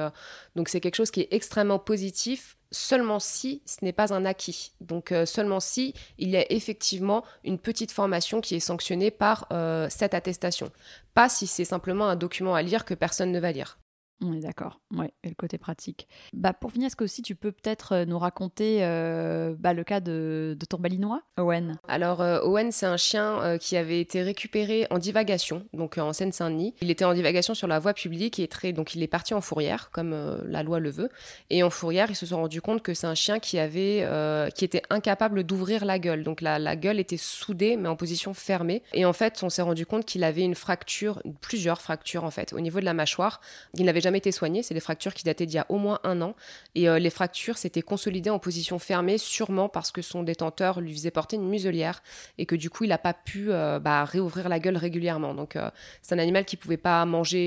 donc 0.55 0.69
c'est 0.69 0.79
quelque 0.79 0.95
chose 0.95 1.11
qui 1.11 1.19
est 1.19 1.27
extrêmement 1.31 1.77
positif 1.77 2.55
seulement 2.71 3.19
si 3.19 3.61
ce 3.65 3.83
n'est 3.83 3.91
pas 3.91 4.13
un 4.13 4.23
acquis. 4.23 4.71
Donc 4.79 5.13
seulement 5.25 5.59
si 5.59 5.93
il 6.17 6.29
y 6.29 6.37
a 6.37 6.51
effectivement 6.53 7.25
une 7.43 7.59
petite 7.59 7.91
formation 7.91 8.39
qui 8.39 8.55
est 8.55 8.61
sanctionnée 8.61 9.11
par 9.11 9.47
cette 9.89 10.13
attestation. 10.13 10.71
Pas 11.13 11.27
si 11.27 11.47
c'est 11.47 11.65
simplement 11.65 12.07
un 12.07 12.15
document 12.15 12.55
à 12.55 12.61
lire 12.61 12.85
que 12.85 12.93
personne 12.93 13.31
ne 13.31 13.39
va 13.39 13.51
lire. 13.51 13.77
On 14.25 14.31
est 14.33 14.39
d'accord, 14.39 14.79
ouais, 14.95 15.13
et 15.23 15.29
le 15.29 15.35
côté 15.35 15.57
pratique. 15.57 16.07
Bah, 16.31 16.53
pour 16.53 16.71
finir, 16.71 16.87
est-ce 16.87 16.95
que 16.95 17.03
aussi 17.03 17.21
tu 17.21 17.35
peux 17.35 17.51
peut-être 17.51 17.93
euh, 17.93 18.05
nous 18.05 18.17
raconter 18.17 18.79
euh, 18.81 19.53
bah, 19.59 19.73
le 19.73 19.83
cas 19.83 19.99
de, 19.99 20.57
ton 20.69 20.77
balinois, 20.77 21.21
Owen? 21.37 21.77
Alors, 21.89 22.21
euh, 22.21 22.39
Owen, 22.41 22.71
c'est 22.71 22.85
un 22.85 22.95
chien 22.95 23.57
qui 23.59 23.75
avait 23.75 23.99
été 23.99 24.21
récupéré 24.21 24.87
en 24.91 24.97
divagation, 24.97 25.65
donc 25.73 25.97
en 25.97 26.13
Seine-Saint-Denis. 26.13 26.73
Il 26.81 26.89
était 26.89 27.03
en 27.03 27.13
divagation 27.13 27.53
sur 27.53 27.67
la 27.67 27.79
voie 27.79 27.93
publique 27.93 28.39
et 28.39 28.47
donc 28.71 28.95
il 28.95 29.03
est 29.03 29.07
parti 29.07 29.33
en 29.33 29.41
fourrière, 29.41 29.89
comme 29.91 30.15
la 30.45 30.63
loi 30.63 30.79
le 30.79 30.89
veut. 30.89 31.09
Et 31.49 31.63
en 31.63 31.69
fourrière, 31.69 32.09
ils 32.09 32.15
se 32.15 32.25
sont 32.25 32.37
rendus 32.37 32.61
compte 32.61 32.81
que 32.81 32.93
c'est 32.93 33.07
un 33.07 33.15
chien 33.15 33.39
qui 33.39 33.59
avait, 33.59 34.07
qui 34.55 34.63
était 34.63 34.83
incapable 34.89 35.43
d'ouvrir 35.43 35.83
la 35.83 35.99
gueule. 35.99 36.23
Donc 36.23 36.39
la, 36.39 36.59
la 36.59 36.75
gueule 36.75 36.99
était 36.99 37.17
soudée, 37.17 37.75
mais 37.75 37.89
en 37.89 37.95
position 37.95 38.33
fermée. 38.33 38.83
Et 38.93 39.05
en 39.05 39.13
fait, 39.13 39.43
on 39.43 39.49
s'est 39.49 39.61
rendu 39.61 39.85
compte 39.85 40.05
qu'il 40.05 40.23
avait 40.23 40.43
une 40.43 40.55
fracture, 40.55 41.21
plusieurs 41.41 41.81
fractures 41.81 42.23
en 42.23 42.31
fait, 42.31 42.53
au 42.53 42.59
niveau 42.59 42.79
de 42.79 42.85
la 42.85 42.93
mâchoire. 42.93 43.41
Il 43.73 43.85
n'avait 43.85 44.01
jamais 44.01 44.12
été 44.17 44.31
soignées. 44.31 44.63
C'est 44.63 44.73
des 44.73 44.79
fractures 44.79 45.13
qui 45.13 45.23
dataient 45.23 45.45
d'il 45.45 45.55
y 45.55 45.59
a 45.59 45.65
au 45.69 45.77
moins 45.77 45.99
un 46.03 46.21
an. 46.21 46.35
Et 46.75 46.89
euh, 46.89 46.99
les 46.99 47.09
fractures 47.09 47.57
s'étaient 47.57 47.81
consolidées 47.81 48.29
en 48.29 48.39
position 48.39 48.79
fermée, 48.79 49.17
sûrement 49.17 49.69
parce 49.69 49.91
que 49.91 50.01
son 50.01 50.23
détenteur 50.23 50.81
lui 50.81 50.93
faisait 50.93 51.11
porter 51.11 51.35
une 51.35 51.47
muselière 51.47 52.03
et 52.37 52.45
que 52.45 52.55
du 52.55 52.69
coup, 52.69 52.83
il 52.83 52.89
n'a 52.89 52.97
pas 52.97 53.13
pu 53.13 53.51
euh, 53.51 53.79
bah, 53.79 54.05
réouvrir 54.05 54.49
la 54.49 54.59
gueule 54.59 54.77
régulièrement. 54.77 55.33
Donc, 55.33 55.55
euh, 55.55 55.69
c'est 56.01 56.15
un 56.15 56.19
animal 56.19 56.45
qui 56.45 56.57
pouvait 56.57 56.77
pas 56.77 57.05
manger, 57.05 57.43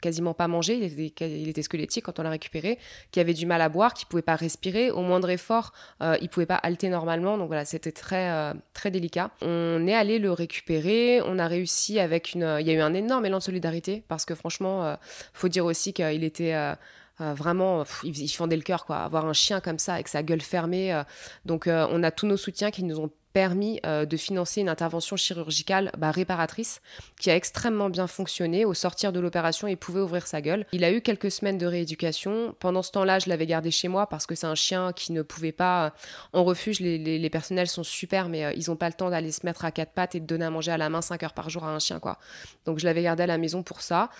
quasiment 0.00 0.34
pas 0.34 0.48
manger. 0.48 0.74
Il 0.74 1.00
était, 1.00 1.40
il 1.40 1.48
était, 1.48 1.62
squelettique 1.62 2.04
quand 2.04 2.18
on 2.18 2.22
l'a 2.22 2.30
récupéré, 2.30 2.78
qui 3.10 3.20
avait 3.20 3.34
du 3.34 3.46
mal 3.46 3.60
à 3.60 3.68
boire, 3.68 3.94
qui 3.94 4.06
pouvait 4.06 4.22
pas 4.22 4.36
respirer. 4.36 4.90
Au 4.90 5.02
moindre 5.02 5.30
effort, 5.30 5.72
il 6.20 6.28
pouvait 6.28 6.46
pas 6.46 6.56
halter 6.56 6.88
normalement. 6.88 7.38
Donc 7.38 7.48
voilà, 7.48 7.64
c'était 7.64 7.92
très, 7.92 8.54
très 8.72 8.90
délicat. 8.90 9.30
On 9.42 9.86
est 9.86 9.94
allé 9.94 10.18
le 10.18 10.32
récupérer. 10.32 11.20
On 11.24 11.38
a 11.38 11.46
réussi 11.46 11.98
avec 12.00 12.34
une. 12.34 12.56
Il 12.60 12.66
y 12.66 12.70
a 12.70 12.74
eu 12.74 12.80
un 12.80 12.94
énorme 12.94 13.26
élan 13.26 13.38
de 13.38 13.42
solidarité 13.42 14.02
parce 14.08 14.24
que 14.24 14.34
franchement, 14.34 14.96
faut 15.32 15.48
dire 15.48 15.59
aussi 15.64 15.92
qu'il 15.92 16.24
était 16.24 16.54
euh, 16.54 16.74
euh, 17.20 17.34
vraiment, 17.34 17.84
il, 18.02 18.28
fendait 18.28 18.56
le 18.56 18.62
cœur, 18.62 18.86
quoi. 18.86 18.98
Avoir 18.98 19.26
un 19.26 19.32
chien 19.32 19.60
comme 19.60 19.78
ça 19.78 19.94
avec 19.94 20.08
sa 20.08 20.22
gueule 20.22 20.40
fermée. 20.40 20.92
Euh. 20.92 21.02
donc, 21.44 21.68
on 21.68 22.02
a 22.02 22.10
tous 22.10 22.26
nos 22.26 22.36
soutiens 22.36 22.70
qui 22.70 22.82
nous 22.84 22.98
ont 22.98 23.10
permis 23.32 23.80
de 23.84 24.16
financer 24.16 24.60
une 24.60 24.68
intervention 24.68 25.14
chirurgicale 25.14 25.92
bah, 25.96 26.10
réparatrice 26.10 26.80
qui 27.20 27.30
a 27.30 27.36
extrêmement 27.36 27.88
bien 27.88 28.08
fonctionné. 28.08 28.64
Au 28.64 28.74
sortir 28.74 29.12
de 29.12 29.20
l'opération, 29.20 29.68
il 29.68 29.76
pouvait 29.76 30.00
ouvrir 30.00 30.26
sa 30.26 30.40
gueule. 30.40 30.66
Il 30.72 30.82
a 30.82 30.90
eu 30.90 31.00
quelques 31.00 31.30
semaines 31.30 31.56
de 31.56 31.64
rééducation. 31.64 32.56
Pendant 32.58 32.82
ce 32.82 32.90
temps-là, 32.90 33.20
je 33.20 33.28
l'avais 33.28 33.46
gardé 33.46 33.70
chez 33.70 33.86
moi 33.86 34.08
parce 34.08 34.26
que 34.26 34.34
c'est 34.34 34.48
un 34.48 34.56
chien 34.56 34.92
qui 34.92 35.12
ne 35.12 35.22
pouvait 35.22 35.52
pas... 35.52 35.94
En 36.32 36.42
refuge, 36.42 36.80
les, 36.80 37.30
personnels 37.30 37.68
sont 37.68 37.84
super, 37.84 38.28
mais 38.28 38.52
ils 38.56 38.68
n'ont 38.68 38.74
pas 38.74 38.88
le 38.88 38.94
temps 38.94 39.10
d'aller 39.10 39.30
se 39.30 39.46
mettre 39.46 39.64
à 39.64 39.70
quatre 39.70 39.92
pattes 39.92 40.16
et 40.16 40.20
de 40.20 40.26
donner 40.26 40.46
à 40.46 40.50
manger 40.50 40.72
à 40.72 40.76
la 40.76 40.88
main 40.88 41.00
5 41.00 41.22
heures 41.22 41.34
par 41.34 41.50
jour 41.50 41.62
à 41.62 41.72
un 41.72 41.78
chien. 41.78 42.00
quoi. 42.00 42.18
Donc 42.64 42.80
je 42.80 42.84
l'avais 42.84 43.04
gardé 43.04 43.22
à 43.22 43.26
la 43.26 43.38
maison 43.38 43.62
pour 43.62 43.80
ça, 43.80 44.10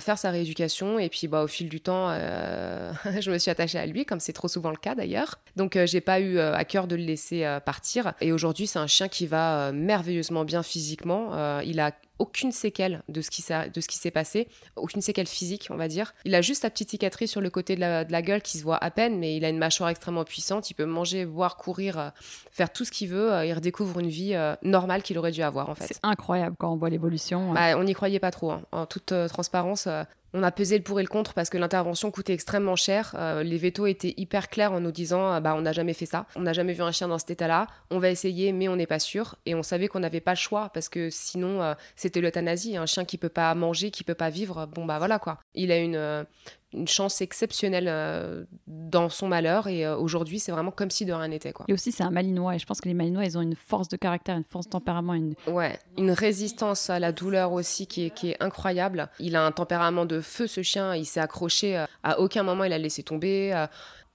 faire 0.00 0.18
sa 0.18 0.30
rééducation. 0.30 0.98
Et 0.98 1.08
puis 1.08 1.28
bah, 1.28 1.42
au 1.42 1.46
fil 1.46 1.68
du 1.68 1.80
temps, 1.80 2.08
je 3.20 3.30
me 3.30 3.38
suis 3.38 3.50
attachée 3.50 3.78
à 3.78 3.86
lui, 3.86 4.04
comme 4.04 4.20
c'est 4.20 4.32
trop 4.32 4.48
souvent 4.48 4.70
le 4.70 4.76
cas 4.76 4.94
d'ailleurs. 4.94 5.36
Donc 5.56 5.78
j'ai 5.86 6.00
pas 6.00 6.20
eu 6.20 6.38
à 6.38 6.64
cœur 6.64 6.86
de 6.86 6.96
le 6.96 7.02
laisser 7.02 7.46
partir. 7.64 8.12
Et 8.20 8.32
aujourd'hui, 8.32 8.66
c'est 8.66 8.78
un 8.78 8.86
chien 8.86 9.08
qui 9.08 9.26
va 9.26 9.68
euh, 9.68 9.72
merveilleusement 9.72 10.44
bien 10.44 10.62
physiquement. 10.62 11.30
Euh, 11.32 11.62
il 11.64 11.80
a 11.80 11.92
aucune 12.18 12.52
séquelle 12.52 13.02
de 13.08 13.20
ce 13.20 13.30
qui 13.30 13.42
s'est 13.42 14.10
passé, 14.10 14.48
aucune 14.76 15.00
séquelle 15.00 15.26
physique, 15.26 15.68
on 15.70 15.76
va 15.76 15.88
dire. 15.88 16.14
Il 16.24 16.34
a 16.34 16.42
juste 16.42 16.62
sa 16.62 16.70
petite 16.70 16.90
cicatrice 16.90 17.30
sur 17.30 17.40
le 17.40 17.50
côté 17.50 17.76
de 17.76 17.80
la, 17.80 18.22
gueule 18.22 18.42
qui 18.42 18.58
se 18.58 18.62
voit 18.62 18.82
à 18.82 18.90
peine, 18.90 19.18
mais 19.18 19.36
il 19.36 19.44
a 19.44 19.48
une 19.48 19.58
mâchoire 19.58 19.88
extrêmement 19.90 20.24
puissante. 20.24 20.70
Il 20.70 20.74
peut 20.74 20.84
manger, 20.84 21.24
boire, 21.24 21.56
courir, 21.56 21.98
euh, 21.98 22.10
faire 22.50 22.72
tout 22.72 22.84
ce 22.84 22.90
qu'il 22.90 23.08
veut. 23.08 23.44
il 23.44 23.52
redécouvre 23.52 24.00
une 24.00 24.08
vie 24.08 24.36
normale 24.62 25.02
qu'il 25.02 25.18
aurait 25.18 25.32
dû 25.32 25.42
avoir, 25.42 25.68
en 25.70 25.74
fait. 25.74 25.86
C'est 25.86 26.00
incroyable 26.02 26.56
quand 26.58 26.72
on 26.72 26.76
voit 26.76 26.90
l'évolution. 26.90 27.52
Bah, 27.52 27.76
on 27.78 27.84
n'y 27.84 27.94
croyait 27.94 28.18
pas 28.18 28.30
trop. 28.30 28.50
Hein. 28.50 28.62
En 28.72 28.86
toute 28.86 29.12
transparence, 29.28 29.88
on 30.34 30.42
a 30.42 30.50
pesé 30.50 30.76
le 30.76 30.84
pour 30.84 31.00
et 31.00 31.02
le 31.02 31.08
contre 31.08 31.34
parce 31.34 31.50
que 31.50 31.58
l'intervention 31.58 32.10
coûtait 32.10 32.34
extrêmement 32.34 32.76
cher. 32.76 33.14
Euh, 33.18 33.42
les 33.42 33.58
vétos 33.58 33.86
étaient 33.86 34.14
hyper 34.16 34.48
clairs 34.48 34.72
en 34.72 34.80
nous 34.80 34.92
disant 34.92 35.32
euh, 35.32 35.40
bah 35.40 35.54
on 35.56 35.62
n'a 35.62 35.72
jamais 35.72 35.94
fait 35.94 36.06
ça, 36.06 36.26
on 36.36 36.42
n'a 36.42 36.52
jamais 36.52 36.72
vu 36.72 36.82
un 36.82 36.92
chien 36.92 37.08
dans 37.08 37.18
cet 37.18 37.30
état-là, 37.30 37.66
on 37.90 37.98
va 37.98 38.10
essayer 38.10 38.52
mais 38.52 38.68
on 38.68 38.76
n'est 38.76 38.86
pas 38.86 38.98
sûr 38.98 39.36
et 39.46 39.54
on 39.54 39.62
savait 39.62 39.88
qu'on 39.88 40.00
n'avait 40.00 40.20
pas 40.20 40.32
le 40.32 40.36
choix 40.36 40.70
parce 40.74 40.88
que 40.88 41.10
sinon 41.10 41.62
euh, 41.62 41.74
c'était 41.96 42.20
l'euthanasie, 42.20 42.76
un 42.76 42.86
chien 42.86 43.04
qui 43.04 43.18
peut 43.18 43.28
pas 43.28 43.54
manger, 43.54 43.90
qui 43.90 44.04
peut 44.04 44.14
pas 44.14 44.30
vivre, 44.30 44.66
bon 44.66 44.84
bah 44.84 44.98
voilà 44.98 45.18
quoi. 45.18 45.38
Il 45.54 45.72
a 45.72 45.78
une 45.78 46.26
une 46.72 46.88
chance 46.88 47.20
exceptionnelle 47.20 47.86
euh, 47.88 48.44
dans 48.66 49.08
son 49.08 49.26
malheur 49.28 49.68
et 49.68 49.86
euh, 49.86 49.96
aujourd'hui 49.96 50.38
c'est 50.38 50.52
vraiment 50.52 50.70
comme 50.70 50.90
si 50.90 51.06
de 51.06 51.12
rien 51.12 51.28
n'était 51.28 51.52
quoi. 51.52 51.64
Et 51.68 51.72
aussi 51.72 51.92
c'est 51.92 52.02
un 52.02 52.10
malinois 52.10 52.56
et 52.56 52.58
je 52.58 52.66
pense 52.66 52.80
que 52.80 52.88
les 52.88 52.94
malinois 52.94 53.24
ils 53.24 53.38
ont 53.38 53.40
une 53.40 53.54
force 53.54 53.88
de 53.88 53.96
caractère, 53.96 54.36
une 54.36 54.44
force 54.44 54.66
de 54.66 54.70
tempérament, 54.70 55.14
une 55.14 55.34
ouais, 55.46 55.78
une 55.96 56.10
résistance 56.10 56.90
à 56.90 56.98
la 56.98 57.12
douleur 57.12 57.52
aussi 57.52 57.86
qui 57.86 58.06
est, 58.06 58.10
qui 58.10 58.30
est 58.30 58.42
incroyable. 58.42 59.08
Il 59.18 59.36
a 59.36 59.44
un 59.44 59.52
tempérament 59.52 60.04
de 60.04 60.20
feu 60.20 60.46
ce 60.46 60.62
chien, 60.62 60.94
il 60.94 61.06
s'est 61.06 61.20
accroché 61.20 61.78
euh, 61.78 61.86
à 62.02 62.20
aucun 62.20 62.42
moment 62.42 62.64
il 62.64 62.72
a 62.72 62.78
laissé 62.78 63.02
tomber. 63.02 63.66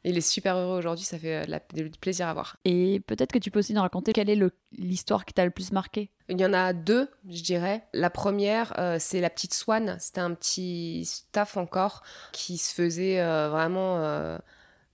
Il 0.05 0.17
est 0.17 0.21
super 0.21 0.57
heureux 0.57 0.77
aujourd'hui, 0.77 1.05
ça 1.05 1.17
fait 1.17 1.47
du 1.73 1.89
plaisir 1.91 2.27
à 2.27 2.33
voir. 2.33 2.57
Et 2.65 3.01
peut-être 3.07 3.31
que 3.31 3.39
tu 3.39 3.51
peux 3.51 3.59
aussi 3.59 3.73
nous 3.73 3.81
raconter 3.81 4.11
quelle 4.11 4.29
est 4.29 4.39
l'histoire 4.73 5.23
qui 5.25 5.33
t'a 5.33 5.45
le 5.45 5.51
plus 5.51 5.71
marqué 5.71 6.11
Il 6.27 6.39
y 6.39 6.45
en 6.45 6.53
a 6.53 6.73
deux, 6.73 7.09
je 7.29 7.41
dirais. 7.41 7.83
La 7.93 8.09
première, 8.09 8.73
euh, 8.79 8.97
c'est 8.99 9.21
la 9.21 9.29
petite 9.29 9.53
Swan. 9.53 9.97
C'était 9.99 10.21
un 10.21 10.33
petit 10.33 11.05
staff 11.05 11.55
encore 11.55 12.03
qui 12.33 12.57
se 12.57 12.73
faisait 12.73 13.21
euh, 13.21 13.49
vraiment 13.49 13.97
euh, 13.99 14.37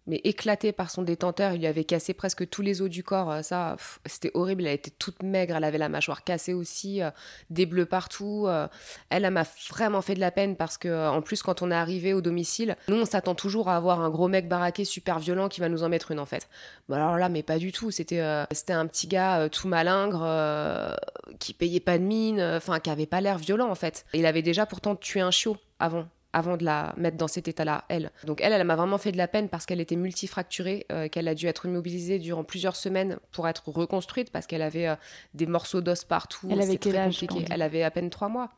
mais 0.10 0.20
éclatée 0.24 0.72
par 0.72 0.90
son 0.90 1.04
détenteur. 1.04 1.54
Il 1.54 1.60
lui 1.60 1.68
avait 1.68 1.84
cassé 1.86 2.14
presque 2.14 2.50
tous 2.50 2.62
les 2.62 2.82
os 2.82 2.90
du 2.90 3.04
corps. 3.04 3.32
Euh, 3.32 3.42
ça, 3.44 3.78
c'était 4.06 4.32
horrible. 4.34 4.66
Elle 4.66 4.74
était 4.74 4.92
toute 4.92 5.24
maigre. 5.24 5.56
Elle 5.56 5.64
avait 5.64 5.78
la 5.78 5.88
mâchoire 5.88 6.24
cassée 6.24 6.54
aussi, 6.54 7.02
euh, 7.02 7.12
des 7.50 7.66
bleus 7.66 7.86
partout. 7.86 8.46
Euh. 8.48 8.68
elle, 9.10 9.24
elle 9.24 9.32
m'a 9.32 9.46
vraiment 9.70 10.02
fait 10.02 10.16
de 10.16 10.20
la 10.20 10.32
peine 10.32 10.56
parce 10.56 10.78
que, 10.78 11.08
en 11.10 11.22
plus, 11.22 11.44
quand 11.44 11.62
on 11.62 11.72
est 11.72 11.76
arrivé 11.76 12.14
au 12.14 12.22
domicile, 12.22 12.76
nous, 12.88 12.98
on 12.98 13.06
s'attend 13.06 13.36
toujours 13.36 13.70
à 13.70 13.76
avoir 13.76 14.02
un 14.02 14.10
gros 14.10 14.28
mec 14.28 14.50
baraqué 14.50 14.84
super 14.84 15.20
violent 15.20 15.48
qui 15.48 15.62
va 15.62 15.70
nous 15.70 15.84
en 15.84 15.90
mettre 15.90 16.12
une, 16.12 16.20
en 16.20 16.26
fait. 16.26 16.50
Bon, 16.90 16.96
alors 16.96 17.18
là, 17.18 17.30
mais 17.30 17.44
pas 17.44 17.60
du 17.60 17.72
tout. 17.72 17.92
C'était 17.92 18.20
c'était 18.52 18.74
un 18.74 18.88
petit 18.88 19.08
gars 19.08 19.48
tout 19.50 19.68
malingre 19.68 20.98
qui 21.40 21.54
payait 21.54 21.80
pas 21.80 21.98
de 22.00 22.04
mine, 22.04 22.42
enfin, 22.42 22.80
qui 22.80 22.90
avait 22.90 23.06
pas 23.06 23.22
l'air 23.22 23.38
violent, 23.38 23.70
en 23.70 23.76
fait. 23.76 24.06
Il 24.14 24.26
avait 24.26 24.42
déjà 24.42 24.66
pourtant 24.66 24.96
tué 24.96 25.22
un 25.22 25.32
chiot 25.32 25.58
avant 25.80 26.08
avant 26.34 26.58
de 26.58 26.66
la 26.66 26.94
mettre 26.98 27.18
dans 27.18 27.28
cet 27.28 27.48
état-là, 27.48 27.86
elle. 27.90 28.12
Donc 28.26 28.42
elle, 28.42 28.54
elle 28.54 28.64
m'a 28.66 28.76
vraiment 28.76 28.98
fait 28.98 29.12
de 29.12 29.18
la 29.18 29.28
peine 29.28 29.50
parce 29.50 29.66
qu'elle 29.66 29.80
était 29.80 29.96
multifracturée, 29.96 30.86
euh, 30.92 31.08
qu'elle 31.08 31.28
a 31.28 31.36
dû 31.36 31.48
être 31.48 31.66
immobilisée 31.66 32.20
durant 32.20 32.44
plusieurs 32.44 32.76
semaines 32.76 33.18
pour 33.32 33.48
être 33.48 33.70
reconstruite 33.70 34.32
parce 34.32 34.46
qu'elle 34.46 34.62
avait 34.62 34.88
euh, 34.88 34.96
des 35.34 35.46
morceaux 35.46 35.82
d'os 35.82 36.04
partout. 36.04 36.48
Elle 36.52 36.62
avait 36.62 36.78
quel 36.78 36.98
âge 36.98 37.26
Elle 37.50 37.62
avait 37.62 37.84
à 37.84 37.92
peine 37.92 38.10
trois 38.10 38.30
mois. 38.30 38.50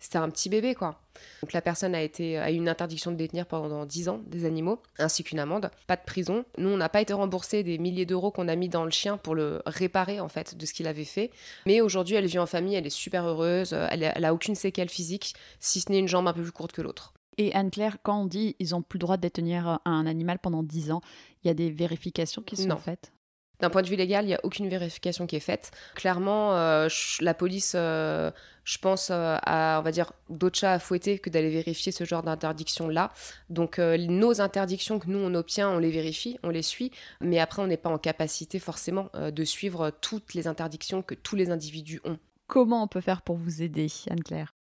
C'était 0.00 0.18
un 0.18 0.30
petit 0.30 0.48
bébé, 0.48 0.74
quoi. 0.74 0.98
Donc 1.42 1.52
la 1.52 1.60
personne 1.60 1.94
a, 1.94 2.02
été, 2.02 2.38
a 2.38 2.50
eu 2.50 2.54
une 2.54 2.68
interdiction 2.68 3.12
de 3.12 3.16
détenir 3.16 3.46
pendant 3.46 3.84
10 3.84 4.08
ans 4.08 4.20
des 4.26 4.46
animaux, 4.46 4.80
ainsi 4.98 5.22
qu'une 5.22 5.38
amende, 5.38 5.70
pas 5.86 5.96
de 5.96 6.04
prison. 6.04 6.44
Nous, 6.56 6.70
on 6.70 6.78
n'a 6.78 6.88
pas 6.88 7.02
été 7.02 7.12
remboursé 7.12 7.62
des 7.62 7.78
milliers 7.78 8.06
d'euros 8.06 8.30
qu'on 8.30 8.48
a 8.48 8.56
mis 8.56 8.70
dans 8.70 8.84
le 8.84 8.90
chien 8.90 9.18
pour 9.18 9.34
le 9.34 9.60
réparer, 9.66 10.18
en 10.18 10.28
fait, 10.28 10.56
de 10.56 10.66
ce 10.66 10.72
qu'il 10.72 10.86
avait 10.86 11.04
fait. 11.04 11.30
Mais 11.66 11.82
aujourd'hui, 11.82 12.16
elle 12.16 12.26
vit 12.26 12.38
en 12.38 12.46
famille, 12.46 12.74
elle 12.74 12.86
est 12.86 12.90
super 12.90 13.26
heureuse, 13.26 13.72
elle, 13.72 14.10
elle 14.14 14.24
a 14.24 14.32
aucune 14.32 14.54
séquelle 14.54 14.88
physique, 14.88 15.34
si 15.60 15.80
ce 15.80 15.92
n'est 15.92 15.98
une 15.98 16.08
jambe 16.08 16.26
un 16.26 16.32
peu 16.32 16.42
plus 16.42 16.52
courte 16.52 16.72
que 16.72 16.82
l'autre. 16.82 17.12
Et 17.36 17.54
Anne-Claire, 17.54 17.98
quand 18.02 18.22
on 18.22 18.26
dit 18.26 18.56
ils 18.58 18.74
ont 18.74 18.82
plus 18.82 18.98
le 18.98 19.00
droit 19.00 19.16
de 19.16 19.22
détenir 19.22 19.80
un 19.84 20.06
animal 20.06 20.38
pendant 20.38 20.62
10 20.62 20.90
ans, 20.92 21.00
il 21.42 21.48
y 21.48 21.50
a 21.50 21.54
des 21.54 21.70
vérifications 21.70 22.42
qui 22.42 22.56
sont 22.56 22.76
faites? 22.76 23.12
D'un 23.60 23.70
point 23.70 23.82
de 23.82 23.88
vue 23.88 23.96
légal, 23.96 24.24
il 24.24 24.28
n'y 24.28 24.34
a 24.34 24.40
aucune 24.42 24.68
vérification 24.68 25.26
qui 25.26 25.36
est 25.36 25.40
faite. 25.40 25.70
Clairement, 25.94 26.54
euh, 26.54 26.88
la 27.20 27.34
police, 27.34 27.72
euh, 27.76 28.30
je 28.64 28.78
pense, 28.78 29.10
euh, 29.10 29.36
a, 29.42 29.78
on 29.80 29.82
va 29.82 29.90
dire, 29.90 30.12
d'autres 30.28 30.58
chats 30.58 30.72
à 30.72 30.78
fouetter 30.78 31.18
que 31.18 31.30
d'aller 31.30 31.50
vérifier 31.50 31.92
ce 31.92 32.04
genre 32.04 32.22
d'interdiction-là. 32.22 33.12
Donc, 33.48 33.78
nos 33.78 34.40
interdictions 34.40 34.98
que 34.98 35.08
nous, 35.08 35.18
on 35.18 35.34
obtient, 35.34 35.70
on 35.70 35.78
les 35.78 35.90
vérifie, 35.90 36.38
on 36.42 36.50
les 36.50 36.62
suit, 36.62 36.90
mais 37.20 37.38
après, 37.38 37.62
on 37.62 37.66
n'est 37.66 37.76
pas 37.76 37.90
en 37.90 37.98
capacité 37.98 38.58
forcément 38.58 39.10
de 39.14 39.44
suivre 39.44 39.90
toutes 40.00 40.34
les 40.34 40.46
interdictions 40.46 41.02
que 41.02 41.14
tous 41.14 41.36
les 41.36 41.50
individus 41.50 42.00
ont. 42.04 42.18
Comment 42.46 42.82
on 42.82 42.88
peut 42.88 43.00
faire 43.00 43.22
pour 43.22 43.36
vous 43.36 43.62
aider, 43.62 43.88
Anne-Claire? 44.08 44.52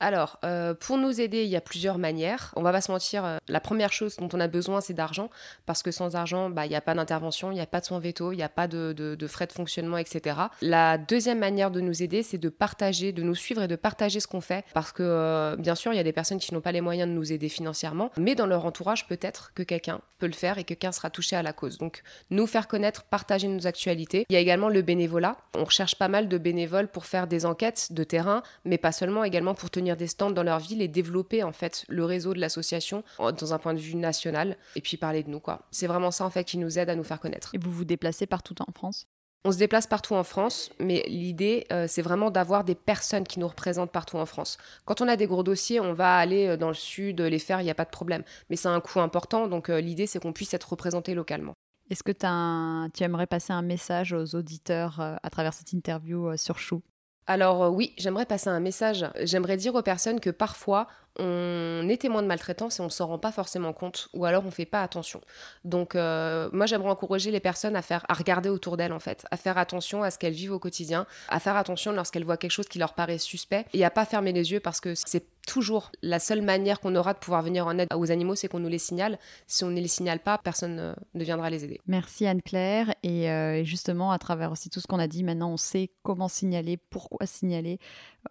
Alors, 0.00 0.38
euh, 0.44 0.74
pour 0.74 0.98
nous 0.98 1.20
aider, 1.20 1.44
il 1.44 1.48
y 1.48 1.56
a 1.56 1.60
plusieurs 1.60 1.98
manières. 1.98 2.52
On 2.56 2.62
va 2.62 2.72
pas 2.72 2.80
se 2.80 2.90
mentir, 2.90 3.24
euh, 3.24 3.38
la 3.48 3.60
première 3.60 3.92
chose 3.92 4.16
dont 4.16 4.28
on 4.32 4.40
a 4.40 4.48
besoin, 4.48 4.80
c'est 4.80 4.92
d'argent, 4.92 5.30
parce 5.66 5.82
que 5.82 5.90
sans 5.90 6.16
argent, 6.16 6.50
bah, 6.50 6.66
il 6.66 6.68
n'y 6.68 6.74
a 6.74 6.80
pas 6.80 6.94
d'intervention, 6.94 7.52
il 7.52 7.54
n'y 7.54 7.60
a 7.60 7.66
pas 7.66 7.80
de 7.80 7.86
soins 7.86 8.00
veto, 8.00 8.32
il 8.32 8.36
n'y 8.36 8.42
a 8.42 8.48
pas 8.48 8.66
de, 8.66 9.16
frais 9.28 9.46
de 9.46 9.52
fonctionnement, 9.52 9.96
etc. 9.96 10.36
La 10.60 10.98
deuxième 10.98 11.38
manière 11.38 11.70
de 11.70 11.80
nous 11.80 12.02
aider, 12.02 12.22
c'est 12.22 12.38
de 12.38 12.48
partager, 12.48 13.12
de 13.12 13.22
nous 13.22 13.34
suivre 13.34 13.62
et 13.62 13.68
de 13.68 13.76
partager 13.76 14.20
ce 14.20 14.26
qu'on 14.26 14.40
fait, 14.40 14.64
parce 14.74 14.92
que 14.92 15.02
euh, 15.02 15.56
bien 15.56 15.74
sûr, 15.74 15.92
il 15.92 15.96
y 15.96 16.00
a 16.00 16.04
des 16.04 16.12
personnes 16.12 16.38
qui 16.38 16.52
n'ont 16.52 16.60
pas 16.60 16.72
les 16.72 16.80
moyens 16.80 17.08
de 17.08 17.14
nous 17.14 17.32
aider 17.32 17.48
financièrement, 17.48 18.10
mais 18.18 18.34
dans 18.34 18.46
leur 18.46 18.66
entourage, 18.66 19.06
peut-être 19.06 19.52
que 19.54 19.62
quelqu'un 19.62 20.00
peut 20.18 20.26
le 20.26 20.32
faire 20.32 20.58
et 20.58 20.64
que 20.64 20.68
quelqu'un 20.68 20.92
sera 20.92 21.08
touché 21.08 21.36
à 21.36 21.42
la 21.42 21.52
cause. 21.52 21.78
Donc, 21.78 22.02
nous 22.30 22.46
faire 22.46 22.68
connaître, 22.68 23.04
partager 23.04 23.48
nos 23.48 23.66
actualités. 23.66 24.26
Il 24.28 24.34
y 24.34 24.36
a 24.36 24.40
également 24.40 24.68
le 24.68 24.82
bénévolat. 24.82 25.36
On 25.56 25.64
recherche 25.64 25.94
pas 25.94 26.08
mal 26.08 26.28
de 26.28 26.36
bénévoles 26.36 26.88
pour 26.88 27.06
faire 27.06 27.26
des 27.26 27.46
enquêtes 27.46 27.92
de 27.92 28.04
terrain, 28.04 28.42
mais 28.64 28.76
pas 28.76 28.92
seulement, 28.92 29.24
également 29.24 29.54
pour 29.54 29.70
tenir 29.70 29.93
des 29.96 30.06
stands 30.06 30.30
dans 30.30 30.42
leur 30.42 30.58
ville 30.58 30.82
et 30.82 30.88
développer 30.88 31.42
en 31.42 31.52
fait 31.52 31.84
le 31.88 32.04
réseau 32.04 32.34
de 32.34 32.40
l'association 32.40 33.04
dans 33.18 33.54
un 33.54 33.58
point 33.58 33.74
de 33.74 33.78
vue 33.78 33.96
national 33.96 34.56
et 34.76 34.80
puis 34.80 34.96
parler 34.96 35.22
de 35.22 35.30
nous 35.30 35.40
quoi. 35.40 35.62
C'est 35.70 35.86
vraiment 35.86 36.10
ça 36.10 36.24
en 36.24 36.30
fait 36.30 36.44
qui 36.44 36.58
nous 36.58 36.78
aide 36.78 36.90
à 36.90 36.96
nous 36.96 37.04
faire 37.04 37.20
connaître. 37.20 37.54
Et 37.54 37.58
vous 37.58 37.70
vous 37.70 37.84
déplacez 37.84 38.26
partout 38.26 38.54
en 38.66 38.72
France? 38.72 39.06
On 39.46 39.52
se 39.52 39.58
déplace 39.58 39.86
partout 39.86 40.14
en 40.14 40.24
France, 40.24 40.70
mais 40.80 41.04
l'idée, 41.06 41.66
euh, 41.70 41.84
c'est 41.86 42.00
vraiment 42.00 42.30
d'avoir 42.30 42.64
des 42.64 42.74
personnes 42.74 43.24
qui 43.24 43.38
nous 43.38 43.48
représentent 43.48 43.92
partout 43.92 44.16
en 44.16 44.24
France. 44.24 44.56
Quand 44.86 45.02
on 45.02 45.08
a 45.08 45.16
des 45.16 45.26
gros 45.26 45.42
dossiers, 45.42 45.80
on 45.80 45.92
va 45.92 46.16
aller 46.16 46.46
euh, 46.46 46.56
dans 46.56 46.68
le 46.68 46.74
sud 46.74 47.20
les 47.20 47.38
faire, 47.38 47.60
il 47.60 47.64
n'y 47.64 47.70
a 47.70 47.74
pas 47.74 47.84
de 47.84 47.90
problème. 47.90 48.22
Mais 48.48 48.56
c'est 48.56 48.68
un 48.68 48.80
coût 48.80 49.00
important, 49.00 49.46
donc 49.46 49.68
euh, 49.68 49.82
l'idée, 49.82 50.06
c'est 50.06 50.18
qu'on 50.18 50.32
puisse 50.32 50.54
être 50.54 50.70
représenté 50.70 51.12
localement. 51.12 51.52
Est-ce 51.90 52.02
que 52.02 52.12
tu 52.12 53.04
aimerais 53.04 53.26
passer 53.26 53.52
un 53.52 53.60
message 53.60 54.14
aux 54.14 54.34
auditeurs 54.34 54.98
à 55.22 55.28
travers 55.28 55.52
cette 55.52 55.74
interview 55.74 56.34
sur 56.38 56.58
Chou? 56.58 56.80
Alors 57.26 57.64
euh, 57.64 57.68
oui, 57.68 57.92
j'aimerais 57.96 58.26
passer 58.26 58.48
un 58.48 58.60
message. 58.60 59.06
J'aimerais 59.20 59.56
dire 59.56 59.74
aux 59.74 59.82
personnes 59.82 60.20
que 60.20 60.30
parfois, 60.30 60.88
on 61.18 61.86
est 61.88 61.96
témoin 61.96 62.22
de 62.22 62.26
maltraitance 62.26 62.78
et 62.78 62.82
on 62.82 62.86
ne 62.86 62.90
s'en 62.90 63.06
rend 63.06 63.18
pas 63.18 63.32
forcément 63.32 63.72
compte, 63.72 64.08
ou 64.14 64.24
alors 64.24 64.44
on 64.44 64.50
fait 64.50 64.66
pas 64.66 64.82
attention. 64.82 65.20
Donc 65.64 65.94
euh, 65.94 66.48
moi 66.52 66.66
j'aimerais 66.66 66.90
encourager 66.90 67.30
les 67.30 67.40
personnes 67.40 67.76
à 67.76 67.82
faire, 67.82 68.04
à 68.08 68.14
regarder 68.14 68.48
autour 68.48 68.76
d'elles 68.76 68.92
en 68.92 69.00
fait, 69.00 69.24
à 69.30 69.36
faire 69.36 69.56
attention 69.56 70.02
à 70.02 70.10
ce 70.10 70.18
qu'elles 70.18 70.32
vivent 70.32 70.52
au 70.52 70.58
quotidien, 70.58 71.06
à 71.28 71.38
faire 71.40 71.56
attention 71.56 71.92
lorsqu'elles 71.92 72.24
voient 72.24 72.36
quelque 72.36 72.50
chose 72.50 72.68
qui 72.68 72.78
leur 72.78 72.94
paraît 72.94 73.18
suspect, 73.18 73.64
et 73.72 73.84
à 73.84 73.90
pas 73.90 74.04
fermer 74.04 74.32
les 74.32 74.52
yeux 74.52 74.60
parce 74.60 74.80
que 74.80 74.94
c'est 74.94 75.26
toujours 75.46 75.90
la 76.02 76.18
seule 76.18 76.42
manière 76.42 76.80
qu'on 76.80 76.94
aura 76.96 77.14
de 77.14 77.18
pouvoir 77.18 77.42
venir 77.42 77.66
en 77.66 77.78
aide 77.78 77.88
aux 77.94 78.10
animaux, 78.10 78.34
c'est 78.34 78.48
qu'on 78.48 78.60
nous 78.60 78.68
les 78.68 78.78
signale. 78.78 79.18
Si 79.46 79.64
on 79.64 79.70
ne 79.70 79.80
les 79.80 79.88
signale 79.88 80.20
pas, 80.20 80.38
personne 80.38 80.94
ne 81.14 81.24
viendra 81.24 81.50
les 81.50 81.64
aider. 81.64 81.80
Merci 81.86 82.26
Anne-Claire. 82.26 82.94
Et 83.02 83.30
euh, 83.30 83.64
justement, 83.64 84.12
à 84.12 84.18
travers 84.18 84.52
aussi 84.52 84.70
tout 84.70 84.80
ce 84.80 84.86
qu'on 84.86 84.98
a 84.98 85.08
dit, 85.08 85.24
maintenant 85.24 85.50
on 85.50 85.56
sait 85.56 85.90
comment 86.02 86.28
signaler, 86.28 86.76
pourquoi 86.76 87.26
signaler. 87.26 87.78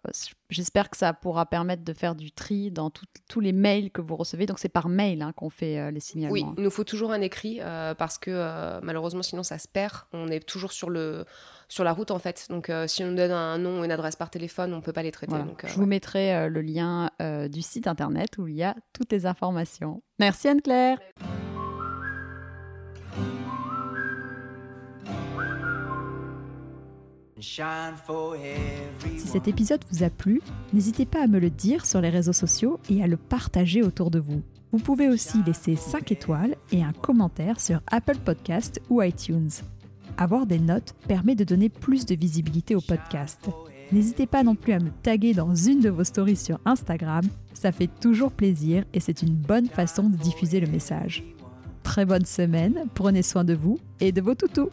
Euh, 0.06 0.10
j'espère 0.50 0.90
que 0.90 0.96
ça 0.96 1.12
pourra 1.12 1.46
permettre 1.46 1.84
de 1.84 1.92
faire 1.92 2.14
du 2.14 2.32
tri 2.32 2.70
dans 2.70 2.90
tous 2.90 3.40
les 3.40 3.52
mails 3.52 3.90
que 3.90 4.00
vous 4.00 4.16
recevez. 4.16 4.46
Donc 4.46 4.58
c'est 4.58 4.68
par 4.68 4.88
mail 4.88 5.22
hein, 5.22 5.32
qu'on 5.32 5.50
fait 5.50 5.78
euh, 5.78 5.90
les 5.90 6.00
signalements. 6.00 6.32
Oui, 6.32 6.44
il 6.56 6.62
nous 6.62 6.70
faut 6.70 6.84
toujours 6.84 7.12
un 7.12 7.20
écrit 7.20 7.58
euh, 7.60 7.94
parce 7.94 8.18
que 8.18 8.80
malheureusement 8.82 9.22
sinon 9.22 9.42
ça 9.42 9.58
se 9.58 9.68
perd. 9.68 9.94
On 10.12 10.28
est 10.28 10.40
toujours 10.40 10.72
sur 10.72 10.90
le 10.90 11.24
sur 11.68 11.84
la 11.84 11.92
route 11.92 12.10
en 12.10 12.18
fait. 12.18 12.46
Donc 12.50 12.70
si 12.86 13.02
on 13.04 13.08
nous 13.08 13.16
donne 13.16 13.30
un 13.30 13.58
nom 13.58 13.80
ou 13.80 13.84
une 13.84 13.92
adresse 13.92 14.16
par 14.16 14.30
téléphone, 14.30 14.72
on 14.72 14.76
ne 14.76 14.82
peut 14.82 14.92
pas 14.92 15.02
les 15.02 15.12
traiter. 15.12 15.36
Je 15.66 15.74
vous 15.74 15.86
mettrai 15.86 16.48
le 16.48 16.60
lien 16.60 17.10
du 17.50 17.62
site 17.62 17.86
internet 17.86 18.38
où 18.38 18.46
il 18.46 18.56
y 18.56 18.62
a 18.62 18.74
toutes 18.92 19.12
les 19.12 19.26
informations. 19.26 20.02
Merci 20.18 20.48
Anne-Claire. 20.48 20.98
Si 27.40 27.60
cet 29.26 29.48
épisode 29.48 29.84
vous 29.90 30.02
a 30.02 30.08
plu, 30.08 30.40
n'hésitez 30.72 31.04
pas 31.04 31.22
à 31.22 31.26
me 31.26 31.38
le 31.38 31.50
dire 31.50 31.84
sur 31.84 32.00
les 32.00 32.08
réseaux 32.08 32.32
sociaux 32.32 32.80
et 32.88 33.02
à 33.02 33.06
le 33.06 33.18
partager 33.18 33.82
autour 33.82 34.10
de 34.10 34.18
vous. 34.18 34.42
Vous 34.72 34.78
pouvez 34.78 35.08
aussi 35.08 35.42
laisser 35.42 35.76
5 35.76 36.10
étoiles 36.10 36.56
et 36.72 36.82
un 36.82 36.92
commentaire 36.92 37.60
sur 37.60 37.80
Apple 37.90 38.16
Podcast 38.16 38.80
ou 38.88 39.02
iTunes. 39.02 39.50
Avoir 40.16 40.46
des 40.46 40.60
notes 40.60 40.94
permet 41.08 41.34
de 41.34 41.44
donner 41.44 41.68
plus 41.68 42.06
de 42.06 42.14
visibilité 42.14 42.76
au 42.76 42.80
podcast. 42.80 43.50
N'hésitez 43.90 44.26
pas 44.26 44.44
non 44.44 44.54
plus 44.54 44.72
à 44.72 44.78
me 44.78 44.90
taguer 45.02 45.34
dans 45.34 45.54
une 45.54 45.80
de 45.80 45.90
vos 45.90 46.04
stories 46.04 46.36
sur 46.36 46.58
Instagram, 46.64 47.24
ça 47.52 47.72
fait 47.72 47.90
toujours 48.00 48.30
plaisir 48.30 48.84
et 48.94 49.00
c'est 49.00 49.22
une 49.22 49.34
bonne 49.34 49.68
façon 49.68 50.08
de 50.08 50.16
diffuser 50.16 50.60
le 50.60 50.68
message. 50.68 51.24
Très 51.82 52.04
bonne 52.04 52.24
semaine, 52.24 52.86
prenez 52.94 53.22
soin 53.22 53.44
de 53.44 53.54
vous 53.54 53.78
et 54.00 54.12
de 54.12 54.20
vos 54.20 54.34
toutous 54.34 54.70